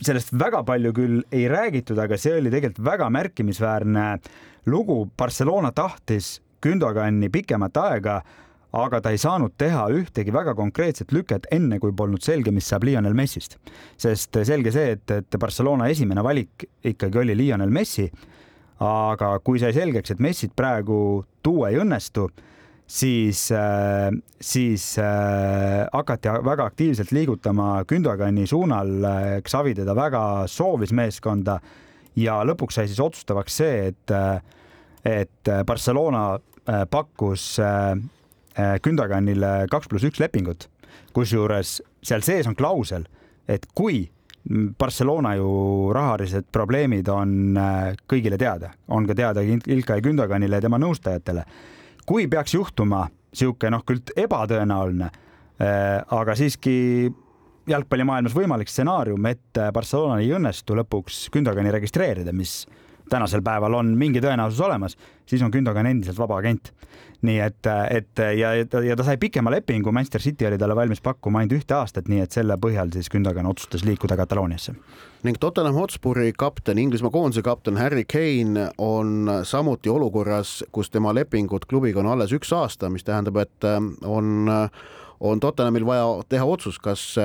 sellest 0.04 0.34
väga 0.38 0.64
palju 0.68 0.92
küll 0.94 1.22
ei 1.34 1.48
räägitud, 1.50 1.98
aga 2.00 2.18
see 2.20 2.36
oli 2.38 2.52
tegelikult 2.54 2.84
väga 2.86 3.08
märkimisväärne 3.14 4.10
lugu. 4.70 5.06
Barcelona 5.18 5.72
tahtis 5.72 6.42
Gündogani 6.62 7.30
pikemat 7.30 7.78
aega 7.78 8.22
aga 8.76 9.00
ta 9.02 9.12
ei 9.14 9.20
saanud 9.22 9.54
teha 9.58 9.86
ühtegi 9.96 10.34
väga 10.36 10.54
konkreetset 10.58 11.14
lüket, 11.16 11.48
enne 11.52 11.80
kui 11.80 11.94
polnud 11.96 12.24
selge, 12.24 12.52
mis 12.52 12.68
saab 12.68 12.84
Lionel 12.88 13.16
Messist. 13.16 13.58
sest 13.98 14.36
selge 14.44 14.74
see, 14.76 14.98
et, 14.98 15.12
et 15.12 15.40
Barcelona 15.40 15.88
esimene 15.88 16.24
valik 16.24 16.68
ikkagi 16.84 17.24
oli 17.24 17.36
Lionel 17.38 17.72
Messi. 17.72 18.10
aga 18.80 19.40
kui 19.40 19.60
sai 19.60 19.74
selgeks, 19.74 20.12
et 20.12 20.20
Messit 20.20 20.52
praegu 20.56 21.26
tuua 21.42 21.72
ei 21.72 21.80
õnnestu, 21.82 22.28
siis, 22.86 23.48
äh, 23.52 24.12
siis 24.42 24.98
äh, 25.00 25.88
hakati 25.94 26.36
väga 26.46 26.68
aktiivselt 26.70 27.12
liigutama 27.12 27.84
Gündogani 27.88 28.46
suunal. 28.48 28.92
Xavi 29.42 29.74
teda 29.80 29.96
väga 29.96 30.22
soovis 30.48 30.94
meeskonda 30.94 31.58
ja 32.16 32.44
lõpuks 32.46 32.78
sai 32.78 32.88
siis 32.92 33.00
otsustavaks 33.00 33.58
see, 33.64 33.88
et, 33.88 34.14
et 35.06 35.52
Barcelona 35.66 36.38
pakkus 36.92 37.56
Äh, 37.64 37.96
Gündoganile 38.84 39.68
kaks 39.72 39.90
pluss 39.92 40.08
üks 40.08 40.22
lepingut, 40.22 40.68
kusjuures 41.14 41.78
seal 42.06 42.24
sees 42.26 42.48
on 42.50 42.56
klausel, 42.58 43.04
et 43.48 43.68
kui 43.78 44.08
Barcelona 44.80 45.36
ju 45.36 45.92
rahalised 45.94 46.48
probleemid 46.52 47.10
on 47.12 47.58
äh, 47.60 47.96
kõigile 48.08 48.38
teada, 48.40 48.72
on 48.88 49.08
ka 49.08 49.16
teada 49.18 49.44
Ilkay 49.44 50.02
Gündoganile 50.02 50.60
ja 50.60 50.64
tema 50.64 50.80
nõustajatele. 50.80 51.44
kui 52.08 52.28
peaks 52.32 52.54
juhtuma 52.54 53.10
niisugune 53.10 53.74
noh, 53.76 53.84
küll 53.84 54.00
ebatõenäoline, 54.16 55.10
äh, 55.60 56.00
aga 56.16 56.36
siiski 56.36 57.12
jalgpallimaailmas 57.68 58.36
võimalik 58.36 58.72
stsenaarium, 58.72 59.26
et 59.28 59.60
Barcelonal 59.74 60.24
ei 60.24 60.32
õnnestu 60.32 60.78
lõpuks 60.80 61.28
Gündogani 61.34 61.74
registreerida, 61.76 62.32
mis 62.32 62.62
tänasel 63.10 63.42
päeval 63.46 63.74
on 63.80 63.94
mingi 63.98 64.22
tõenäosus 64.24 64.62
olemas, 64.66 64.98
siis 65.26 65.42
on 65.44 65.52
Gündogan 65.54 65.86
endiselt 65.90 66.20
vaba 66.20 66.38
agent. 66.42 66.74
nii 67.22 67.40
et, 67.42 67.66
et 67.90 68.20
ja, 68.38 68.52
ja 68.86 68.96
ta 68.96 69.04
sai 69.04 69.18
pikema 69.18 69.50
lepingu, 69.50 69.92
Manchester 69.92 70.22
City 70.22 70.46
oli 70.46 70.58
talle 70.62 70.76
valmis 70.78 71.02
pakkuma 71.02 71.40
ainult 71.40 71.56
ühte 71.58 71.74
aastat, 71.74 72.08
nii 72.08 72.22
et 72.22 72.32
selle 72.32 72.60
põhjal 72.62 72.92
siis 72.94 73.10
Gündogan 73.10 73.50
otsustas 73.50 73.86
liikuda 73.86 74.18
Katalooniasse. 74.18 74.76
ning 75.24 75.38
Tottenham 75.40 75.74
Hotspuri 75.74 76.32
kapten, 76.38 76.78
Inglismaa 76.78 77.12
koondise 77.12 77.42
kapten 77.42 77.78
Harry 77.78 78.06
Kane 78.06 78.70
on 78.78 79.30
samuti 79.44 79.90
olukorras, 79.90 80.64
kus 80.72 80.90
tema 80.90 81.14
lepingut 81.14 81.66
klubiga 81.66 82.00
on 82.00 82.08
alles 82.14 82.32
üks 82.32 82.54
aasta, 82.54 82.90
mis 82.90 83.04
tähendab, 83.04 83.38
et 83.42 83.66
on, 84.06 84.52
on 85.20 85.40
Tottenhamil 85.40 85.86
vaja 85.86 86.06
teha 86.30 86.46
otsus, 86.46 86.80
kas 86.80 87.18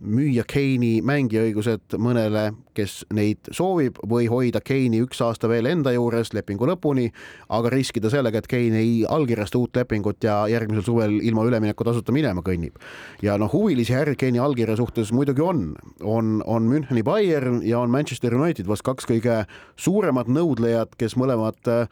müüa 0.00 0.44
Keini 0.46 0.98
mängiõigused 1.06 1.96
mõnele, 1.98 2.52
kes 2.76 3.00
neid 3.14 3.50
soovib 3.54 3.98
või 4.06 4.28
hoida 4.30 4.60
Keini 4.64 5.00
üks 5.02 5.20
aasta 5.24 5.50
veel 5.50 5.66
enda 5.70 5.92
juures 5.94 6.30
lepingu 6.36 6.68
lõpuni, 6.70 7.08
aga 7.54 7.72
riskida 7.74 8.10
sellega, 8.12 8.38
et 8.38 8.50
Kein 8.50 8.76
ei 8.78 9.02
allkirjasta 9.08 9.58
uut 9.58 9.76
lepingut 9.76 10.24
ja 10.24 10.40
järgmisel 10.50 10.86
suvel 10.86 11.18
ilma 11.18 11.46
üleminekutasuta 11.48 12.14
minema 12.14 12.44
kõnnib. 12.46 12.78
ja 13.22 13.38
noh, 13.38 13.52
huvilisi 13.52 13.96
Harry 13.96 14.16
Keini 14.16 14.38
allkirja 14.38 14.76
suhtes 14.76 15.12
muidugi 15.12 15.42
on, 15.42 15.74
on, 16.02 16.42
on 16.46 16.70
Müncheni 16.70 17.02
Bayern 17.02 17.62
ja 17.66 17.80
on 17.80 17.90
Manchester 17.90 18.34
United 18.34 18.68
vast 18.68 18.86
kaks 18.86 19.08
kõige 19.08 19.44
suuremat 19.76 20.28
nõudlejat, 20.30 20.94
kes 20.98 21.16
mõlemad 21.18 21.58
äh, 21.68 21.88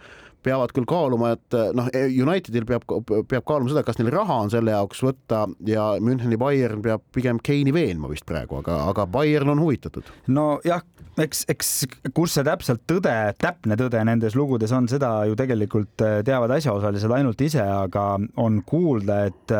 peavad 0.46 0.72
küll 0.74 0.86
kaaluma, 0.88 1.32
et 1.36 1.56
eh, 1.56 1.70
noh, 1.76 1.88
eh, 1.94 2.10
Unitedil 2.22 2.66
peab, 2.68 2.84
peab 3.28 3.46
kaaluma 3.46 3.72
seda, 3.72 3.82
kas 3.86 3.98
neil 4.00 4.12
raha 4.14 4.40
on 4.44 4.52
selle 4.52 4.74
jaoks 4.74 5.02
võtta 5.06 5.44
ja 5.66 5.88
Müncheni 6.02 6.38
Bayern 6.40 6.84
peab 6.84 7.04
pigem 7.14 7.40
Keini 7.42 7.74
veenma 7.74 8.10
vist 8.12 8.26
praegu, 8.28 8.60
aga, 8.62 8.78
aga 8.92 9.08
Bayern 9.10 9.54
on 9.56 9.62
huvitatud. 9.64 10.08
nojah, 10.30 10.84
eks, 11.22 11.44
eks 11.52 11.72
kus 12.16 12.36
see 12.36 12.46
täpselt 12.46 12.84
tõde, 12.90 13.14
täpne 13.42 13.78
tõde 13.80 14.02
nendes 14.06 14.38
lugudes 14.38 14.74
on, 14.76 14.88
seda 14.90 15.18
ju 15.28 15.38
tegelikult 15.38 16.06
eh, 16.06 16.20
teavad 16.26 16.54
asjaosalised 16.58 17.18
ainult 17.18 17.42
ise, 17.42 17.64
aga 17.64 18.14
on 18.42 18.62
kuulda, 18.66 19.24
et 19.30 19.58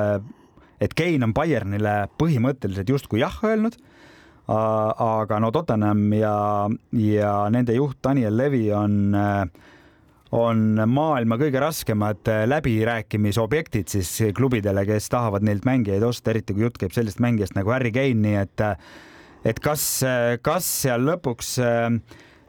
et 0.77 0.93
Kein 0.93 1.25
on 1.25 1.33
Bayernile 1.33 2.03
põhimõtteliselt 2.21 2.91
justkui 2.93 3.23
jah 3.23 3.39
öelnud 3.49 3.79
aga 4.47 5.39
no 5.43 5.51
Tottenham 5.51 6.13
ja, 6.15 6.35
ja 6.95 7.33
nende 7.51 7.75
juht 7.75 7.99
Daniel 8.05 8.37
Levi 8.39 8.69
on 8.75 9.15
äh, 9.17 9.73
on 10.37 10.81
maailma 10.91 11.39
kõige 11.41 11.61
raskemad 11.63 12.29
äh, 12.31 12.45
läbirääkimisobjektid 12.51 13.91
siis 13.93 14.11
klubidele, 14.37 14.85
kes 14.89 15.11
tahavad 15.13 15.47
neilt 15.47 15.67
mängijaid 15.69 16.05
osta, 16.07 16.33
eriti 16.33 16.57
kui 16.57 16.67
jutt 16.67 16.79
käib 16.81 16.95
sellisest 16.97 17.23
mängijast 17.25 17.57
nagu 17.59 17.73
Harry 17.75 17.93
Kane, 17.95 18.21
nii 18.23 18.39
et 18.43 18.65
äh, 18.65 18.77
et 19.47 19.61
kas, 19.63 19.83
äh, 20.07 20.37
kas 20.43 20.69
seal 20.83 21.07
lõpuks 21.07 21.57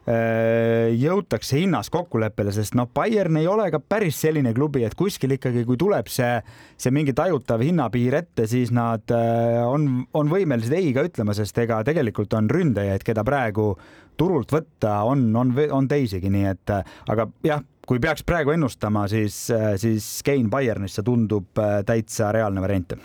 jõutakse 0.07 1.57
hinnas 1.59 1.89
kokkuleppele, 1.91 2.53
sest 2.55 2.77
noh, 2.79 2.87
Bayern 2.95 3.41
ei 3.41 3.47
ole 3.51 3.65
ka 3.73 3.81
päris 3.83 4.21
selline 4.23 4.53
klubi, 4.55 4.85
et 4.87 4.95
kuskil 4.95 5.35
ikkagi, 5.35 5.65
kui 5.67 5.75
tuleb 5.79 6.07
see, 6.07 6.37
see 6.79 6.93
mingi 6.95 7.11
tajutav 7.17 7.59
hinnapiir 7.65 8.15
ette, 8.21 8.47
siis 8.47 8.71
nad 8.71 9.11
on, 9.11 9.89
on 10.15 10.31
võimelised 10.31 10.71
ei 10.77 10.93
ka 10.95 11.03
ütlema, 11.09 11.35
sest 11.35 11.59
ega 11.59 11.81
tegelikult 11.87 12.37
on 12.39 12.47
ründajaid, 12.47 13.03
keda 13.03 13.25
praegu 13.27 13.73
turult 14.17 14.55
võtta 14.55 15.01
on, 15.11 15.27
on, 15.35 15.51
on 15.75 15.91
teisigi, 15.91 16.31
nii 16.31 16.47
et 16.55 16.77
aga 17.11 17.27
jah 17.45 17.65
kui 17.87 18.01
peaks 18.03 18.25
praegu 18.27 18.51
ennustama, 18.51 19.05
siis, 19.07 19.47
siis 19.79 20.09
Kein 20.27 20.49
Bayernisse 20.51 21.03
tundub 21.07 21.59
äh, 21.61 21.79
täitsa 21.87 22.31
reaalne 22.35 22.61
variant. 22.61 22.97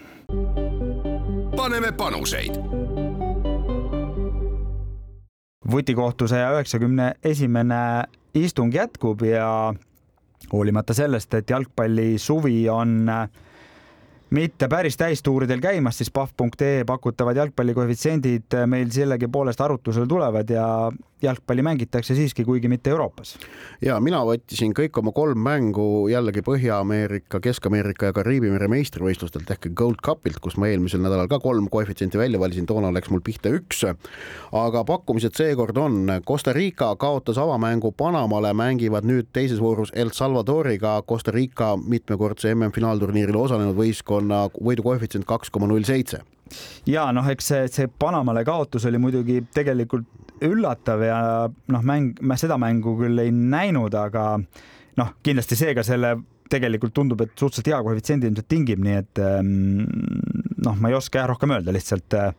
paneme 1.56 1.92
panuseid. 1.92 2.81
Vutikohtu 5.70 6.28
saja 6.28 6.50
üheksakümne 6.56 7.12
esimene 7.24 8.04
istung 8.34 8.74
jätkub 8.74 9.22
ja 9.22 9.74
hoolimata 10.52 10.94
sellest, 10.94 11.34
et 11.34 11.50
jalgpallisuvi 11.50 12.68
on 12.68 13.08
äh, 13.08 13.28
mitte 14.32 14.68
päris 14.68 14.96
täistuuridel 14.96 15.60
käimas, 15.60 15.98
siis 15.98 16.10
pahv.ee 16.10 16.84
pakutavad 16.88 17.36
jalgpallikoefitsiendid 17.36 18.56
meil 18.66 18.90
sellegipoolest 18.90 19.60
arutusele 19.60 20.06
tulevad 20.06 20.50
ja 20.50 20.66
jalgpalli 21.22 21.62
mängitakse 21.62 22.14
siiski, 22.14 22.44
kuigi 22.44 22.68
mitte 22.68 22.90
Euroopas. 22.90 23.36
ja 23.82 23.98
mina 24.00 24.22
võttisin 24.26 24.74
kõik 24.76 24.98
oma 24.98 25.12
kolm 25.12 25.38
mängu 25.38 26.08
jällegi 26.10 26.42
Põhja-Ameerika, 26.46 27.40
Kesk-Ameerika 27.40 28.10
ja 28.10 28.16
Kariibi 28.16 28.50
mere 28.50 28.68
meistrivõistlustelt 28.68 29.50
ehk 29.50 29.68
Gold 29.74 30.02
Cupilt, 30.04 30.38
kus 30.40 30.56
ma 30.56 30.68
eelmisel 30.68 31.02
nädalal 31.02 31.28
ka 31.28 31.40
kolm 31.42 31.68
koefitsienti 31.70 32.18
välja 32.18 32.40
valisin, 32.40 32.66
toona 32.66 32.92
läks 32.94 33.10
mul 33.10 33.20
pihta 33.24 33.52
üks. 33.52 33.84
aga 34.52 34.84
pakkumised 34.84 35.34
seekord 35.34 35.76
on, 35.76 36.20
Costa 36.26 36.52
Rica 36.52 36.94
kaotas 36.96 37.38
avamängu 37.38 37.92
Panamale, 37.92 38.54
mängivad 38.54 39.04
nüüd 39.04 39.32
teises 39.32 39.60
voorus 39.60 39.92
El 39.94 40.10
Salvadoriga, 40.10 41.02
Costa 41.02 41.30
Rica 41.30 41.76
mitmekordse 41.76 42.54
MM-finaalturniiril 42.54 43.36
osalenud 43.36 43.76
võistkond 43.76 44.12
meeskonna 44.12 44.48
võidukoefitsient 44.52 45.26
kaks 45.26 45.50
koma 45.50 45.66
null 45.66 45.84
seitse. 45.84 46.22
ja 46.86 47.10
noh, 47.12 47.26
eks 47.28 47.46
see, 47.46 47.68
see 47.68 47.88
Panamale 47.88 48.44
kaotus 48.44 48.84
oli 48.84 48.98
muidugi 48.98 49.42
tegelikult 49.54 50.04
üllatav 50.48 51.04
ja 51.06 51.18
noh, 51.48 51.86
mäng, 51.86 52.18
ma 52.20 52.36
seda 52.40 52.58
mängu 52.60 52.96
küll 53.00 53.22
ei 53.22 53.32
näinud, 53.34 53.94
aga 53.98 54.26
noh, 55.00 55.14
kindlasti 55.24 55.58
seega 55.58 55.84
selle 55.86 56.16
tegelikult 56.52 56.92
tundub, 56.96 57.22
et 57.24 57.32
suhteliselt 57.32 57.70
hea 57.72 57.80
koefitsiendi 57.84 58.28
ilmselt 58.28 58.48
tingib, 58.50 58.82
nii 58.84 58.98
et 58.98 59.22
ehm, 59.22 59.52
noh, 60.66 60.76
ma 60.76 60.90
ei 60.92 60.98
oska 60.98 61.22
jah 61.22 61.30
rohkem 61.30 61.54
öelda, 61.56 61.72
lihtsalt 61.72 62.18
äh, 62.18 62.34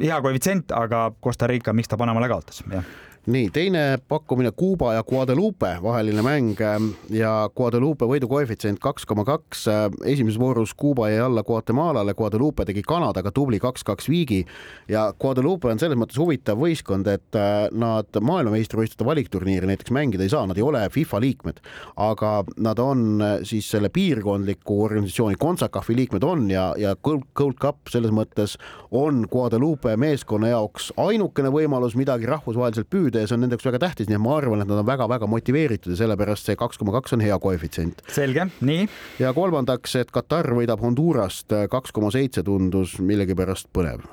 hea 0.00 0.20
koefitsient, 0.24 0.72
aga 0.72 1.10
Costa 1.22 1.50
Rica, 1.50 1.74
miks 1.76 1.90
ta 1.92 2.00
Panamale 2.00 2.30
kaotas, 2.32 2.62
jah 2.72 2.86
nii, 3.26 3.50
teine 3.52 3.98
pakkumine 4.08 4.50
Kuuba 4.56 4.94
ja 4.94 5.02
Guadalupe 5.04 5.76
vaheline 5.82 6.22
mäng 6.22 6.60
ähm, 6.60 6.86
ja 7.12 7.50
Guadalupe 7.56 8.06
võidukoefitsient 8.08 8.80
kaks 8.80 9.04
koma 9.06 9.26
kaks. 9.28 9.66
Äh, 9.68 9.82
esimeses 10.08 10.38
voorus 10.40 10.72
Kuuba 10.74 11.10
jäi 11.10 11.20
alla 11.20 11.42
Guatemalale, 11.44 12.14
Guadalupe 12.16 12.64
tegi 12.64 12.82
Kanadaga 12.82 13.32
tubli 13.32 13.60
kaks-kaks 13.60 14.08
viigi 14.08 14.40
ja 14.88 15.10
Guadalupe 15.20 15.68
on 15.68 15.78
selles 15.82 16.00
mõttes 16.00 16.16
huvitav 16.20 16.56
võistkond, 16.60 17.10
et 17.12 17.36
äh, 17.36 17.66
nad 17.72 18.20
maailmameistrivõistluste 18.20 19.04
valikturniiri 19.04 19.68
näiteks 19.68 19.92
mängida 19.92 20.24
ei 20.24 20.32
saa, 20.32 20.46
nad 20.48 20.56
ei 20.56 20.64
ole 20.64 20.86
FIFA 20.90 21.20
liikmed, 21.20 21.60
aga 22.00 22.32
nad 22.56 22.80
on 22.80 23.04
äh, 23.20 23.36
siis 23.44 23.68
selle 23.70 23.92
piirkondliku 23.92 24.80
organisatsiooni 24.86 25.36
CONCACAF-i 25.40 25.98
liikmed 26.00 26.24
on 26.24 26.48
ja, 26.50 26.70
ja 26.80 26.96
Gold 26.96 27.60
Cup 27.60 27.92
selles 27.92 28.16
mõttes 28.16 28.56
on 28.90 29.26
Guadalupe 29.30 29.92
meeskonna 30.00 30.54
jaoks 30.54 30.88
ainukene 30.96 31.52
võimalus 31.52 31.98
midagi 32.00 32.28
rahvusvaheliselt 32.30 32.88
püüda 32.90 33.09
püüda 33.10 33.24
ja 33.24 33.30
see 33.30 33.36
on 33.36 33.44
nende 33.44 33.56
jaoks 33.58 33.66
väga 33.66 33.80
tähtis, 33.82 34.08
nii 34.08 34.16
et 34.16 34.22
ma 34.22 34.36
arvan, 34.38 34.62
et 34.62 34.70
nad 34.70 34.80
on 34.80 34.86
väga-väga 34.86 35.28
motiveeritud 35.30 35.94
ja 35.94 35.98
sellepärast 36.04 36.50
see 36.50 36.58
kaks 36.58 36.78
koma 36.78 36.94
kaks 36.94 37.16
on 37.16 37.24
hea 37.24 37.38
koefitsient. 37.42 38.04
selge, 38.14 38.46
nii. 38.60 38.86
ja 39.22 39.32
kolmandaks, 39.36 39.96
et 40.00 40.12
Katar 40.14 40.52
võidab 40.54 40.82
Hondurast 40.84 41.50
kaks 41.70 41.92
koma 41.96 42.12
seitse 42.14 42.44
tundus 42.46 42.98
millegipärast 43.02 43.70
põnev 43.74 44.06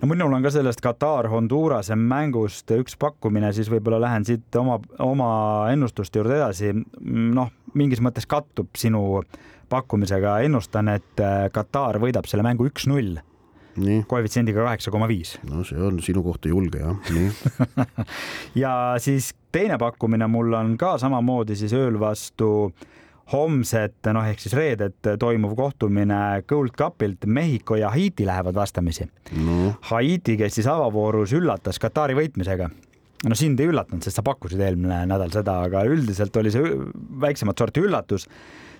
no 0.00 0.10
minul 0.10 0.36
on 0.36 0.44
ka 0.44 0.52
sellest 0.52 0.82
Katar 0.84 1.30
Hondurase 1.32 1.96
mängust 1.96 2.70
üks 2.76 2.98
pakkumine, 3.00 3.52
siis 3.56 3.70
võib-olla 3.72 4.02
lähen 4.04 4.26
siit 4.28 4.60
oma, 4.60 4.78
oma 5.00 5.30
ennustuste 5.72 6.20
juurde 6.20 6.36
edasi. 6.40 6.74
noh, 7.00 7.52
mingis 7.74 8.02
mõttes 8.04 8.28
kattub 8.28 8.74
sinu 8.76 9.22
pakkumisega, 9.72 10.42
ennustan, 10.44 10.92
et 10.92 11.22
Katar 11.52 11.98
võidab 12.02 12.28
selle 12.28 12.44
mängu 12.46 12.68
üks-null 12.68 13.22
koefitsiendiga 14.08 14.64
kaheksa 14.64 14.92
koma 14.94 15.08
viis. 15.10 15.36
no 15.48 15.64
see 15.66 15.80
on 15.80 16.00
sinu 16.02 16.22
kohta 16.26 16.50
julge 16.52 16.82
jah, 16.82 16.98
nii. 17.14 17.30
Ja 18.64 18.94
siis 19.02 19.32
teine 19.52 19.78
pakkumine 19.78 20.26
mul 20.30 20.52
on 20.54 20.76
ka 20.80 20.96
samamoodi 21.02 21.56
siis 21.58 21.74
ööl 21.76 21.98
vastu 22.00 22.50
homset, 23.32 23.96
noh 24.12 24.26
ehk 24.28 24.42
siis 24.42 24.54
reedet 24.56 25.12
toimuv 25.20 25.54
kohtumine 25.56 26.42
Gold 26.48 26.74
Cupilt 26.76 27.24
Mehhiko 27.26 27.78
ja 27.80 27.90
Haiti 27.90 28.26
lähevad 28.26 28.54
vastamisi. 28.54 29.06
No.. 29.40 29.72
Haiti, 29.90 30.36
kes 30.36 30.60
siis 30.60 30.68
avavoorus 30.68 31.32
üllatas 31.36 31.80
Katari 31.80 32.16
võitmisega. 32.18 32.68
No 33.24 33.36
sind 33.38 33.60
ei 33.62 33.70
üllatanud, 33.70 34.04
sest 34.04 34.20
sa 34.20 34.24
pakkusid 34.26 34.60
eelmine 34.60 35.06
nädal 35.08 35.32
seda, 35.32 35.62
aga 35.64 35.86
üldiselt 35.88 36.36
oli 36.36 36.52
see 36.52 36.74
väiksemat 37.24 37.62
sorti 37.62 37.80
üllatus 37.80 38.28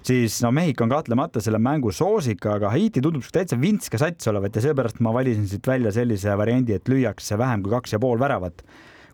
siis 0.05 0.39
no 0.45 0.53
Mehhiko 0.55 0.85
on 0.85 0.93
kahtlemata 0.93 1.43
selle 1.45 1.59
mängu 1.63 1.93
soosik, 1.93 2.45
aga 2.51 2.73
Haiti 2.75 3.03
tundub 3.05 3.27
täitsa 3.33 3.59
vintske 3.61 4.01
sats 4.01 4.29
olevat 4.31 4.57
ja 4.57 4.65
seepärast 4.67 5.01
ma 5.05 5.15
valisin 5.17 5.47
siit 5.49 5.67
välja 5.67 5.93
sellise 5.95 6.37
variandi, 6.39 6.77
et 6.77 6.91
lüüakse 6.91 7.39
vähem 7.41 7.65
kui 7.65 7.73
kaks 7.75 7.97
ja 7.97 8.03
pool 8.03 8.21
väravat 8.21 8.65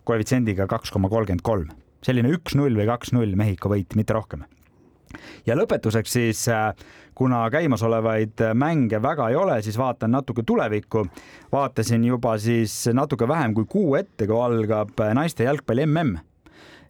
koefitsiendiga 0.07 0.67
kaks 0.67 0.91
koma 0.91 1.09
kolmkümmend 1.09 1.45
kolm. 1.45 1.69
selline 2.01 2.31
üks-null 2.33 2.73
või 2.73 2.87
kaks-null 2.89 3.37
Mehhiko 3.37 3.69
võit, 3.69 3.95
mitte 3.95 4.17
rohkem 4.17 4.43
ja 5.45 5.55
lõpetuseks 5.57 6.17
siis, 6.17 6.41
äh, 6.49 6.71
kuna 7.15 7.43
käimasolevaid 7.53 8.41
mänge 8.57 9.01
väga 9.01 9.29
ei 9.29 9.35
ole, 9.35 9.61
siis 9.61 9.77
vaatan 9.77 10.11
natuke 10.11 10.43
tulevikku. 10.43 11.05
vaatasin 11.51 12.03
juba 12.05 12.37
siis 12.37 12.89
natuke 12.93 13.27
vähem 13.27 13.53
kui 13.53 13.65
kuu 13.69 13.95
ette, 13.95 14.27
kui 14.27 14.41
algab 14.41 14.99
naiste 15.13 15.43
jalgpalli 15.43 15.85
mm 15.85 16.19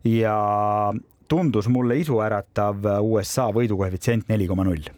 ja 0.04 0.93
tundus 1.32 1.70
mulle 1.72 1.96
isuäratav 2.02 2.84
USA 3.08 3.48
võidukoefitsient 3.56 4.28
neli 4.28 4.50
koma 4.52 4.66
null. 4.68 4.90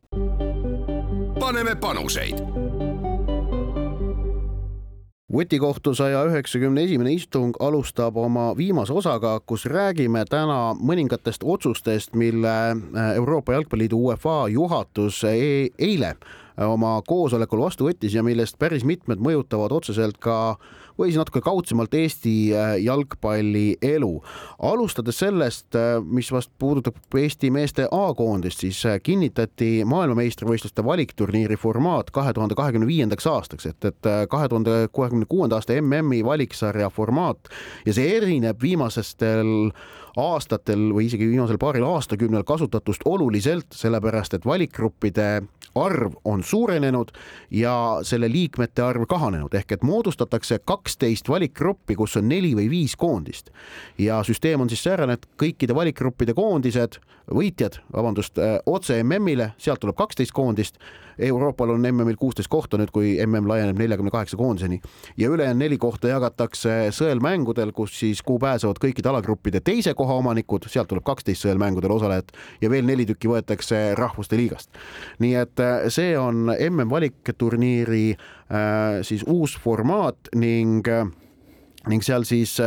paneme 1.40 1.76
panuseid 1.76 2.42
vutikohtu 5.34 5.94
saja 5.98 6.24
üheksakümne 6.30 6.84
esimene 6.86 7.14
istung 7.14 7.58
alustab 7.60 8.18
oma 8.18 8.52
viimase 8.58 8.94
osaga, 8.94 9.40
kus 9.46 9.66
räägime 9.66 10.26
täna 10.30 10.74
mõningatest 10.78 11.46
otsustest, 11.46 12.14
mille 12.16 12.54
Euroopa 13.16 13.54
Jalgpalliliidu 13.54 13.98
UEFA 13.98 14.38
juhatus 14.54 15.24
e 15.30 15.36
eile 15.78 16.16
oma 16.58 17.00
koosolekul 17.08 17.62
vastu 17.66 17.90
võttis 17.90 18.14
ja 18.14 18.26
millest 18.26 18.60
päris 18.62 18.86
mitmed 18.86 19.22
mõjutavad 19.22 19.74
otseselt 19.74 20.18
ka 20.22 20.56
või 21.00 21.10
siis 21.10 21.20
natuke 21.20 21.42
kaudsemalt 21.42 21.94
Eesti 21.94 22.34
äh, 22.56 22.76
jalgpalli 22.84 23.78
elu. 23.82 24.14
alustades 24.60 25.20
sellest, 25.20 25.76
äh, 25.76 25.98
mis 26.06 26.32
vast 26.32 26.52
puudutab 26.60 26.96
Eesti 27.18 27.52
meeste 27.52 27.88
A-koondist, 27.92 28.60
siis 28.60 28.86
äh, 28.86 29.00
kinnitati 29.04 29.84
maailmameistrivõistluste 29.86 30.86
valikturniiri 30.86 31.58
formaat 31.58 32.12
kahe 32.12 32.34
tuhande 32.34 32.56
kahekümne 32.56 32.88
viiendaks 32.88 33.28
aastaks, 33.28 33.66
et, 33.66 33.86
et 33.86 34.12
kahe 34.30 34.50
tuhande 34.50 34.88
kahekümne 34.94 35.26
kuuenda 35.30 35.56
aasta 35.56 35.76
MM-i 35.82 36.24
valiksarja 36.26 36.90
formaat 36.90 37.50
ja 37.86 37.94
see 37.94 38.18
erineb 38.18 38.62
viimasestel 38.62 39.72
aastatel 40.20 40.92
või 40.94 41.08
isegi 41.08 41.28
viimasel 41.30 41.58
paaril 41.62 41.86
aastakümnel 41.88 42.44
kasutatust 42.48 43.06
oluliselt, 43.10 43.68
sellepärast 43.74 44.38
et 44.38 44.46
valikgruppide 44.46 45.30
arv 45.76 46.14
on 46.26 46.44
suurenenud 46.44 47.12
ja 47.52 47.74
selle 48.06 48.30
liikmete 48.32 48.84
arv 48.86 49.08
kahanenud. 49.10 49.54
Ehk 49.58 49.72
et 49.72 49.84
moodustatakse 49.84 50.60
kaksteist 50.66 51.30
valikgruppi, 51.30 51.96
kus 51.98 52.18
on 52.20 52.30
neli 52.30 52.54
või 52.58 52.70
viis 52.70 52.96
koondist. 52.96 53.50
Ja 53.98 54.22
süsteem 54.24 54.62
on 54.62 54.70
siis 54.70 54.84
säärane, 54.86 55.18
et 55.18 55.28
kõikide 55.42 55.76
valikgruppide 55.76 56.38
koondised, 56.38 57.00
võitjad, 57.32 57.80
vabandust, 57.94 58.40
otse 58.66 58.98
MM-ile, 59.04 59.54
sealt 59.62 59.80
tuleb 59.84 59.96
kaksteist 60.00 60.34
koondist 60.36 60.80
Euroopal 61.20 61.70
on 61.70 61.82
MM-il 61.82 62.18
kuusteist 62.18 62.50
kohta 62.50 62.78
nüüd, 62.78 62.92
kui 62.94 63.14
MM 63.26 63.48
laieneb 63.50 63.78
neljakümne 63.78 64.12
kaheksa 64.12 64.38
koondiseni 64.38 64.80
ja 65.18 65.30
ülejäänud 65.30 65.62
neli 65.62 65.78
kohta 65.78 66.10
jagatakse 66.10 66.90
sõelmängudel, 66.96 67.74
kus 67.76 67.94
siis, 68.00 68.22
kuhu 68.26 68.42
pääsevad 68.42 68.82
kõikide 68.82 69.12
alagruppide 69.12 69.62
teise 69.62 69.94
koha 69.98 70.18
omanikud, 70.22 70.68
sealt 70.72 70.90
tuleb 70.92 71.06
kaksteist 71.06 71.46
sõelmängudel 71.46 71.94
osalejat 71.94 72.34
ja 72.62 72.72
veel 72.74 72.88
neli 72.90 73.06
tükki 73.10 73.30
võetakse 73.30 73.84
rahvuste 74.00 74.38
liigast. 74.40 74.70
nii 75.20 75.36
et 75.38 75.60
äh, 75.60 75.88
see 75.94 76.18
on 76.18 76.50
MM 76.50 76.90
valikturniiri 76.90 78.06
äh, 78.14 79.02
siis 79.06 79.24
uus 79.28 79.58
formaat 79.62 80.34
ning, 80.36 80.88
äh, 80.88 81.06
ning 81.88 82.04
seal 82.04 82.26
siis 82.26 82.58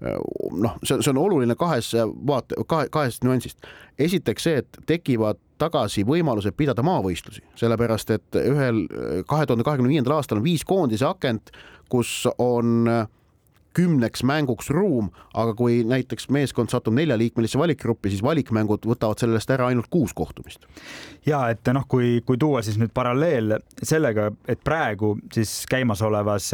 noh, 0.00 0.76
see, 0.82 0.96
see 1.00 1.12
on 1.12 1.20
oluline 1.20 1.56
kahes 1.58 1.92
vaate, 2.26 2.58
kahe, 2.68 2.88
kahest 2.92 3.24
nüansist. 3.26 3.70
esiteks 3.98 4.48
see, 4.48 4.62
et 4.64 4.80
tekivad 4.88 5.40
tagasi 5.60 6.06
võimalused 6.08 6.56
pidada 6.56 6.82
maavõistlusi, 6.86 7.42
sellepärast 7.60 8.14
et 8.16 8.40
ühel 8.40 8.86
kahe 9.28 9.46
tuhande 9.46 9.66
kahekümne 9.66 9.92
viiendal 9.92 10.16
aastal 10.16 10.40
on 10.40 10.46
viis 10.46 10.64
koondise 10.64 11.04
akent, 11.08 11.52
kus 11.92 12.24
on 12.38 12.88
kümneks 13.76 14.24
mänguks 14.26 14.70
ruum, 14.74 15.10
aga 15.34 15.54
kui 15.54 15.84
näiteks 15.86 16.28
meeskond 16.34 16.72
satub 16.72 16.94
neljaliikmelisse 16.96 17.58
valikgruppi, 17.58 18.10
siis 18.10 18.22
valikmängud 18.26 18.86
võtavad 18.88 19.22
sellest 19.22 19.50
ära 19.54 19.68
ainult 19.70 19.90
kuus 19.90 20.14
kohtumist. 20.16 20.66
ja 21.26 21.44
et 21.50 21.66
noh, 21.74 21.86
kui, 21.88 22.20
kui 22.26 22.38
tuua 22.38 22.64
siis 22.66 22.80
nüüd 22.80 22.94
paralleel 22.94 23.58
sellega, 23.82 24.30
et 24.48 24.62
praegu 24.64 25.16
siis 25.32 25.64
käimasolevas 25.70 26.50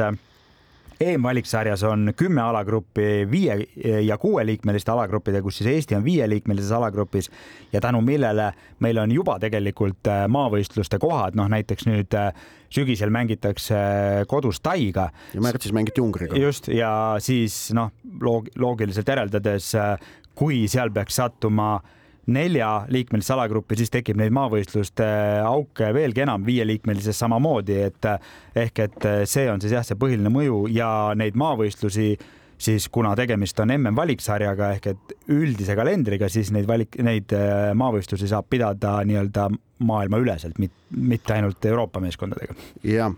EM-valiksarjas 1.01 1.83
on 1.85 2.13
kümme 2.17 2.41
alagruppi 2.41 3.27
viie 3.31 3.57
ja 4.03 4.17
kuueliikmeliste 4.19 4.93
alagruppidega, 4.93 5.45
kus 5.45 5.59
siis 5.61 5.69
Eesti 5.75 5.97
on 5.99 6.05
viieliikmelises 6.05 6.73
alagrupis 6.73 7.31
ja 7.73 7.81
tänu 7.81 8.01
millele 8.01 8.53
meil 8.81 8.99
on 9.03 9.13
juba 9.13 9.39
tegelikult 9.43 10.09
äh, 10.09 10.25
maavõistluste 10.33 10.99
kohad, 11.03 11.37
noh 11.37 11.51
näiteks 11.53 11.89
nüüd 11.89 12.17
äh, 12.17 12.31
sügisel 12.73 13.13
mängitakse 13.13 13.77
äh, 13.77 14.23
kodus 14.29 14.61
Taiga. 14.61 15.11
ja 15.35 15.45
märtsis 15.45 15.73
mängiti 15.77 16.01
Ungariga. 16.01 16.37
just 16.37 16.69
ja 16.69 16.91
siis 17.21 17.73
noh, 17.77 17.93
loog-, 18.21 18.51
loogiliselt 18.57 19.09
järeldades, 19.09 19.75
kui 20.35 20.65
seal 20.69 20.91
peaks 20.91 21.21
sattuma 21.21 21.75
äh, 21.77 21.93
neljaliikmelisse 22.33 23.35
alagruppi, 23.35 23.79
siis 23.79 23.93
tekib 23.93 24.19
neid 24.21 24.35
maavõistluste 24.35 25.07
auke 25.47 25.93
veelgi 25.95 26.25
enam, 26.25 26.47
viieliikmelises 26.47 27.19
samamoodi, 27.23 27.79
et 27.87 28.11
ehk 28.65 28.83
et 28.87 29.07
see 29.31 29.47
on 29.51 29.63
siis 29.63 29.77
jah, 29.77 29.87
see 29.87 29.99
põhiline 30.01 30.33
mõju 30.33 30.65
ja 30.75 30.89
neid 31.19 31.39
maavõistlusi 31.39 32.17
siis 32.59 32.89
kuna 32.89 33.13
tegemist 33.17 33.59
on 33.61 33.71
mm 33.75 33.97
valiksarjaga 33.97 34.71
ehk 34.77 34.87
et 34.93 35.15
üldise 35.29 35.77
kalendriga, 35.77 36.29
siis 36.33 36.51
neid 36.55 36.67
valik, 36.69 36.97
neid 37.05 37.33
maavõistlusi 37.77 38.29
saab 38.31 38.49
pidada 38.51 38.99
nii-öelda 39.05 39.51
maailmaüleselt, 39.79 40.55
mitte 40.97 41.35
ainult 41.35 41.65
Euroopa 41.65 42.01
meeskondadega. 42.01 42.55
ja 42.85 43.11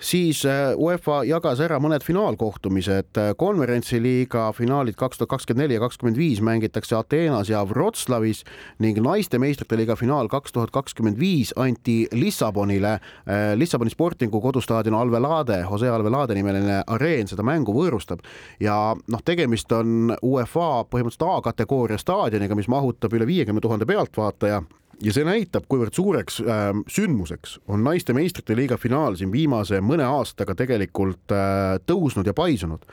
siis 0.00 0.44
äh, 0.46 0.74
UEFA 0.76 1.22
jagas 1.24 1.60
ära 1.60 1.78
mõned 1.80 2.04
finaalkohtumised. 2.04 3.16
konverentsiliiga 3.36 4.52
finaalid 4.52 4.94
kaks 4.94 5.18
tuhat 5.18 5.30
kakskümmend 5.30 5.62
neli 5.62 5.74
ja 5.74 5.80
kakskümmend 5.80 6.18
viis 6.18 6.40
mängitakse 6.40 6.96
Ateenas 6.96 7.48
ja 7.48 7.64
Wroclawis 7.64 8.44
ning 8.78 8.98
naiste 9.00 9.38
meistrite 9.38 9.76
liiga 9.76 9.96
finaal 9.96 10.28
kaks 10.28 10.52
tuhat 10.52 10.70
kakskümmend 10.70 11.18
viis 11.18 11.52
anti 11.56 12.08
Lissabonile. 12.12 12.92
Äh, 12.92 13.54
Lissaboni 13.56 13.90
Sportingu 13.90 14.40
kodustaadion 14.40 14.94
Alvelade, 14.94 15.64
Jose 15.70 15.88
Alvelade 15.88 16.34
nimeline 16.34 16.82
areen 16.86 17.28
seda 17.28 17.42
mängu 17.42 17.72
võõrustab 17.72 18.20
ja 18.60 18.94
noh, 19.08 19.24
tegemist 19.24 19.72
on 19.72 20.12
UEFA 20.22 20.84
põhimõtteliselt 20.90 21.28
A-kategooria 21.32 21.98
staadioniga, 21.98 22.54
mis 22.54 22.68
mahutab 22.68 23.12
üle 23.16 23.26
viiekümne 23.26 23.60
tuhande 23.60 23.86
pealtvaataja 23.86 24.62
ja 25.02 25.14
see 25.14 25.26
näitab, 25.26 25.66
kuivõrd 25.70 25.96
suureks 25.96 26.40
äh, 26.44 26.68
sündmuseks 26.90 27.58
on 27.68 27.82
naiste 27.86 28.14
meistrite 28.16 28.56
liiga 28.58 28.78
finaal 28.78 29.18
siin 29.18 29.32
viimase 29.32 29.80
mõne 29.82 30.06
aastaga 30.06 30.54
tegelikult 30.58 31.34
äh, 31.34 31.76
tõusnud 31.86 32.26
ja 32.26 32.34
paisunud. 32.36 32.86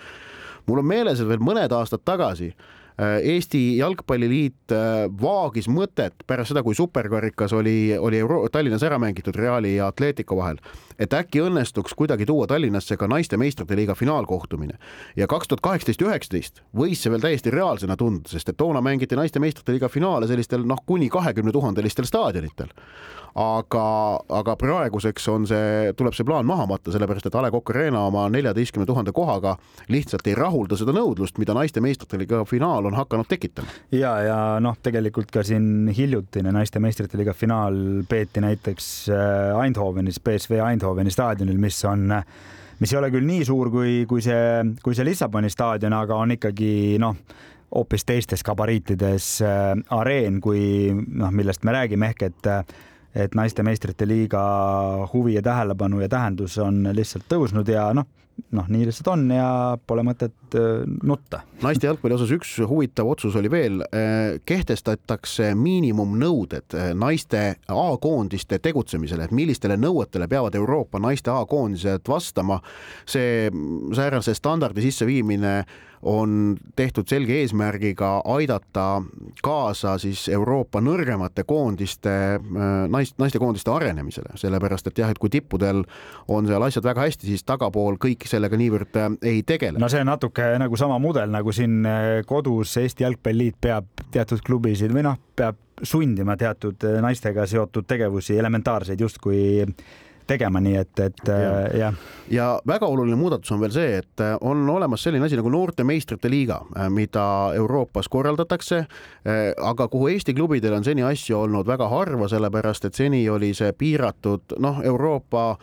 Mul 0.68 0.84
on 0.84 0.90
meeles, 0.90 1.22
et 1.22 1.30
veel 1.30 1.42
mõned 1.42 1.72
aastad 1.74 2.04
tagasi 2.06 2.52
Äh, 3.00 3.22
Eesti 3.24 3.78
Jalgpalliliit 3.78 4.74
äh, 4.76 5.06
vaagis 5.22 5.70
mõtet 5.72 6.26
pärast 6.28 6.52
seda, 6.52 6.66
kui 6.66 6.76
superkarikas 6.76 7.54
oli, 7.56 7.94
oli 7.96 8.20
Euro 8.20 8.42
Tallinnas 8.52 8.84
ära 8.84 8.98
mängitud 9.00 9.38
Reali 9.40 9.78
ja 9.78 9.88
Atletico 9.88 10.36
vahel, 10.36 10.60
et 11.00 11.14
äkki 11.14 11.44
õnnestuks 11.46 11.96
kuidagi 11.98 12.28
tuua 12.30 12.48
Tallinnasse 12.48 12.98
ka 12.98 13.08
naiste 13.08 13.38
meistrite 13.38 13.76
liiga 13.76 13.96
finaalkohtumine. 13.96 14.78
ja 15.16 15.28
kaks 15.28 15.48
tuhat 15.48 15.62
kaheksateist, 15.62 16.02
üheksateist 16.02 16.62
võis 16.76 17.04
see 17.04 17.12
veel 17.12 17.24
täiesti 17.24 17.52
reaalsena 17.52 17.98
tunda, 17.98 18.30
sest 18.30 18.50
et 18.50 18.58
toona 18.58 18.82
mängiti 18.82 19.16
naiste 19.16 19.40
meistrite 19.40 19.72
liiga 19.72 19.90
finaale 19.90 20.28
sellistel 20.28 20.66
noh, 20.66 20.84
kuni 20.86 21.10
kahekümne 21.10 21.52
tuhandelistel 21.52 22.06
staadionitel 22.06 22.74
aga, 23.36 23.86
aga 24.40 24.56
praeguseks 24.60 25.28
on 25.32 25.46
see, 25.50 25.94
tuleb 25.98 26.16
see 26.18 26.28
plaan 26.28 26.48
maha 26.50 26.66
matta, 26.70 26.94
sellepärast 26.94 27.30
et 27.30 27.38
A 27.38 27.44
Le 27.46 27.52
Coq 27.54 27.72
Arena 27.74 28.06
oma 28.08 28.26
neljateistkümne 28.32 28.88
tuhande 28.90 29.14
kohaga 29.16 29.56
lihtsalt 29.92 30.28
ei 30.30 30.36
rahulda 30.38 30.78
seda 30.80 30.94
nõudlust, 30.96 31.38
mida 31.42 31.56
naiste 31.58 31.84
meistrite 31.84 32.20
liiga 32.20 32.44
finaal 32.50 32.90
on 32.90 32.98
hakanud 32.98 33.30
tekitama. 33.30 33.70
ja, 33.96 34.14
ja 34.26 34.40
noh, 34.64 34.78
tegelikult 34.84 35.32
ka 35.34 35.44
siin 35.46 35.92
hiljutine 35.96 36.54
naiste 36.56 36.82
meistrite 36.84 37.20
liiga 37.20 37.36
finaal 37.38 38.04
peeti 38.10 38.44
näiteks 38.44 38.90
äh, 39.14 39.64
Eindhovenis, 39.64 40.22
BSV 40.24 40.60
Eindhoveni 40.90 41.12
staadionil, 41.14 41.58
mis 41.62 41.78
on 41.86 42.08
mis 42.80 42.94
ei 42.94 42.98
ole 42.98 43.12
küll 43.14 43.28
nii 43.28 43.46
suur 43.46 43.70
kui, 43.70 44.06
kui 44.10 44.24
see, 44.24 44.64
kui 44.84 44.96
see 44.96 45.06
Lissaboni 45.06 45.50
staadion, 45.52 45.94
aga 45.94 46.18
on 46.18 46.34
ikkagi 46.34 46.98
noh, 47.02 47.18
hoopis 47.76 48.06
teistes 48.08 48.44
gabariitides 48.46 49.28
äh, 49.46 49.74
areen 49.94 50.40
kui 50.42 50.90
noh, 50.94 51.30
millest 51.30 51.66
me 51.68 51.76
räägime 51.76 52.10
ehk 52.10 52.24
et 52.30 52.50
äh, 52.50 52.64
et 53.24 53.36
naiste 53.38 53.64
meistrite 53.66 54.08
liiga 54.08 54.42
huvi 55.14 55.36
ja 55.38 55.44
tähelepanu 55.46 56.02
ja 56.04 56.10
tähendus 56.10 56.58
on 56.64 56.84
lihtsalt 56.94 57.28
tõusnud 57.32 57.70
ja 57.72 57.90
noh, 57.94 58.08
noh, 58.56 58.68
nii 58.72 58.88
lihtsalt 58.88 59.10
on 59.14 59.26
ja 59.34 59.50
pole 59.88 60.04
mõtet 60.06 60.58
äh, 60.58 60.84
nutta. 61.04 61.42
naiste 61.64 61.88
jalgpalli 61.90 62.16
osas 62.16 62.32
üks 62.34 62.56
huvitav 62.70 63.10
otsus 63.12 63.36
oli 63.40 63.52
veel, 63.52 63.82
äh, 63.84 64.40
kehtestatakse 64.46 65.52
miinimumnõuded 65.60 66.78
äh, 66.78 66.92
naiste 66.98 67.44
A-koondiste 67.68 68.60
tegutsemisele, 68.64 69.28
et 69.28 69.36
millistele 69.36 69.78
nõuetele 69.80 70.30
peavad 70.32 70.56
Euroopa 70.56 71.02
naiste 71.04 71.32
A-koondised 71.34 72.08
vastama. 72.08 72.62
see 73.06 73.50
säärase 73.96 74.34
standardi 74.34 74.82
sisseviimine 74.82 75.64
on 76.02 76.58
tehtud 76.76 77.08
selge 77.08 77.36
eesmärgiga 77.42 78.22
aidata 78.26 79.02
kaasa 79.44 79.98
siis 79.98 80.28
Euroopa 80.30 80.82
nõrgemate 80.82 81.44
koondiste, 81.48 82.14
äh, 82.40 82.66
naist, 82.88 83.18
naistekoondiste 83.20 83.72
arenemisele, 83.72 84.38
sellepärast 84.40 84.88
et 84.88 85.02
jah, 85.04 85.12
et 85.12 85.20
kui 85.20 85.32
tippudel 85.34 85.84
on 86.28 86.48
seal 86.48 86.64
asjad 86.64 86.88
väga 86.88 87.08
hästi, 87.08 87.28
siis 87.28 87.44
tagapool 87.44 88.00
kõik 88.02 88.28
sellega 88.30 88.60
niivõrd 88.60 89.00
äh, 89.00 89.10
ei 89.34 89.44
tegele. 89.44 89.80
no 89.80 89.90
see 89.92 90.04
on 90.04 90.12
natuke 90.14 90.52
nagu 90.62 90.80
sama 90.80 91.00
mudel, 91.04 91.32
nagu 91.34 91.54
siin 91.56 91.82
äh, 91.86 92.12
kodus 92.28 92.78
Eesti 92.80 93.04
Jalgpalliliit 93.04 93.60
peab 93.62 94.06
teatud 94.12 94.44
klubisid 94.46 94.96
või 94.96 95.04
noh, 95.10 95.20
peab 95.36 95.60
sundima 95.84 96.36
teatud 96.36 96.84
naistega 97.02 97.46
seotud 97.48 97.88
tegevusi 97.88 98.36
elementaarseid 98.40 99.00
justkui 99.00 99.66
tegema, 100.30 100.62
nii 100.64 100.78
et, 100.80 100.94
et 101.04 101.32
ja. 101.32 101.52
jah. 101.80 102.00
ja 102.30 102.48
väga 102.68 102.88
oluline 102.88 103.18
muudatus 103.20 103.52
on 103.56 103.62
veel 103.64 103.74
see, 103.76 103.98
et 104.04 104.24
äh, 104.24 104.36
on 104.46 104.64
olemas 104.70 105.04
selline 105.06 105.26
asi 105.26 105.40
nagu 105.40 105.52
noorte 105.54 105.86
meistrite 105.88 106.32
liiga, 106.32 106.62
äh, 106.78 106.90
mida 106.94 107.26
Euroopas 107.58 108.10
korraldatakse, 108.12 108.84
äh, 108.86 109.44
aga 109.58 109.90
kuhu 109.92 110.12
Eesti 110.14 110.36
klubidel 110.38 110.78
on 110.78 110.88
seni 110.88 111.06
asju 111.06 111.38
olnud 111.44 111.68
väga 111.68 111.90
harva, 111.92 112.30
sellepärast 112.32 112.90
et 112.90 112.98
seni 112.98 113.26
oli 113.30 113.54
see 113.58 113.74
piiratud 113.78 114.60
noh, 114.62 114.82
Euroopa 114.86 115.54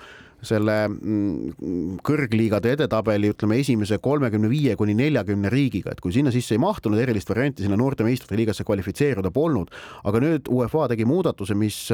selle 0.46 0.74
mm, 0.88 1.98
kõrgliigade 2.06 2.74
edetabeli, 2.76 3.32
ütleme 3.32 3.58
esimese 3.62 3.98
kolmekümne 4.02 4.50
viie 4.52 4.76
kuni 4.78 4.94
neljakümne 4.98 5.50
riigiga, 5.52 5.94
et 5.94 6.02
kui 6.04 6.14
sinna 6.14 6.32
sisse 6.34 6.54
ei 6.56 6.62
mahtunud, 6.62 7.00
erilist 7.00 7.30
varianti 7.32 7.64
sinna 7.64 7.78
noorte 7.80 8.06
meistrite 8.06 8.38
liigasse 8.38 8.66
kvalifitseeruda 8.68 9.32
polnud, 9.34 9.72
aga 10.06 10.22
nüüd 10.22 10.50
UEFA 10.52 10.90
tegi 10.92 11.08
muudatuse, 11.08 11.56
mis 11.58 11.86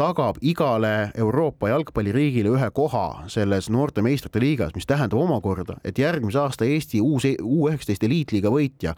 tagab 0.00 0.38
igale 0.40 1.10
Euroopa 1.18 1.68
jalgpalliriigile 1.68 2.54
ühe 2.54 2.68
koha 2.72 3.26
selles 3.28 3.68
noorte 3.68 4.00
meistrite 4.00 4.40
liigas, 4.40 4.72
mis 4.72 4.88
tähendab 4.88 5.20
omakorda, 5.20 5.76
et 5.84 5.98
järgmise 6.00 6.40
aasta 6.40 6.64
Eesti 6.64 7.02
uus 7.04 7.26
U 7.28 7.66
üheksateist 7.68 8.06
eliitliiga 8.08 8.48
võitja, 8.52 8.94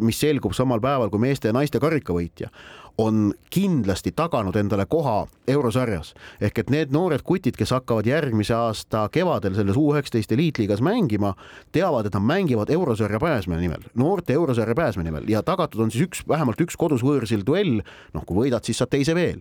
mis 0.00 0.20
selgub 0.22 0.56
samal 0.56 0.80
päeval 0.80 1.12
kui 1.12 1.20
meeste 1.26 1.50
ja 1.50 1.56
naiste 1.56 1.80
karikavõitja, 1.82 2.48
on 2.98 3.32
kindlasti 3.50 4.12
taganud 4.16 4.56
endale 4.56 4.86
koha 4.86 5.26
eurosarjas. 5.48 6.14
ehk 6.40 6.58
et 6.58 6.70
need 6.70 6.92
noored 6.92 7.22
kutid, 7.22 7.56
kes 7.56 7.70
hakkavad 7.70 8.06
järgmise 8.06 8.54
aasta 8.54 9.08
kevadel 9.12 9.54
selles 9.54 9.76
U 9.76 9.90
üheksateist 9.92 10.32
eliitliigas 10.32 10.80
mängima, 10.80 11.34
teavad, 11.72 12.06
et 12.06 12.14
nad 12.14 12.22
mängivad 12.22 12.70
eurosarja 12.70 13.18
pääsme 13.20 13.60
nimel, 13.60 13.82
noorte 13.94 14.32
eurosarja 14.32 14.74
pääsme 14.74 15.04
nimel 15.04 15.28
ja 15.28 15.42
tagatud 15.42 15.80
on 15.80 15.90
siis 15.90 16.06
üks, 16.08 16.22
vähemalt 16.28 16.60
üks 16.60 16.76
kodus 16.76 17.04
võõrsil 17.06 17.44
duell. 17.46 17.82
noh, 18.14 18.24
kui 18.26 18.36
võidad, 18.44 18.64
siis 18.64 18.78
saad 18.78 18.90
teise 18.90 19.14
veel. 19.14 19.40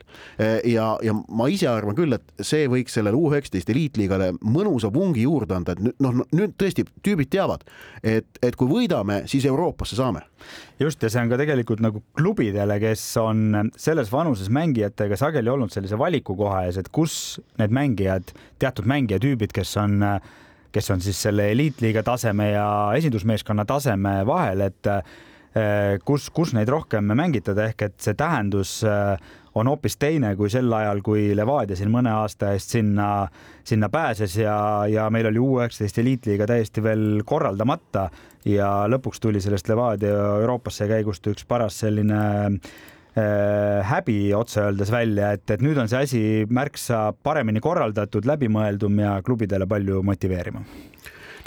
ja, 0.65 0.97
ja 1.03 1.13
ma 1.13 1.47
ise 1.47 1.67
arvan 1.67 1.95
küll, 1.95 2.13
et 2.13 2.33
see 2.41 2.67
võiks 2.67 2.93
sellele 2.97 3.17
U 3.17 3.29
üheksateist 3.31 3.69
eliitliigale 3.69 4.33
mõnusa 4.41 4.93
vungi 4.93 5.25
juurde 5.27 5.55
anda, 5.55 5.75
et 5.75 5.99
noh, 5.99 6.23
nüüd 6.31 6.57
tõesti 6.57 6.85
tüübid 7.03 7.29
teavad, 7.29 7.65
et, 8.03 8.27
et 8.41 8.55
kui 8.55 8.69
võidame, 8.69 9.23
siis 9.27 9.45
Euroopasse 9.45 9.97
saame 9.99 10.28
just 10.79 11.03
ja 11.03 11.09
see 11.11 11.21
on 11.21 11.31
ka 11.31 11.39
tegelikult 11.39 11.81
nagu 11.83 12.01
klubidele, 12.17 12.79
kes 12.81 13.03
on 13.21 13.71
selles 13.77 14.11
vanuses 14.11 14.51
mängijatega 14.53 15.17
sageli 15.19 15.51
olnud 15.51 15.73
sellise 15.73 15.99
valikukoha 15.99 16.65
ees, 16.67 16.79
et 16.81 16.91
kus 16.93 17.39
need 17.61 17.73
mängijad, 17.75 18.33
teatud 18.61 18.89
mängijatüübid, 18.89 19.53
kes 19.55 19.75
on, 19.81 20.03
kes 20.75 20.93
on 20.93 21.03
siis 21.03 21.19
selle 21.27 21.49
eliitliiga 21.53 22.03
taseme 22.07 22.51
ja 22.53 22.67
esindusmeeskonna 22.99 23.65
taseme 23.69 24.19
vahel, 24.27 24.67
et 24.69 24.93
eh, 24.93 25.97
kus, 26.05 26.29
kus 26.33 26.55
neid 26.57 26.71
rohkem 26.71 27.11
mängitada, 27.13 27.69
ehk 27.71 27.87
et 27.89 27.99
see 28.03 28.17
tähendus 28.17 28.79
äh, 28.87 29.17
on 29.61 29.69
hoopis 29.71 29.97
teine 29.99 30.33
kui 30.39 30.49
sel 30.51 30.71
ajal, 30.73 31.01
kui 31.05 31.29
Levadia 31.37 31.77
siin 31.77 31.91
mõne 31.93 32.11
aasta 32.21 32.53
eest 32.55 32.75
sinna, 32.77 33.09
sinna 33.67 33.89
pääses 33.93 34.37
ja, 34.39 34.57
ja 34.89 35.09
meil 35.13 35.29
oli 35.29 35.41
U 35.41 35.57
üheksateist 35.59 36.01
eliitliiga 36.03 36.47
täiesti 36.49 36.83
veel 36.83 37.23
korraldamata 37.25 38.09
ja 38.47 38.71
lõpuks 38.91 39.21
tuli 39.23 39.41
sellest 39.43 39.69
Levadia 39.71 40.13
Euroopasse 40.41 40.87
käigust 40.89 41.27
üks 41.31 41.47
paras 41.49 41.79
selline 41.83 42.21
äh, 42.49 43.89
häbi 43.89 44.19
otse 44.37 44.63
öeldes 44.67 44.91
välja, 44.93 45.33
et, 45.35 45.45
et 45.51 45.65
nüüd 45.65 45.79
on 45.81 45.91
see 45.91 46.05
asi 46.05 46.23
märksa 46.49 47.09
paremini 47.23 47.61
korraldatud, 47.63 48.27
läbimõeldum 48.29 49.03
ja 49.03 49.19
klubidele 49.25 49.67
palju 49.69 50.03
motiveerima 50.07 50.63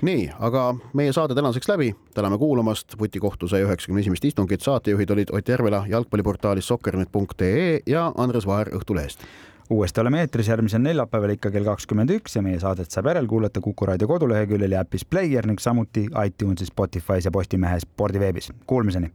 nii, 0.02 0.30
aga 0.38 0.74
meie 0.98 1.12
saade 1.12 1.34
tänaseks 1.38 1.68
läbi, 1.68 1.92
täname 2.14 2.38
kuulamast, 2.38 2.98
vutikohtu 2.98 3.48
sai 3.48 3.62
üheksakümne 3.66 4.02
esimest 4.02 4.24
istungit, 4.24 4.60
saatejuhid 4.60 5.10
olid 5.10 5.32
Ott 5.32 5.48
Järvela 5.48 5.84
jalgpalliportaalis 5.88 6.68
sokkernet.ee 6.68 7.80
ja 7.86 8.12
Andres 8.16 8.46
Vaher 8.46 8.74
Õhtulehest 8.74 9.26
uuesti 9.72 10.00
oleme 10.00 10.20
eetris 10.20 10.48
järgmisel 10.48 10.82
neljapäeval 10.84 11.32
ikka 11.36 11.50
kell 11.50 11.64
kakskümmend 11.64 12.10
üks 12.12 12.36
ja 12.36 12.42
meie 12.44 12.60
saadet 12.60 12.90
saab 12.92 13.08
järelkuulata 13.12 13.60
Kuku 13.64 13.86
raadio 13.88 14.08
koduleheküljel 14.10 14.76
ja 14.76 14.82
äpis 14.84 15.04
Player 15.04 15.46
ning 15.46 15.60
samuti 15.60 16.08
iTunesis, 16.26 16.72
Spotify's 16.72 17.24
ja 17.24 17.30
Postimehe 17.30 17.80
spordiveebis. 17.80 18.52
Kuulmiseni. 18.66 19.12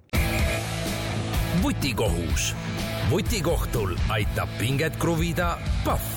vutikohus. 1.64 2.56
vutikohtul 3.12 3.96
aitab 4.10 4.50
pinget 4.60 4.96
kruvida 4.96 5.58
Pahv 5.86 6.17